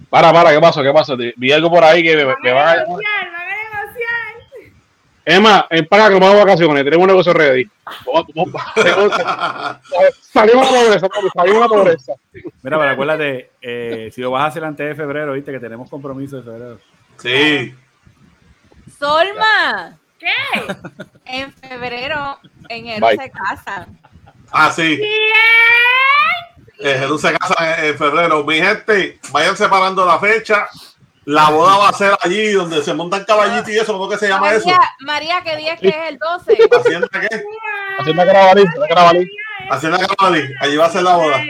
[0.09, 0.83] Para, para, ¿qué pasó?
[0.83, 1.17] ¿Qué pasó?
[1.17, 2.75] Vi algo por ahí que me, me a van a.
[2.81, 4.73] negociar, van a negociar.
[5.25, 6.83] Emma, empaga que nos vamos de vacaciones.
[6.83, 7.67] Tenemos un negocio ready.
[8.05, 9.79] Vamos- vamos-
[10.31, 12.13] Salimos a la pobreza, salimos a la pobreza.
[12.33, 15.89] Mira, pero acuérdate, eh, si lo vas a hacer antes de febrero, viste que tenemos
[15.89, 16.79] compromiso de febrero.
[17.17, 17.73] Sí.
[18.99, 20.29] Solma, ¿Qué?
[21.25, 22.39] en febrero,
[22.69, 23.17] enero Bye.
[23.17, 23.99] se casan.
[24.51, 24.97] Ah, sí.
[24.97, 25.09] ¿Quién?
[26.79, 28.43] Eh, Jesús se casa en, en febrero.
[28.43, 30.67] Mi gente, vayan separando la fecha.
[31.25, 33.93] La boda va a ser allí donde se montan caballitos y eso.
[33.93, 34.67] ¿Cómo que se llama eso?
[34.67, 36.57] María, María, ¿qué día es que es el 12?
[36.79, 37.43] Hacienda qué?
[37.99, 39.29] Haciendo carabalín, haciendo carabalín.
[39.69, 40.43] Hacienda Cabalí.
[40.59, 41.41] Allí va a ser la boda.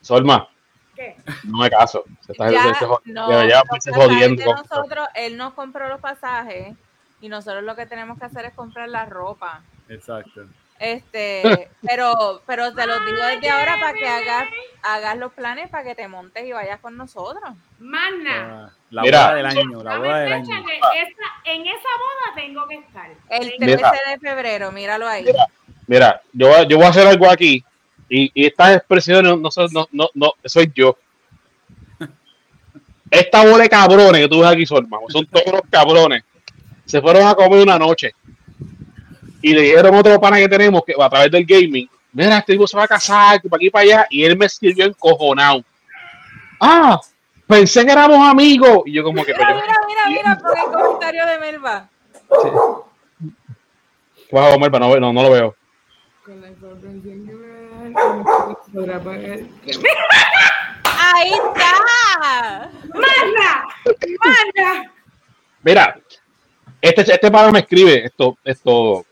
[0.00, 0.48] Solma,
[0.96, 1.16] ¿Qué?
[1.44, 2.04] no me caso.
[2.20, 4.54] Se está, Ya, se- se- no, ya, ya, pues, se jodiendo.
[4.54, 6.74] nosotros, él nos compró los pasajes
[7.20, 9.60] y nosotros lo que tenemos que hacer es comprar la ropa.
[9.88, 10.46] Exacto.
[10.82, 14.48] Este, pero, pero te lo digo desde ahora para que hagas,
[14.82, 17.54] hagas los planes para que te montes y vayas con nosotros.
[17.78, 18.72] Mana.
[18.90, 19.20] La Mira.
[19.28, 20.44] boda del año, la boda del año.
[20.58, 23.10] esa- en esa boda tengo que estar.
[23.30, 25.24] El Tengo- 13 de febrero, míralo ahí.
[25.86, 27.64] Mira, yo, voy a- yo voy a hacer algo aquí
[28.08, 30.96] y, y estas expresiones no, son- no, no, no, soy yo.
[33.10, 36.24] Esta bola de cabrones que tú ves aquí, Solma, son todos los cabrones.
[36.84, 38.12] Se fueron a comer una noche
[39.42, 42.52] y le dijeron a otro pana que tenemos que a través del gaming, mira, este
[42.52, 45.64] tipo se va a casar, que para aquí para allá, y él me sirvió encojonado.
[46.60, 47.00] Ah,
[47.46, 48.82] pensé que éramos amigos.
[48.86, 51.88] Y yo como que, Mira, mira, mira, mira, por el comentario de Melba.
[54.30, 54.70] ¿qué vas a comer?
[54.70, 55.56] Pero no, no, no lo veo.
[60.94, 62.70] Ahí está.
[62.94, 63.64] ¡Mana!
[64.54, 64.92] ¡Mana!
[65.62, 66.00] Mira,
[66.80, 69.04] este, este pana me escribe esto, esto.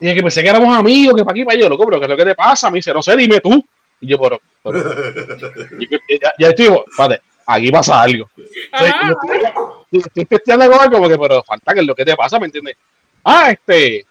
[0.00, 2.10] Dije que pensé que éramos amigos, que para aquí, para allá, loco, pero ¿qué es
[2.10, 2.70] lo que te pasa?
[2.70, 3.64] Me dice, no sé, dime tú.
[4.00, 4.78] Y yo, pero, pero-
[5.80, 8.30] y yo, ya, ya estoy, digo, espérate, aquí pasa algo.
[8.36, 9.08] Entonces, Ajá.
[9.90, 12.38] yo estoy, testeando con algo, como que, pero falta que es lo que te pasa,
[12.38, 12.76] ¿me entiendes?
[13.24, 14.06] Ah, este,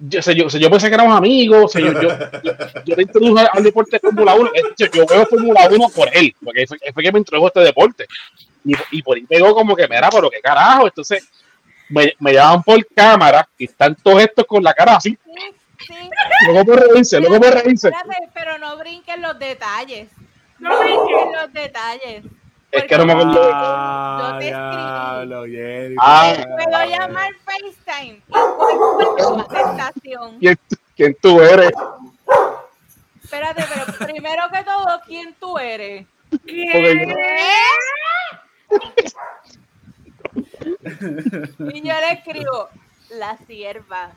[0.00, 2.08] yo, sé, yo, sé, yo pensé que éramos amigos, sé, yo, yo,
[2.42, 2.52] yo,
[2.84, 6.34] yo te introduje al deporte de Fórmula 1, yo, yo veo Fórmula 1 por él,
[6.42, 8.06] porque fue, fue que me introdujo este deporte.
[8.64, 11.28] Y, y por ahí pegó como que, mira, pero qué carajo, entonces
[11.94, 16.10] me, me llaman por cámara y están todos estos con la cara así, Sí, sí.
[16.46, 17.90] luego por reírse, luego por reírse.
[18.32, 20.08] Pero no brinquen los detalles.
[20.58, 22.24] No brinquen los detalles.
[22.70, 23.50] Es que no me acuerdo.
[23.54, 24.76] Ah, Yo te escribí.
[24.76, 25.96] diablo, Jerry.
[26.00, 26.34] Ah.
[26.64, 28.22] Puedo llamar FaceTime.
[30.40, 30.58] ¿Quién,
[30.96, 31.70] quién tú eres?
[33.22, 36.06] Espérate, pero primero que todo, ¿quién tú eres?
[36.30, 37.14] Porque ¿Qué?
[41.74, 42.68] Y yo le escribo,
[43.10, 44.12] la sierva.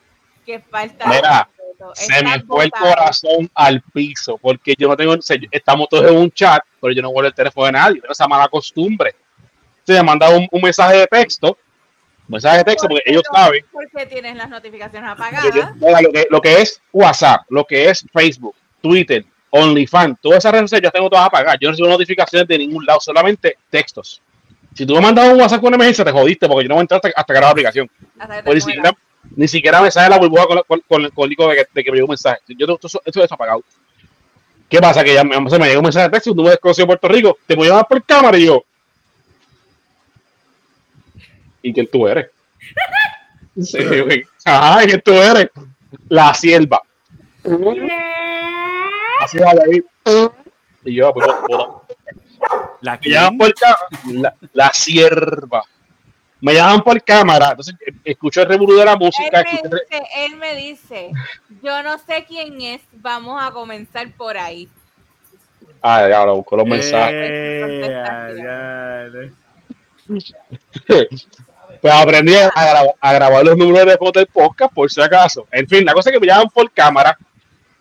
[0.46, 1.50] Qué falta Mira.
[1.94, 5.16] Se me fue el corazón al piso porque yo no tengo,
[5.52, 8.28] estamos todos en un chat, pero yo no vuelvo el teléfono de nadie, tengo esa
[8.28, 9.14] mala costumbre.
[9.86, 13.38] Se me manda un, un mensaje de texto, un mensaje de texto porque ellos no?
[13.40, 15.56] saben Porque tienes las notificaciones que apagadas.
[15.56, 20.40] yo- mira, lo, que, lo que es WhatsApp, lo que es Facebook, Twitter, OnlyFans, todas
[20.40, 21.58] esas redes sociales yo tengo todas apagadas.
[21.62, 24.22] Yo no recibo notificaciones de ningún lado, solamente textos.
[24.78, 26.82] Si tú me mandas un WhatsApp con una emergencia, te jodiste porque yo no voy
[26.82, 27.88] a entrar hasta, hasta crear la aplicación.
[27.88, 28.92] que Pues ni, siquiera,
[29.36, 31.84] ni siquiera me sale la burbuja con, la- con, con el código de que, de
[31.84, 32.40] que me llegó un mensaje.
[32.50, 33.64] Yo tengo todo eso, eso desapagado.
[34.70, 35.04] ¿Qué pasa?
[35.04, 37.08] Que ya me, se me llegó un mensaje de texto, un número desconocido de Puerto
[37.08, 38.64] Rico, te voy a llamar por cámara y yo.
[41.62, 42.28] ¿Y quién tú eres?
[43.60, 43.80] Sí.
[44.46, 45.50] Ajá, ¿y quién tú eres?
[46.10, 46.80] La sierva.
[49.22, 49.84] Así va ahí.
[50.86, 51.26] Y yo, pues,
[52.82, 55.64] La me llaman por cámara, la, la sierva.
[56.40, 59.44] Me llaman por cámara, entonces eh, escucho el revolú de la Él música.
[59.44, 61.12] me, dice, él me dice,
[61.64, 64.70] yo no sé quién es, vamos a comenzar por ahí.
[65.82, 67.14] Ah, ya, ahora busco los mensajes.
[67.16, 68.04] Eh,
[68.38, 69.10] ya.
[71.82, 75.48] Pues aprendí a, gra- a grabar los números de fotos del podcast por si acaso.
[75.52, 77.18] En fin, la cosa es que me llaman por cámara.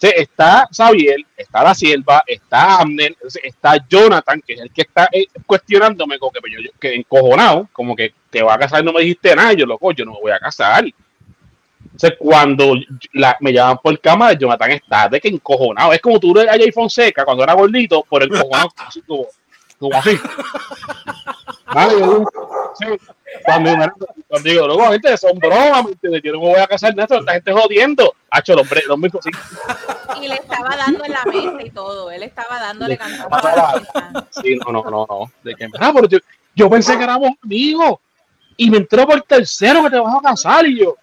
[0.01, 5.27] Está Xavier, está la sierva, está Amner, está Jonathan, que es el que está eh,
[5.47, 8.93] cuestionándome, como que, pues, yo, yo- que encojonado, como que te va a casar, no
[8.93, 10.85] me dijiste nada, yo loco, yo no me voy a casar.
[11.85, 12.75] Entonces, cuando
[13.15, 15.93] la- me llaman por cámara, Jonathan está de que encojonado.
[15.95, 18.69] Es como tú a Jay Fonseca cuando era gordito, por el cojonado,
[19.07, 19.27] como,
[19.79, 20.19] como así.
[21.73, 21.95] Vale,
[22.79, 22.87] sí,
[23.45, 23.71] cuando,
[24.29, 26.23] cuando digo, loco, gente, son bromas, ¿me entiendes?
[26.23, 28.15] Yo no me voy a casar, Néstor, esta gente jodiendo.
[28.31, 29.31] Hacho, el hombre, el hombre, sí,
[30.23, 32.11] Y le estaba dando en la mesa y todo.
[32.11, 34.27] Él estaba dándole Le cantando.
[34.31, 35.33] Sí, no, no, no, no.
[35.43, 36.19] De que, ah, pero yo,
[36.55, 37.99] yo pensé que éramos amigos
[38.57, 40.97] y me entró por tercero que te vas a casar y yo.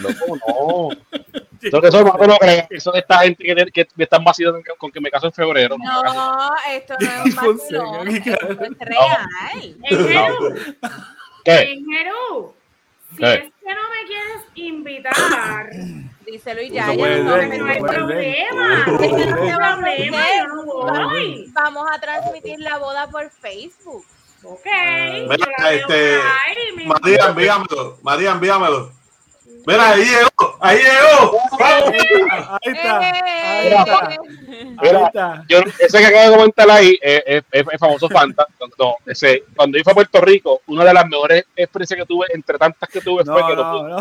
[0.00, 0.88] Loco, no.
[1.62, 2.38] Eso que eso no lo.
[2.70, 5.76] Eso de esta gente que, que me están vacilando con que me caso en febrero.
[5.78, 6.02] No.
[6.02, 9.76] No, esto no es un vacilón, ¿qué esto es real.
[9.90, 10.54] En Jeru,
[11.44, 11.72] ¿Qué?
[11.72, 12.54] en Jeru,
[13.10, 13.34] si ¿Qué?
[13.34, 15.70] es que no me quieres invitar,
[16.26, 18.84] Díselo y ya, ya no eso no hay problema.
[18.86, 21.46] No hay problema, yo no voy.
[21.52, 24.04] Vamos a transmitir la boda por Facebook.
[24.44, 24.64] Ok.
[24.64, 25.28] Veo
[25.70, 26.18] este,
[26.86, 27.98] María, envíamelo.
[28.02, 28.92] María, envíamelo.
[29.66, 30.56] Mira, ahí llegó.
[30.60, 31.38] Ahí llegó.
[31.60, 32.98] Ahí está.
[32.98, 33.74] Ahí ¡Eh!
[33.76, 34.06] está.
[34.08, 34.18] Ahí
[34.82, 35.44] Mira, está.
[35.48, 38.46] Yo, ese que acabo de comentar ahí es, es- famoso Fanta.
[38.78, 42.26] No, ese, cuando yo fui a Puerto Rico, una de las mejores experiencias que tuve,
[42.32, 43.96] entre tantas que tuve, fue No, que no, no,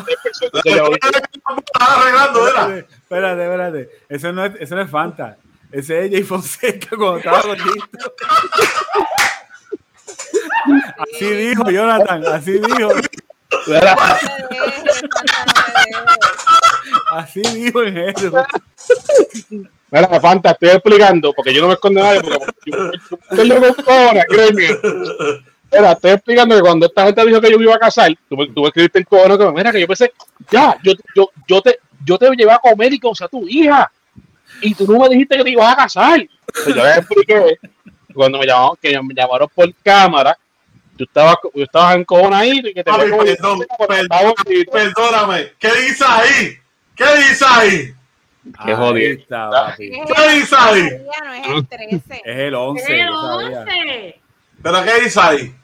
[1.80, 2.48] arreglando.
[2.48, 3.90] Espérate, espérate, espérate.
[4.10, 5.38] Eso no es, eso no es Fanta.
[5.72, 7.86] Ese es Jay Fonseca cuando estaba gordito.
[11.16, 12.90] Así dijo Jonathan, así dijo,
[17.20, 18.32] así dijo en eso.
[19.92, 22.38] Mira, Fanta, estoy explicando, porque yo no me escondo nadie, porque
[22.68, 24.68] yo, yo- estoy loco con cojones, créeme.
[25.72, 28.38] Mira, estoy explicando que cuando esta gente dijo que yo me iba a casar, tú,
[28.38, 30.14] me- tú me escribiste el cojones que mira, que yo pensé,
[30.52, 33.92] ya, yo, yo, yo, te, yo te llevé a comer y tu hija,
[34.62, 36.28] y tú no me dijiste que te ibas a casar.
[36.54, 37.58] Pues yo les expliqué,
[38.14, 40.38] cuando me llamaron, que me llamaron por cámara,
[40.98, 43.62] tú estabas, yo estabas en cojonadito y que te como- perdón,
[44.04, 44.72] estaba gordito.
[44.72, 45.54] Perdóname.
[45.58, 46.58] ¿Qué dice ahí?
[47.00, 47.94] ¿Qué dice ahí?
[48.66, 49.20] Qué jodido.
[49.20, 49.90] está, papi.
[49.92, 50.82] ¿Qué dice ahí?
[51.24, 52.22] No es el 13.
[52.26, 52.94] Es el 11.
[53.02, 53.60] El yo sabía.
[53.62, 54.22] 11
[54.62, 55.56] ¿Pero qué dice ahí?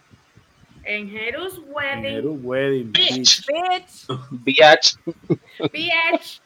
[0.88, 2.04] en Jeru's Wedding.
[2.04, 2.92] Jeru Wedding.
[2.92, 3.44] Beach.
[3.48, 4.06] Bitch.
[4.30, 4.94] Biatch.
[5.74, 6.42] Bitch.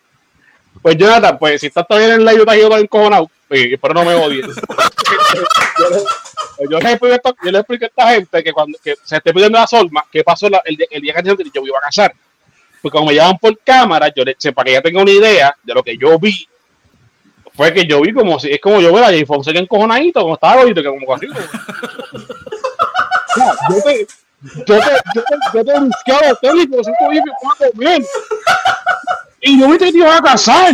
[0.82, 4.06] Pues Jonathan, pues si estás todavía en la yo te ayudo encojonado, eh, pero no
[4.06, 4.46] me odies.
[4.46, 8.78] yo, le- yo le explico a esta- yo le explico a esta gente que cuando
[8.82, 11.62] que se esté pidiendo la solma, que pasó la- el, día- el día que yo
[11.62, 12.14] me iba a casar.
[12.82, 15.74] Pues como me llaman por cámara, yo le para que ella tenga una idea de
[15.74, 16.48] lo que yo vi,
[17.54, 20.36] fue que yo vi como si, es como yo veo a Jay Fonseca encojonadito, como
[20.36, 21.28] estaba gordito, que como así.
[23.38, 24.08] Ya, yo te,
[24.66, 28.02] yo te, yo te, yo te buscaba y cinco días que puedo comer.
[29.42, 30.74] Y yo vi que te ibas a casar.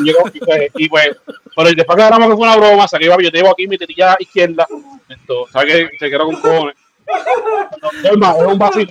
[0.00, 1.16] Y, yo, y, pues, y pues,
[1.56, 4.16] pero después que hablamos que fue una broma, saqué, yo te llevo aquí mi tetilla
[4.20, 4.66] izquierda.
[5.08, 6.76] Esto, ¿sabes que Se quedó con cojones.
[7.82, 8.86] No, es más, es un vacío.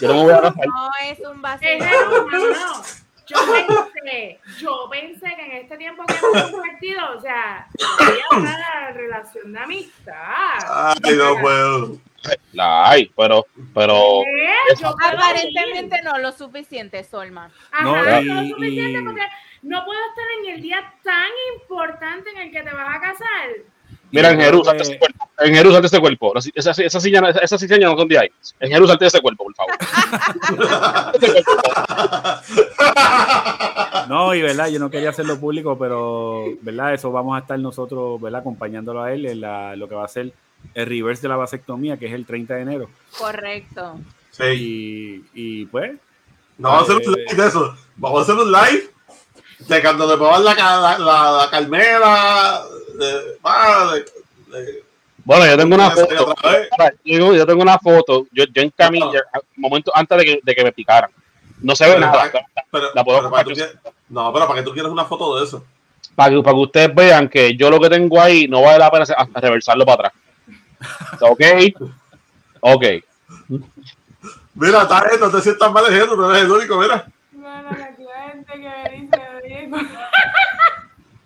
[0.00, 0.66] Yo no me voy a casar.
[0.66, 1.68] No es un vacío.
[1.68, 2.82] Jeru, no, no.
[3.28, 7.66] Yo pensé, yo pensé que en este tiempo que hemos compartido, o sea,
[7.98, 10.94] había una relación de amistad.
[11.04, 11.96] Ay, no puedo.
[12.52, 14.22] La hay, pero, pero.
[15.00, 17.50] Aparentemente no lo suficiente, Solma.
[17.72, 19.22] Ajá, No, no, y- es suficiente y- porque
[19.62, 21.30] no puedo estar en el día tan
[21.60, 23.48] importante en el que te vas a casar
[24.12, 25.28] Mira, en creo salte que- ese cuerpo.
[25.38, 26.32] En Jerú, salte ese cuerpo.
[26.34, 28.28] No, Esa, esa, esa esas no son de ahí.
[28.60, 29.76] En Jerú, salte ese cuerpo, por favor.
[34.08, 38.20] No, y verdad, yo no quería hacerlo público, pero verdad, eso vamos a estar nosotros,
[38.20, 40.32] verdad, acompañándolo a él en la- lo que va a ser
[40.74, 42.88] el reverse de la vasectomía, que es el 30 de enero.
[43.18, 43.98] Correcto.
[44.30, 45.24] Sí.
[45.34, 45.92] Y, y pues,
[46.58, 47.74] No vamos a hacer un live de eso.
[47.96, 48.90] Vamos a hacer un live
[49.68, 52.60] de cuando le pongan la, la, la, la calmera.
[52.98, 54.84] De, ah, de- de-
[55.24, 56.34] Bueno, yo tengo una foto.
[57.04, 58.26] Yo, yo tengo una foto.
[58.32, 59.22] Yo, yo en camilla,
[59.56, 61.10] momento antes de que, de que me picaran.
[61.60, 62.30] No se ve Pero nada.
[62.30, 63.76] para- pero- La puedo pero para quieres-
[64.08, 65.64] no, pero para que tú quieras una foto de eso.
[66.14, 68.90] Para que, para que ustedes vean que yo lo que tengo ahí no vale la
[68.90, 70.12] pena hasta reversarlo para atrás.
[71.22, 71.40] ¿Ok?
[72.60, 72.84] Ok.
[74.54, 77.06] Mira, está no te sientas mal ejemplo, no eres el único, mira.
[77.32, 77.86] Bueno, la
[78.30, 79.96] gente que me dice.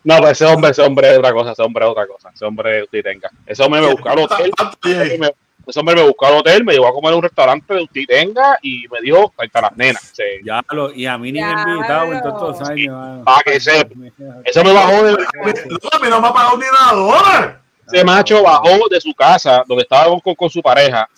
[0.02, 2.30] No, pues ese hombre, ese hombre es otra cosa, ese hombre es otra cosa.
[2.34, 3.30] Ese hombre usted tenga.
[3.46, 4.50] Ese hombre me buscó al hotel.
[4.84, 5.34] Ese hombre-
[5.66, 8.02] ese hombre me buscó al hotel, me llevó a comer a un restaurante de usted
[8.08, 10.10] tenga y me dijo, ahí está las nenas.
[10.12, 10.22] Sí.
[10.44, 13.24] ya lo, y a mí ni me invitado en todos estos años.
[13.24, 13.90] Para que sepa.
[14.44, 17.60] Eso me bajó de, No, no me ha pagado ni nada ahora.
[17.86, 20.06] ese macho bajó de su casa donde estaba
[20.36, 21.08] con, su pareja.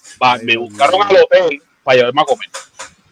[0.43, 2.49] me buscaron al hotel para llevarme a comer.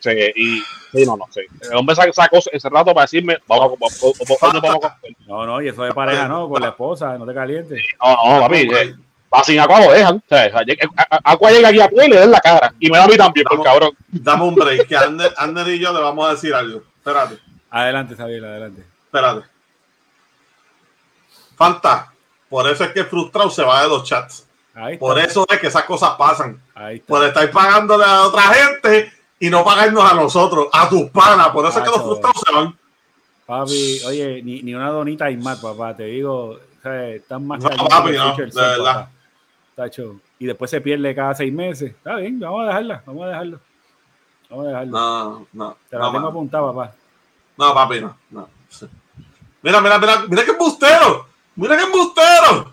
[0.01, 0.59] Sí, y
[0.93, 1.41] sí, no, no, sí.
[1.63, 4.01] El hombre sa- sacó ese rato para decirme, vamos vamos,
[4.41, 4.93] vamos, vamos.
[5.27, 7.81] No, no, y eso de pareja, no, con la esposa, no te calientes.
[8.03, 8.95] No, no, papi, eh,
[9.33, 10.17] va sin agua lo dejan.
[10.17, 12.41] O sea, llega- a- a- agua llega aquí a pie y le da en la
[12.41, 12.75] cara.
[12.81, 13.91] Y me da a mí también, por cabrón.
[14.09, 16.83] Dame un break, que Ander, Ander y yo le vamos a decir algo.
[16.97, 17.39] Espérate,
[17.71, 18.83] Adelante, Sabiel, adelante.
[19.05, 19.47] espérate.
[21.57, 22.13] Fanta,
[22.49, 24.47] por eso es que frustrado se va de los chats.
[24.75, 25.01] Ahí está.
[25.01, 26.61] Por eso es que esas cosas pasan.
[26.75, 27.07] Ahí está.
[27.07, 31.49] Por estar pagándole a otra gente y no pagarnos a nosotros, a tus panas.
[31.49, 32.79] Por eso es que los frustrados se van.
[33.47, 35.97] Papi, oye, ni, ni una donita hay más, papá.
[35.97, 38.95] Te digo, sea, están más No, papi, no, de verdad.
[38.95, 39.11] papá.
[39.75, 40.21] Tacho.
[40.39, 41.91] Y después se pierde cada seis meses.
[41.91, 43.61] Está bien, vamos a dejarla, vamos a dejarlo.
[44.49, 44.93] Vamos a dejarlo.
[44.93, 45.77] No, no.
[45.89, 46.95] Te la no, tengo apuntada, papá.
[47.57, 48.17] No, papi, no.
[48.31, 48.49] no.
[49.63, 51.27] Mira, mira, mira, mira qué embustero.
[51.57, 52.73] Mira qué embustero.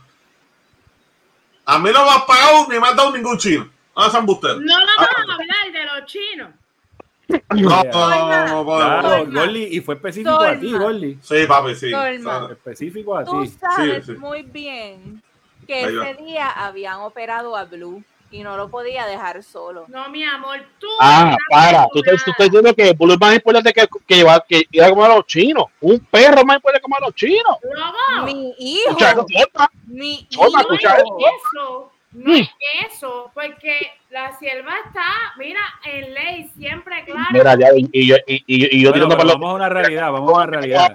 [1.65, 3.69] A mí no me has pagado ni me has dado ningún chino.
[3.95, 4.59] No es embustero.
[4.59, 5.26] No vamos a hablar de los
[6.07, 6.49] chinos.
[7.49, 7.83] No,
[9.25, 11.17] no, y fue específico a ti.
[11.21, 11.89] Sí, papi, sí.
[11.91, 12.47] Dolma.
[12.51, 13.49] Específico a Tú ti.
[13.49, 14.17] sabes Sí, sí.
[14.19, 15.21] muy bien
[15.65, 18.01] que ese día habían operado a Blue
[18.31, 19.85] y no lo podía dejar solo.
[19.89, 20.87] No, mi amor, tú.
[20.99, 21.87] Ah, estás para.
[21.91, 25.11] Tú, estás- tú diciendo que Blue es más importante que, que que ir a comer
[25.11, 25.65] a los chinos.
[25.81, 27.57] Un perro más importante que comer a los chinos.
[28.25, 28.95] Mi hijo,
[29.87, 31.17] mi hijo.
[31.53, 31.91] eso.
[32.11, 32.49] No es
[32.91, 33.79] eso, porque
[34.09, 35.03] la sierva está,
[35.37, 37.27] mira, en ley, siempre claro.
[37.31, 40.11] Mira, ya, y, y, yo- y, y, y yo Bueno, para vamos a una realidad,
[40.11, 40.93] vamos a una realidad.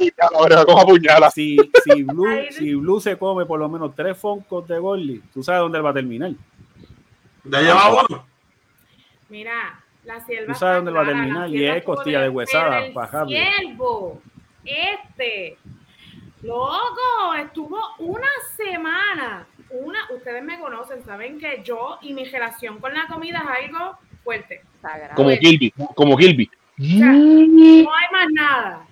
[0.65, 1.31] Cojo a puñala.
[1.31, 5.43] Si, si, Blue, si Blue se come por lo menos tres foncos de Gordy, tú
[5.43, 6.33] sabes dónde él va a terminar.
[7.45, 8.27] Ya lleva uno.
[9.29, 10.53] Mira, la sierva.
[10.53, 12.95] Tú sabes dónde va a terminar, y es costilla de huesada, el
[13.29, 14.23] siervo,
[14.65, 15.59] este,
[16.43, 19.47] loco, estuvo una semana.
[19.73, 23.99] Una, ustedes me conocen, saben que yo y mi relación con la comida es algo
[24.23, 24.63] fuerte.
[24.81, 25.15] Sagrado.
[25.15, 25.73] Como Gilby.
[25.95, 26.51] Como Gilby.
[26.79, 28.87] O sea, no hay más nada.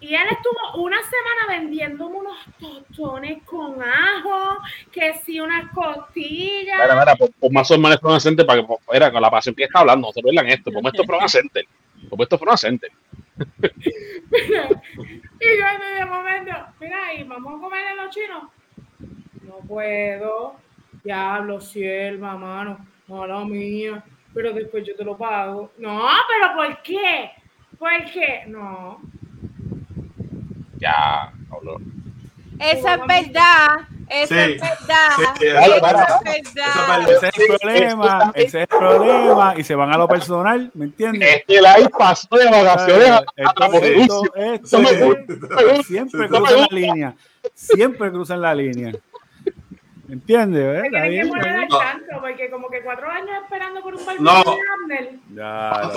[0.00, 4.58] Y él estuvo una semana vendiéndome unos tostones con ajo,
[4.92, 6.78] que si unas costillas.
[6.80, 9.54] Mira, mira, pon, pon más hormonas Front Center para que, pues, mira, con la pasión
[9.54, 10.70] que está hablando, no se pierdan esto.
[10.70, 11.66] Ponme esto Front Center.
[12.08, 12.90] Ponme esto Front Center.
[15.38, 18.44] Y yo en ese momento, mira, y vamos a comer en los chinos.
[19.46, 20.54] No puedo.
[21.04, 22.78] Diablo, sierva, mano.
[23.06, 24.02] Mala mía.
[24.34, 25.70] Pero después yo te lo pago.
[25.78, 27.30] No, pero ¿por qué?
[27.78, 28.44] ¿Por qué?
[28.48, 29.00] No.
[30.78, 31.78] Ya, habló.
[32.58, 33.68] Eso es verdad.
[34.08, 34.40] Eso Sí.
[34.40, 35.10] es verdad.
[35.38, 37.08] Sí, Eso eso es es verdad.
[37.08, 40.70] es Ese es el problema, ese es el problema, y se van a lo personal,
[40.74, 41.36] ¿me entiendes?
[41.38, 47.14] Este live pasó de vacaciones a, a Esto- esto- es- siempre cruzan la línea,
[47.54, 48.92] siempre cruzan la línea.
[50.08, 50.62] ¿Me entiendes?
[50.62, 50.76] eh?
[50.86, 52.06] Está Tienen que bien, poner está al bien.
[52.08, 54.44] tanto, porque como que cuatro años esperando por un No.
[54.88, 55.18] de.
[55.34, 55.90] Ya.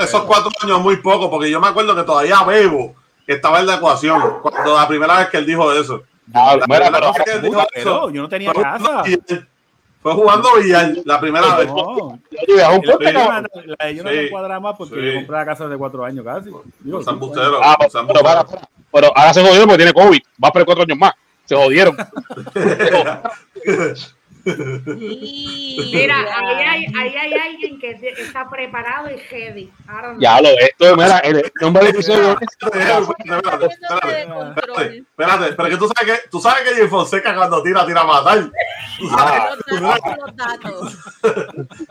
[0.00, 2.94] Esos, cuatro años muy poco, porque yo me acuerdo que todavía Bebo
[3.26, 6.02] estaba en la ecuación cuando la primera vez que él dijo eso.
[6.32, 8.62] La mira, primera pero- vez que él dijo Puta, eso pero yo no tenía fue
[8.62, 9.02] casa.
[9.02, 9.48] billar.
[10.02, 11.66] Fue jugando billar la primera vez.
[11.66, 13.42] No, Yo la no-
[13.78, 14.16] la de yo no Sí.
[14.16, 15.00] me cuadra más porque Sí.
[15.06, 16.44] yo compré la casa hace cuatro años casi.
[16.46, 17.60] Digo, Los sí, embusteros.
[17.62, 17.92] Ah, los
[18.92, 20.20] pero, ahora se jodieron porque tiene COVID.
[20.42, 21.12] Va a esperar cuatro años más.
[21.44, 21.96] Se jodieron.
[24.44, 29.16] Mira, ahí hay, ahí hay alguien que está preparado y
[29.86, 30.20] no.
[30.20, 35.88] Ya lo esto, mira, el nombre del episodio es Espérate, espérate, espérate, pero que tú
[35.88, 38.50] sabes que tú sabes que Jim Fonseca cuando tira tira a matar.
[38.98, 39.42] Tú sabes,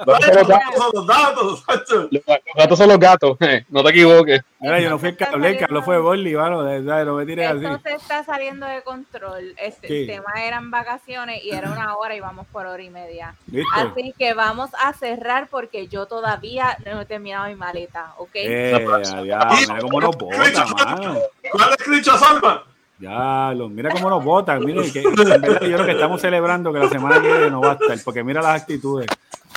[0.05, 1.63] Los datos, son los datos,
[2.11, 2.23] los
[2.55, 4.41] gatos son los gatos, eh, no te equivoques.
[4.59, 7.25] Mira, yo no fui el que hablé, el que habló fue Gordy, mano, no me
[7.25, 7.65] tires así.
[7.65, 9.55] Esto se está saliendo de control.
[9.57, 13.35] Este tema eran vacaciones y era una hora y vamos por hora y media.
[13.75, 18.29] Así que vamos a cerrar porque yo todavía no he terminado mi maleta, ¿ok?
[18.33, 18.85] Eh,
[19.25, 21.17] ya, mira cómo nos bota, mano.
[21.51, 22.63] ¿Cuál es Cricho Salva?
[22.99, 24.63] Ya, lo, mira cómo nos votan.
[24.63, 27.73] Mire, que, yo creo que estamos celebrando que la semana que viene no va a
[27.73, 29.07] estar, porque mira las actitudes.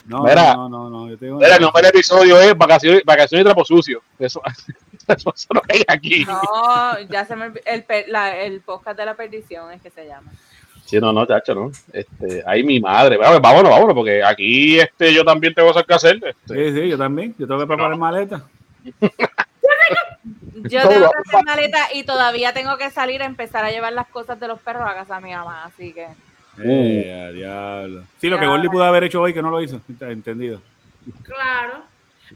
[0.06, 0.54] No, Mira.
[0.54, 1.08] no, no, no.
[1.08, 4.02] Yo Mira, el nombre del episodio es Vacaciones, vacaciones y Trapo Sucio.
[4.18, 4.40] Eso,
[5.08, 6.24] eso, eso no hay aquí.
[6.24, 10.06] No, ya se me el, per- la- el podcast de la perdición es que se
[10.06, 10.30] llama.
[10.86, 11.70] Sí, no, no, chacho, no.
[11.92, 13.16] Este, ay, mi madre.
[13.16, 16.20] Vámonos, vámonos, vámonos, porque aquí este, yo también tengo cosas que hacer.
[16.24, 16.72] Este.
[16.72, 17.34] Sí, sí, yo también.
[17.38, 18.42] Yo tengo que preparar maleta.
[20.68, 24.08] Yo tengo que hacer maleta y todavía tengo que salir a empezar a llevar las
[24.08, 26.08] cosas de los perros a casa de mi mamá, así que
[26.58, 28.02] Eh, diablo.
[28.20, 28.46] Sí, lo que.
[28.46, 29.80] Gordy pudo haber hecho hoy que no lo hizo.
[29.88, 30.60] Está Entendido.
[31.22, 31.82] Claro.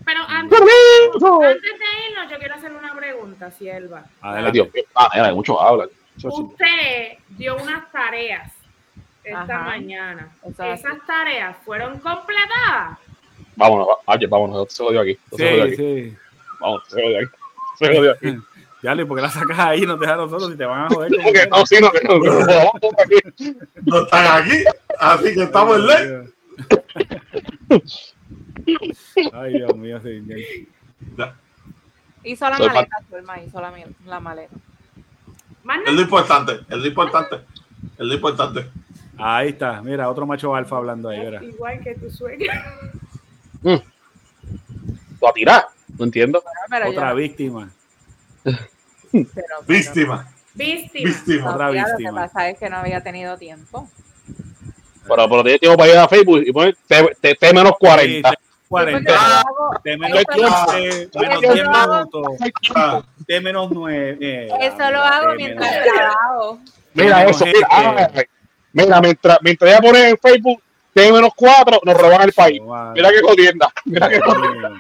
[0.05, 4.05] Pero antes, antes de irnos, yo quiero hacerle una pregunta, Sierva.
[4.21, 4.53] Ay, Adelante.
[4.53, 4.85] Dios mío.
[4.95, 5.87] Ah, mucho habla.
[6.29, 8.53] Usted dio unas tareas
[9.25, 9.63] esta Ajá.
[9.63, 10.29] mañana.
[10.47, 12.99] ¿Esas tareas fueron completadas?
[13.57, 15.11] Vámonos, oye, vámonos, esto se jodió aquí.
[15.13, 15.77] esto se jodió Sí, aquí.
[16.11, 16.17] sí.
[16.61, 17.29] Vamos, se jodió aquí.
[17.79, 18.37] Se jodió aquí.
[18.83, 19.83] Ya, ¿y por qué la sacas ahí?
[19.83, 21.11] No te dejas a nosotros si te van a joder.
[21.13, 23.55] No, que no, sí, no, que no, que no, aquí.
[24.05, 24.65] Están aquí,
[24.99, 26.33] así que estamos en ley.
[29.35, 30.67] Ay, Dios mío, sí.
[32.25, 33.73] hizo la Soy maleta, Zulma, hizo la,
[34.07, 34.55] la maleta.
[35.87, 38.67] Es lo importante, es lo importante, es lo importante.
[39.19, 41.43] Ahí está, mira, otro macho alfa hablando ahí, mira.
[41.45, 42.79] Igual que tu suegra.
[43.63, 45.67] Tú a tirar.
[45.99, 46.43] No entiendo.
[46.89, 47.71] Otra víctima.
[48.43, 48.59] pero-
[49.13, 51.05] pero- Víctima, Víctima.
[51.05, 51.51] víctima.
[51.55, 52.21] Otra Sofía, Lo que víctima.
[52.23, 53.89] pasa es que no había tenido tiempo.
[55.07, 57.73] Pero, pero tienes tiempo para ir a Facebook y poner T, T- T menos
[58.71, 58.99] 40.
[59.01, 59.11] Sí, 40.
[59.11, 62.27] Porque yo hago- De menos Eso lo hago- 15, menos eso 10 lo hago- minutos.
[62.77, 64.49] Ah, De menos 9.
[64.61, 66.59] Eso lo hago mientras trabajo.
[66.95, 67.61] Mira Menos eso, gente.
[67.79, 68.11] mira,
[68.73, 70.63] mira, mientras, mientras ella pone en Facebook
[70.95, 72.61] T menos 4, nos roban el país.
[72.95, 73.73] Mira qué jodienda.
[73.85, 74.71] Mira qué jodienda.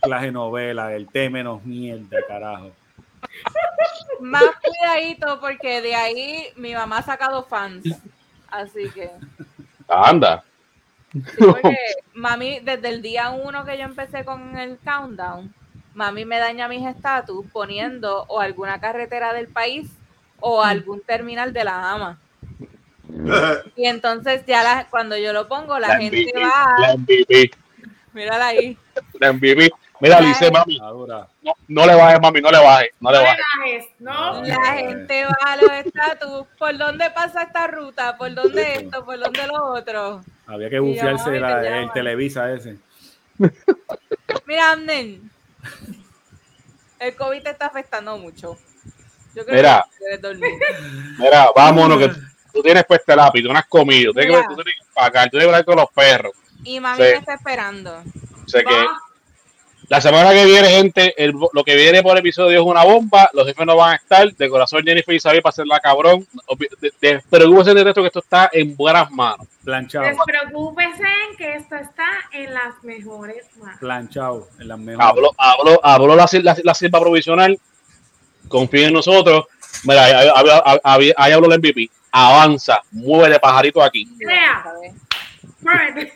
[0.00, 2.70] Clase novela, el T menos mierda, carajo.
[4.20, 7.84] Más cuidadito porque de ahí mi mamá ha sacado fans.
[8.48, 9.10] Así que,
[9.88, 10.44] Anda.
[11.12, 11.76] Sí, porque
[12.14, 15.52] mami, desde el día uno que yo empecé con el countdown,
[15.94, 19.90] mami me daña mis estatus poniendo o alguna carretera del país
[20.40, 22.18] o algún terminal de la ama.
[23.76, 26.40] Y entonces ya la- cuando yo lo pongo, la, La gente MVP.
[26.44, 27.50] va, La MVP.
[28.12, 28.78] mírala ahí.
[29.20, 29.70] La MVP.
[30.00, 30.78] Mira, La- dice mami.
[30.82, 31.28] Ahora.
[31.42, 32.90] No, no le bajes, mami, no le bajes.
[33.00, 34.42] No No le bajes, ¿no?
[34.42, 36.46] La gente va a los estatus.
[36.58, 38.16] ¿Por dónde pasa esta ruta?
[38.16, 39.04] ¿Por dónde esto?
[39.04, 40.22] ¿Por dónde lo otro?
[40.46, 41.92] Había que bufiarse mami, la- el.
[41.92, 42.76] Televisa ese.
[44.46, 45.30] Mira, Amnen.
[46.98, 48.56] El COVID te está afectando mucho.
[49.34, 49.86] Yo creo Mira.
[49.98, 50.52] que dormir.
[51.18, 52.08] Mira, vámonos, que
[52.52, 54.86] tú tienes pues este lápiz, tú no has comido, tú tienes que, tú tienes que
[54.94, 56.32] pagar, tú tienes que hablar con los perros.
[56.64, 57.02] Y mami Sí.
[57.02, 58.02] me está esperando.
[58.44, 59.00] O sea que Va.
[59.92, 63.46] La semana que viene, gente, el- lo que viene por episodio es una bomba, los
[63.46, 66.26] jefes no van a estar, de corazón Jennifer y Isabel para hacerla cabrón.
[66.80, 69.46] De- de- de esto que esto está en buenas manos.
[69.62, 70.06] Planchado.
[70.06, 73.78] Despreocúpese en que esto está en las mejores manos.
[73.80, 74.48] Planchado.
[74.58, 75.06] En las mejores.
[75.06, 77.60] Habló, habló, habló la, la, la sirva provisional,
[78.48, 79.44] confía en nosotros.
[79.84, 80.30] Mira, ahí, ahí-
[80.64, 81.90] ahí- ahí- ahí habló el MVP.
[82.10, 84.08] Avanza, mueve pajarito aquí.
[85.60, 86.12] Right.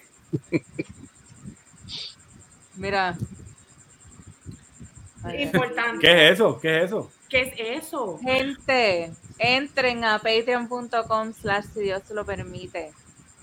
[2.74, 3.15] Mira.
[5.35, 5.98] Importante.
[6.01, 6.59] ¿Qué es eso?
[6.61, 7.11] ¿Qué es eso?
[7.28, 8.19] ¿Qué es eso?
[8.23, 12.93] Gente, entren a patreon.com slash si Dios se lo permite.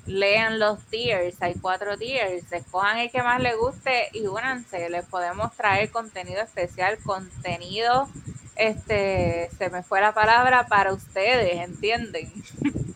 [0.06, 4.90] Lean los tiers, hay cuatro tiers, escojan el que más les guste y únanse.
[4.90, 8.10] Les podemos traer contenido especial, contenido,
[8.58, 12.32] este, se me fue la palabra para ustedes, ¿entienden?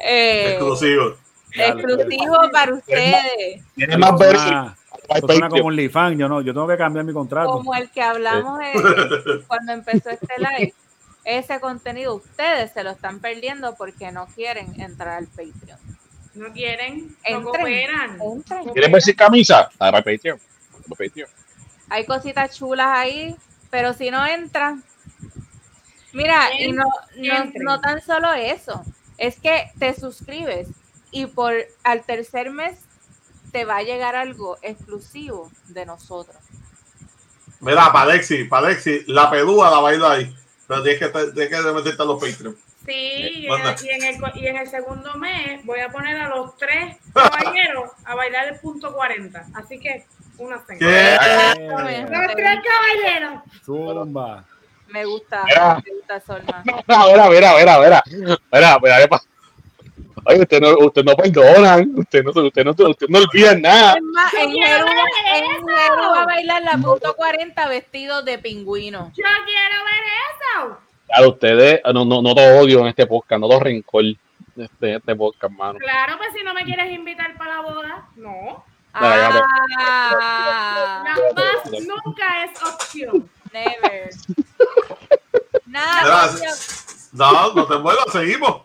[0.00, 1.16] Eh, exclusivo.
[1.52, 4.76] exclusivo para ustedes, Tiene más ver si- Ah,
[5.08, 6.18] eso suena como OnlyFans.
[6.18, 7.50] Yo no, yo tengo que cambiar mi contrato.
[7.50, 10.74] como el que hablamos en- cuando empezó este live.
[11.24, 15.78] Ese contenido ustedes se lo están perdiendo porque no quieren entrar al Patreon.
[16.34, 17.42] No quieren, no Entren.
[17.42, 18.18] cooperan.
[18.22, 18.68] Entren.
[18.70, 19.68] ¿Quieres ver sin camisa?
[19.74, 20.38] Ah, para Patreon.
[20.88, 21.28] Para Patreon.
[21.90, 23.34] Hay cositas chulas ahí,
[23.70, 24.82] pero si no entran,
[26.12, 26.84] mira, y no,
[27.16, 27.62] no, Entren.
[27.64, 28.82] no tan solo eso,
[29.16, 30.68] es que te suscribes
[31.10, 31.54] y por
[31.84, 32.78] al tercer mes
[33.52, 36.36] te va a llegar algo exclusivo de nosotros.
[37.60, 40.34] Mira, Palexi, Palexi, la pedúa la baila ahí.
[40.66, 42.56] Pero tienes que, tienes que meterte a los Patreon.
[42.86, 43.74] Sí, y en, Manda.
[43.82, 46.96] y en el, co- y en el segundo mes voy a poner a los tres
[47.12, 49.46] caballeros a bailar el punto 40.
[49.54, 50.06] Así que,
[50.38, 50.56] una.
[50.56, 52.16] Exactamente.
[52.16, 53.42] Los tres caballeros.
[53.64, 54.44] Zumba.
[54.88, 55.82] Me gusta, Mira.
[55.84, 56.62] me gusta Solma.
[56.64, 58.02] Mira, mira, mira, mira,
[58.52, 59.08] mira, mira,
[60.30, 63.94] Oye, usted no, usted no perdonan, usted no, usted no, usted no olvida nada.
[63.96, 65.66] Es más, en Jeru, en.
[65.66, 69.10] Jeru va a bailar la punto 40 vestido de pingüino.
[69.16, 70.78] Yo quiero ver eso.
[71.06, 74.18] Claro, ustedes, no, no, no todo odio en este podcast, no todo rencor de
[74.64, 75.78] este, este podcast, mano.
[75.78, 78.64] Claro, pues si no me quieres invitar para la boda, no.
[78.92, 79.42] Te- Ah,
[81.04, 81.70] Nada más
[82.04, 83.30] nunca es opción.
[83.52, 84.10] never.
[85.66, 86.30] Nada.
[87.12, 88.62] No, no te vuelvas, seguimos.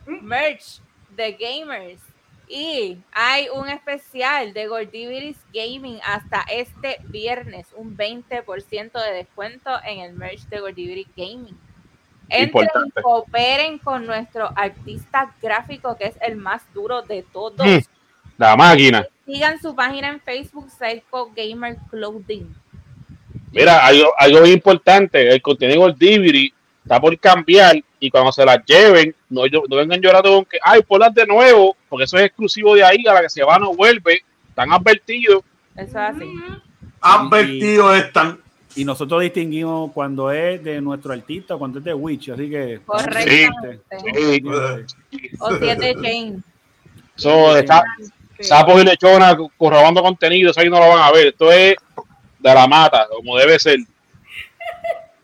[0.06, 0.80] merch
[1.16, 2.00] de gamers.
[2.48, 10.02] Y hay un especial de Gordiviris Gaming hasta este viernes, un 20% de descuento en
[10.02, 11.58] el merch de Gordiviris Gaming.
[12.28, 17.66] Entren y cooperen con nuestro artista gráfico que es el más duro de todos.
[17.66, 17.80] Mm.
[18.38, 19.08] La máquina.
[19.32, 22.54] Sigan su página en Facebook, Psycho Gamer Clothing.
[23.54, 26.52] Mira, algo, algo importante, el contenido del DVD
[26.84, 30.82] está por cambiar y cuando se las lleven, no, no vengan llorando con que, ay,
[30.86, 33.74] ponlas de nuevo, porque eso es exclusivo de ahí, a la que se va no
[33.74, 35.44] vuelve, están advertidos.
[35.76, 36.26] Eso es así.
[36.26, 36.62] Ujú.
[37.00, 38.38] Advertido están.
[38.76, 42.82] Y nosotros distinguimos cuando es de nuestro artista o cuando es de Witch, así que.
[42.86, 43.80] Correctamente.
[44.04, 44.44] Sí,
[45.40, 46.40] O si es de Jane.
[47.18, 47.84] eso está,
[48.42, 48.50] Sí.
[48.50, 51.76] sapos y lechonas co- robando contenido, eso ahí no lo van a ver, esto es
[52.40, 53.78] de la mata, como debe ser.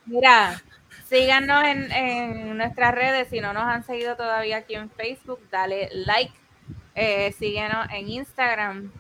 [0.05, 0.61] Mira,
[1.09, 3.27] síganos en, en nuestras redes.
[3.29, 6.33] Si no nos han seguido todavía aquí en Facebook, dale like.
[6.95, 8.91] Eh, síguenos en Instagram,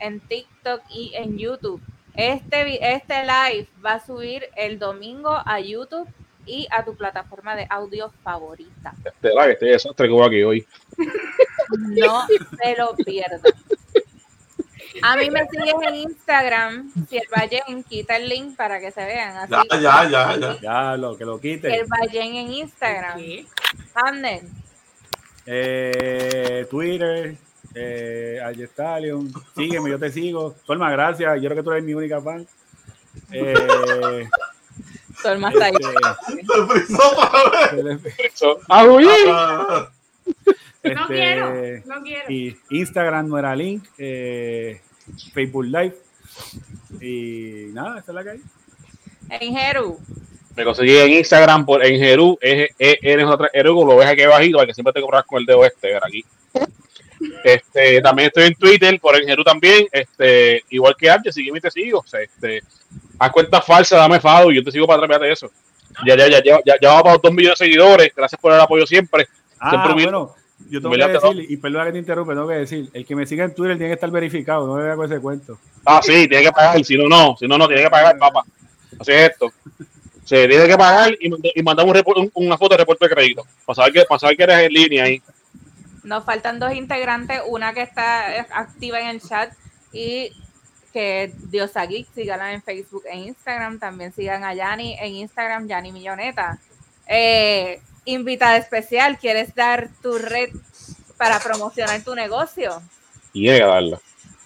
[0.00, 1.80] en TikTok y en YouTube.
[2.14, 6.08] Este, este live va a subir el domingo a YouTube
[6.44, 8.94] y a tu plataforma de audio favorita.
[9.04, 10.66] Este, que este desastre que hubo aquí hoy.
[11.78, 13.40] No se lo pierdan.
[15.02, 16.92] A mí me siguen en Instagram.
[17.08, 19.36] Si el Vallen quita el link para que se vean.
[19.36, 20.60] Así Ya, ya, ya, ya.
[20.60, 21.72] Ya, lo que lo quite.
[21.72, 23.18] El Vallen en Instagram.
[23.18, 23.46] Sí.
[23.94, 24.48] Anden.
[25.46, 27.36] Eh, Twitter,
[27.74, 29.32] eh, Algestalion.
[29.54, 30.56] Sígueme, yo te sigo.
[30.66, 31.40] Solma, gracias.
[31.40, 32.46] Yo creo que tú eres mi única fan.
[33.30, 34.28] Eh,
[35.22, 35.72] Solma está ahí.
[35.74, 36.86] este,
[37.76, 38.58] Se frizó.
[38.68, 39.88] Ah,
[40.84, 41.54] No este, quiero,
[41.86, 42.32] no quiero.
[42.32, 43.84] Y Instagram no era link.
[43.98, 44.80] eh,
[45.32, 45.96] Facebook Live.
[47.00, 48.40] Y nada, esta es la que hay.
[49.30, 49.98] En Jeru.
[50.56, 54.58] Me conseguí en Instagram por en Jeru, es eres otra Erugo, lo ves aquí abajito,
[54.58, 56.24] para que siempre te corras con el dedo este, ver aquí.
[57.44, 61.60] Este, también estoy en Twitter, por en Jeru también, este, igual que antes, sígueme y
[61.60, 62.00] te sigo.
[62.00, 62.62] O sea, este,
[63.18, 65.50] haz cuentas falsas, dame fado y yo te sigo para atrás de eso.
[66.06, 68.60] Ya, ya, ya, ya, ya, ya vamos para dos millones de seguidores, gracias por el
[68.60, 69.28] apoyo siempre.
[69.60, 70.34] Ah, Siempre bueno,
[70.70, 73.06] yo tengo que ¿Verdad que decir, y perdona que te interrumpa, tengo que decir, el
[73.06, 75.58] que me siga en Twitter tiene que estar verificado, no me vea con ese cuento.
[75.84, 78.44] Ah, sí, tiene que pagar, si no, no, si no, no, tiene que pagar, papá.
[78.98, 79.52] Así es esto.
[80.24, 83.14] Se tiene que pagar y, y mandar un repor- un- una foto de reporte de
[83.14, 85.22] crédito, para saber que, para saber que eres en línea ahí.
[86.04, 89.52] Nos faltan dos integrantes, una que está activa en el chat
[89.92, 90.32] y
[90.92, 93.78] que Diosa Geek, síganla en Facebook e Instagram.
[93.78, 96.58] También sigan a Yani en Instagram, Yani Milloneta.
[97.06, 97.80] Eh,
[98.12, 100.50] invitada especial, ¿quieres dar tu red
[101.16, 102.82] para promocionar tu negocio?
[103.32, 104.00] Que darla.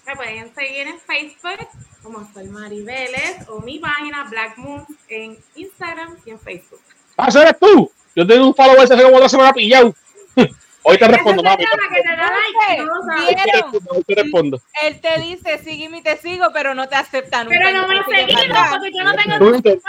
[0.05, 1.67] Me pueden seguir en Facebook
[2.03, 6.81] como soy Mari Vélez o mi página Black Moon en Instagram y en Facebook.
[7.15, 7.89] Ah, ¿ese eres tú?
[8.15, 9.95] Yo tengo un follower hace como otra semana pillado.
[10.83, 11.63] Hoy te respondo, mami.
[14.05, 14.61] te respondo.
[14.81, 17.57] Él te dice, sígueme y te sigo, pero no te acepta nunca.
[17.57, 18.71] Pero no me Entonces, ¿qué seguido pasa?
[18.71, 19.79] porque yo no tengo Twitter,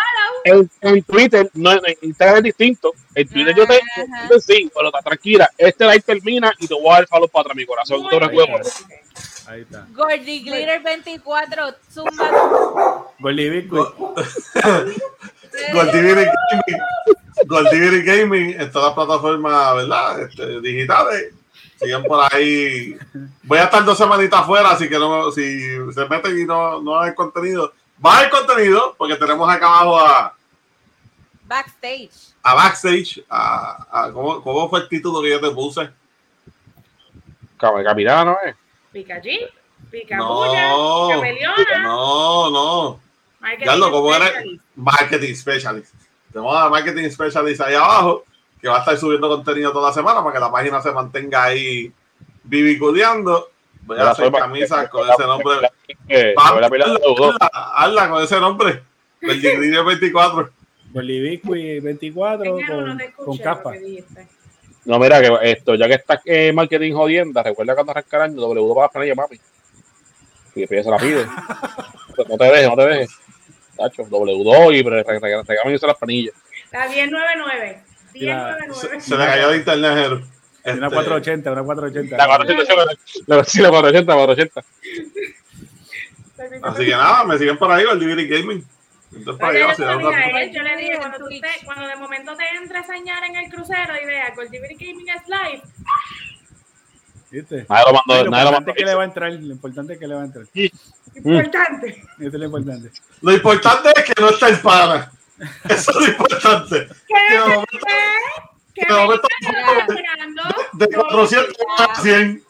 [0.44, 2.92] en, en Twitter, no, en Instagram es distinto.
[3.14, 3.80] En Twitter yo te,
[4.28, 5.50] te sigo, pero está tranquila.
[5.58, 8.02] Este live termina y te voy a dar follow para atrás, mi corazón.
[8.02, 8.62] Muy Te.
[9.46, 9.86] Ahí está.
[9.90, 13.12] Gordy Glitter 24, Zumba.
[13.18, 13.86] Gordy Bitcoin.
[15.72, 16.26] Goldiviri
[17.48, 17.48] Gaming.
[17.48, 20.20] Goldiviri Gaming en todas las plataformas, ¿verdad?
[20.22, 21.32] Este, digitales.
[21.80, 22.96] Sigan por ahí.
[23.42, 25.42] Voy a estar dos semanitas afuera, así que no, si
[25.92, 27.72] se meten y no, no hay contenido,
[28.04, 30.34] va a haber contenido, porque tenemos acá abajo a,
[31.46, 32.32] Backstage.
[32.42, 35.90] a Backstage, a, a- ¿cómo, cómo fue el título que yo te puse?
[37.58, 38.54] Cab- Capitano, ¿eh?
[38.92, 39.28] Pikachu,
[39.90, 41.82] Picabulla, No, Cameleona.
[41.82, 43.00] no, no.
[43.40, 44.62] Marketing como era specialist.
[44.76, 45.94] marketing specialist.
[46.34, 48.24] Tenemos a marketing specialist ahí abajo
[48.60, 51.44] que va a estar subiendo contenido toda la semana para que la página se mantenga
[51.44, 51.92] ahí
[52.42, 53.50] viviculeando.
[53.82, 55.70] Voy a hacer camisas con ese nombre.
[57.76, 58.82] Hazla, con ese nombre.
[59.20, 60.50] Gigridio 24.
[60.90, 63.72] Bolivicui 24 Señor, no con, con capa.
[64.86, 68.40] No, mira, que esto, ya que está eh, marketing jodienda, recuerda cuando arranca el año,
[68.40, 69.40] W para la planilla, papi.
[70.56, 71.26] Y después se la pide.
[72.28, 73.23] no te dejes, no te dejes.
[73.76, 76.34] Tacho, W2 y re- re- re- regálame las planillas.
[76.64, 77.82] Está 1099.
[78.14, 79.00] Mira, 1099.
[79.00, 80.16] Se le cayó el internet, Jero.
[80.16, 82.16] Una Este, 480, una 480.
[82.16, 82.84] La 480,
[83.26, 84.64] la- sí, la 480, la 480.
[86.62, 88.64] Así que nada, me siguen por ahí, el DVD Gaming.
[89.14, 89.88] Entonces, para allá, Oye, si yo,
[90.62, 93.36] le dije yo le cuando, tú te- cuando de momento te entre a señar en
[93.36, 95.62] el crucero y vea Goldberry Gaming es live,
[97.34, 97.66] ¿Viste?
[97.68, 98.70] Nadie lo Lo mandó, nadie lo importante mandó.
[98.70, 99.32] es que le va a entrar.
[99.32, 100.46] Lo importante es que le va a entrar.
[101.14, 101.88] importante.
[102.18, 102.90] Eso es lo importante.
[103.22, 105.12] Lo importante es que no está el pana.
[105.68, 106.88] Eso es lo importante.
[107.08, 107.14] ¿Qué?
[107.14, 107.86] Que de momento,
[108.74, 108.86] ¿Qué?
[108.86, 110.42] de momento me esperando?
[110.74, 112.44] de 400 a 100.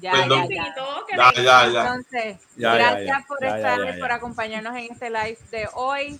[0.00, 0.48] Ya, Perdón.
[0.48, 1.32] ya, ya.
[1.34, 1.80] Ya, ya, ya.
[1.82, 3.24] Entonces, Ya, ya, gracias ya.
[3.28, 3.98] por estar, ya, ya.
[3.98, 6.18] por acompañarnos en este live de hoy.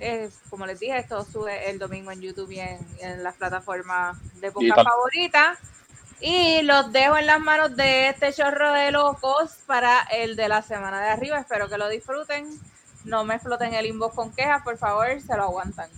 [0.00, 4.16] Eh, como les dije, esto sube el domingo en YouTube y en, en las plataformas
[4.40, 5.58] de podcast favoritas.
[6.20, 10.60] Y los dejo en las manos de este chorro de locos para el de la
[10.62, 11.38] semana de arriba.
[11.38, 12.46] Espero que lo disfruten.
[13.04, 15.88] No me exploten el inbox con quejas, por favor, se lo aguantan.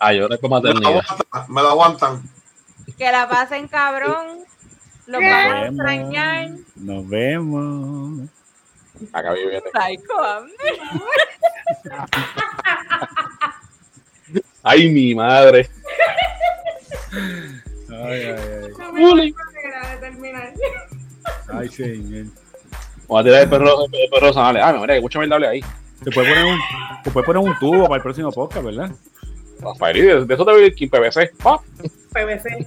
[0.00, 1.18] Ay, yo no es como Me lo aguantan.
[1.48, 2.22] Me lo aguantan.
[2.96, 4.44] Que la pasen cabrón.
[5.06, 5.30] Los ¿Qué?
[5.30, 6.48] vamos a Nos extrañar.
[6.48, 6.60] vemos.
[6.76, 8.28] Nos vemos.
[9.12, 9.62] Acá viene.
[14.62, 15.68] Ay, mi madre.
[18.04, 19.34] Ay, ay, ay.
[21.48, 22.26] Ay, señor.
[23.08, 24.62] Vamos a tirar el perro, el perro Sanales.
[24.64, 25.60] Ay, mira, que mucha mierda hable ahí.
[26.04, 26.58] Se puede poner un,
[27.04, 28.90] se puede poner un tubo para el próximo podcast, ¿verdad?
[29.60, 31.32] Rafael, de, de eso te vi aquí PVC.
[31.44, 31.58] Ah,
[32.12, 32.66] PVC.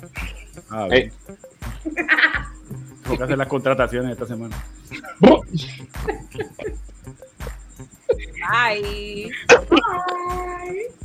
[0.69, 1.11] Ah, bien.
[3.03, 4.56] Tengo que hacer las contrataciones esta semana.
[8.39, 9.31] Bye.
[9.49, 10.89] Bye.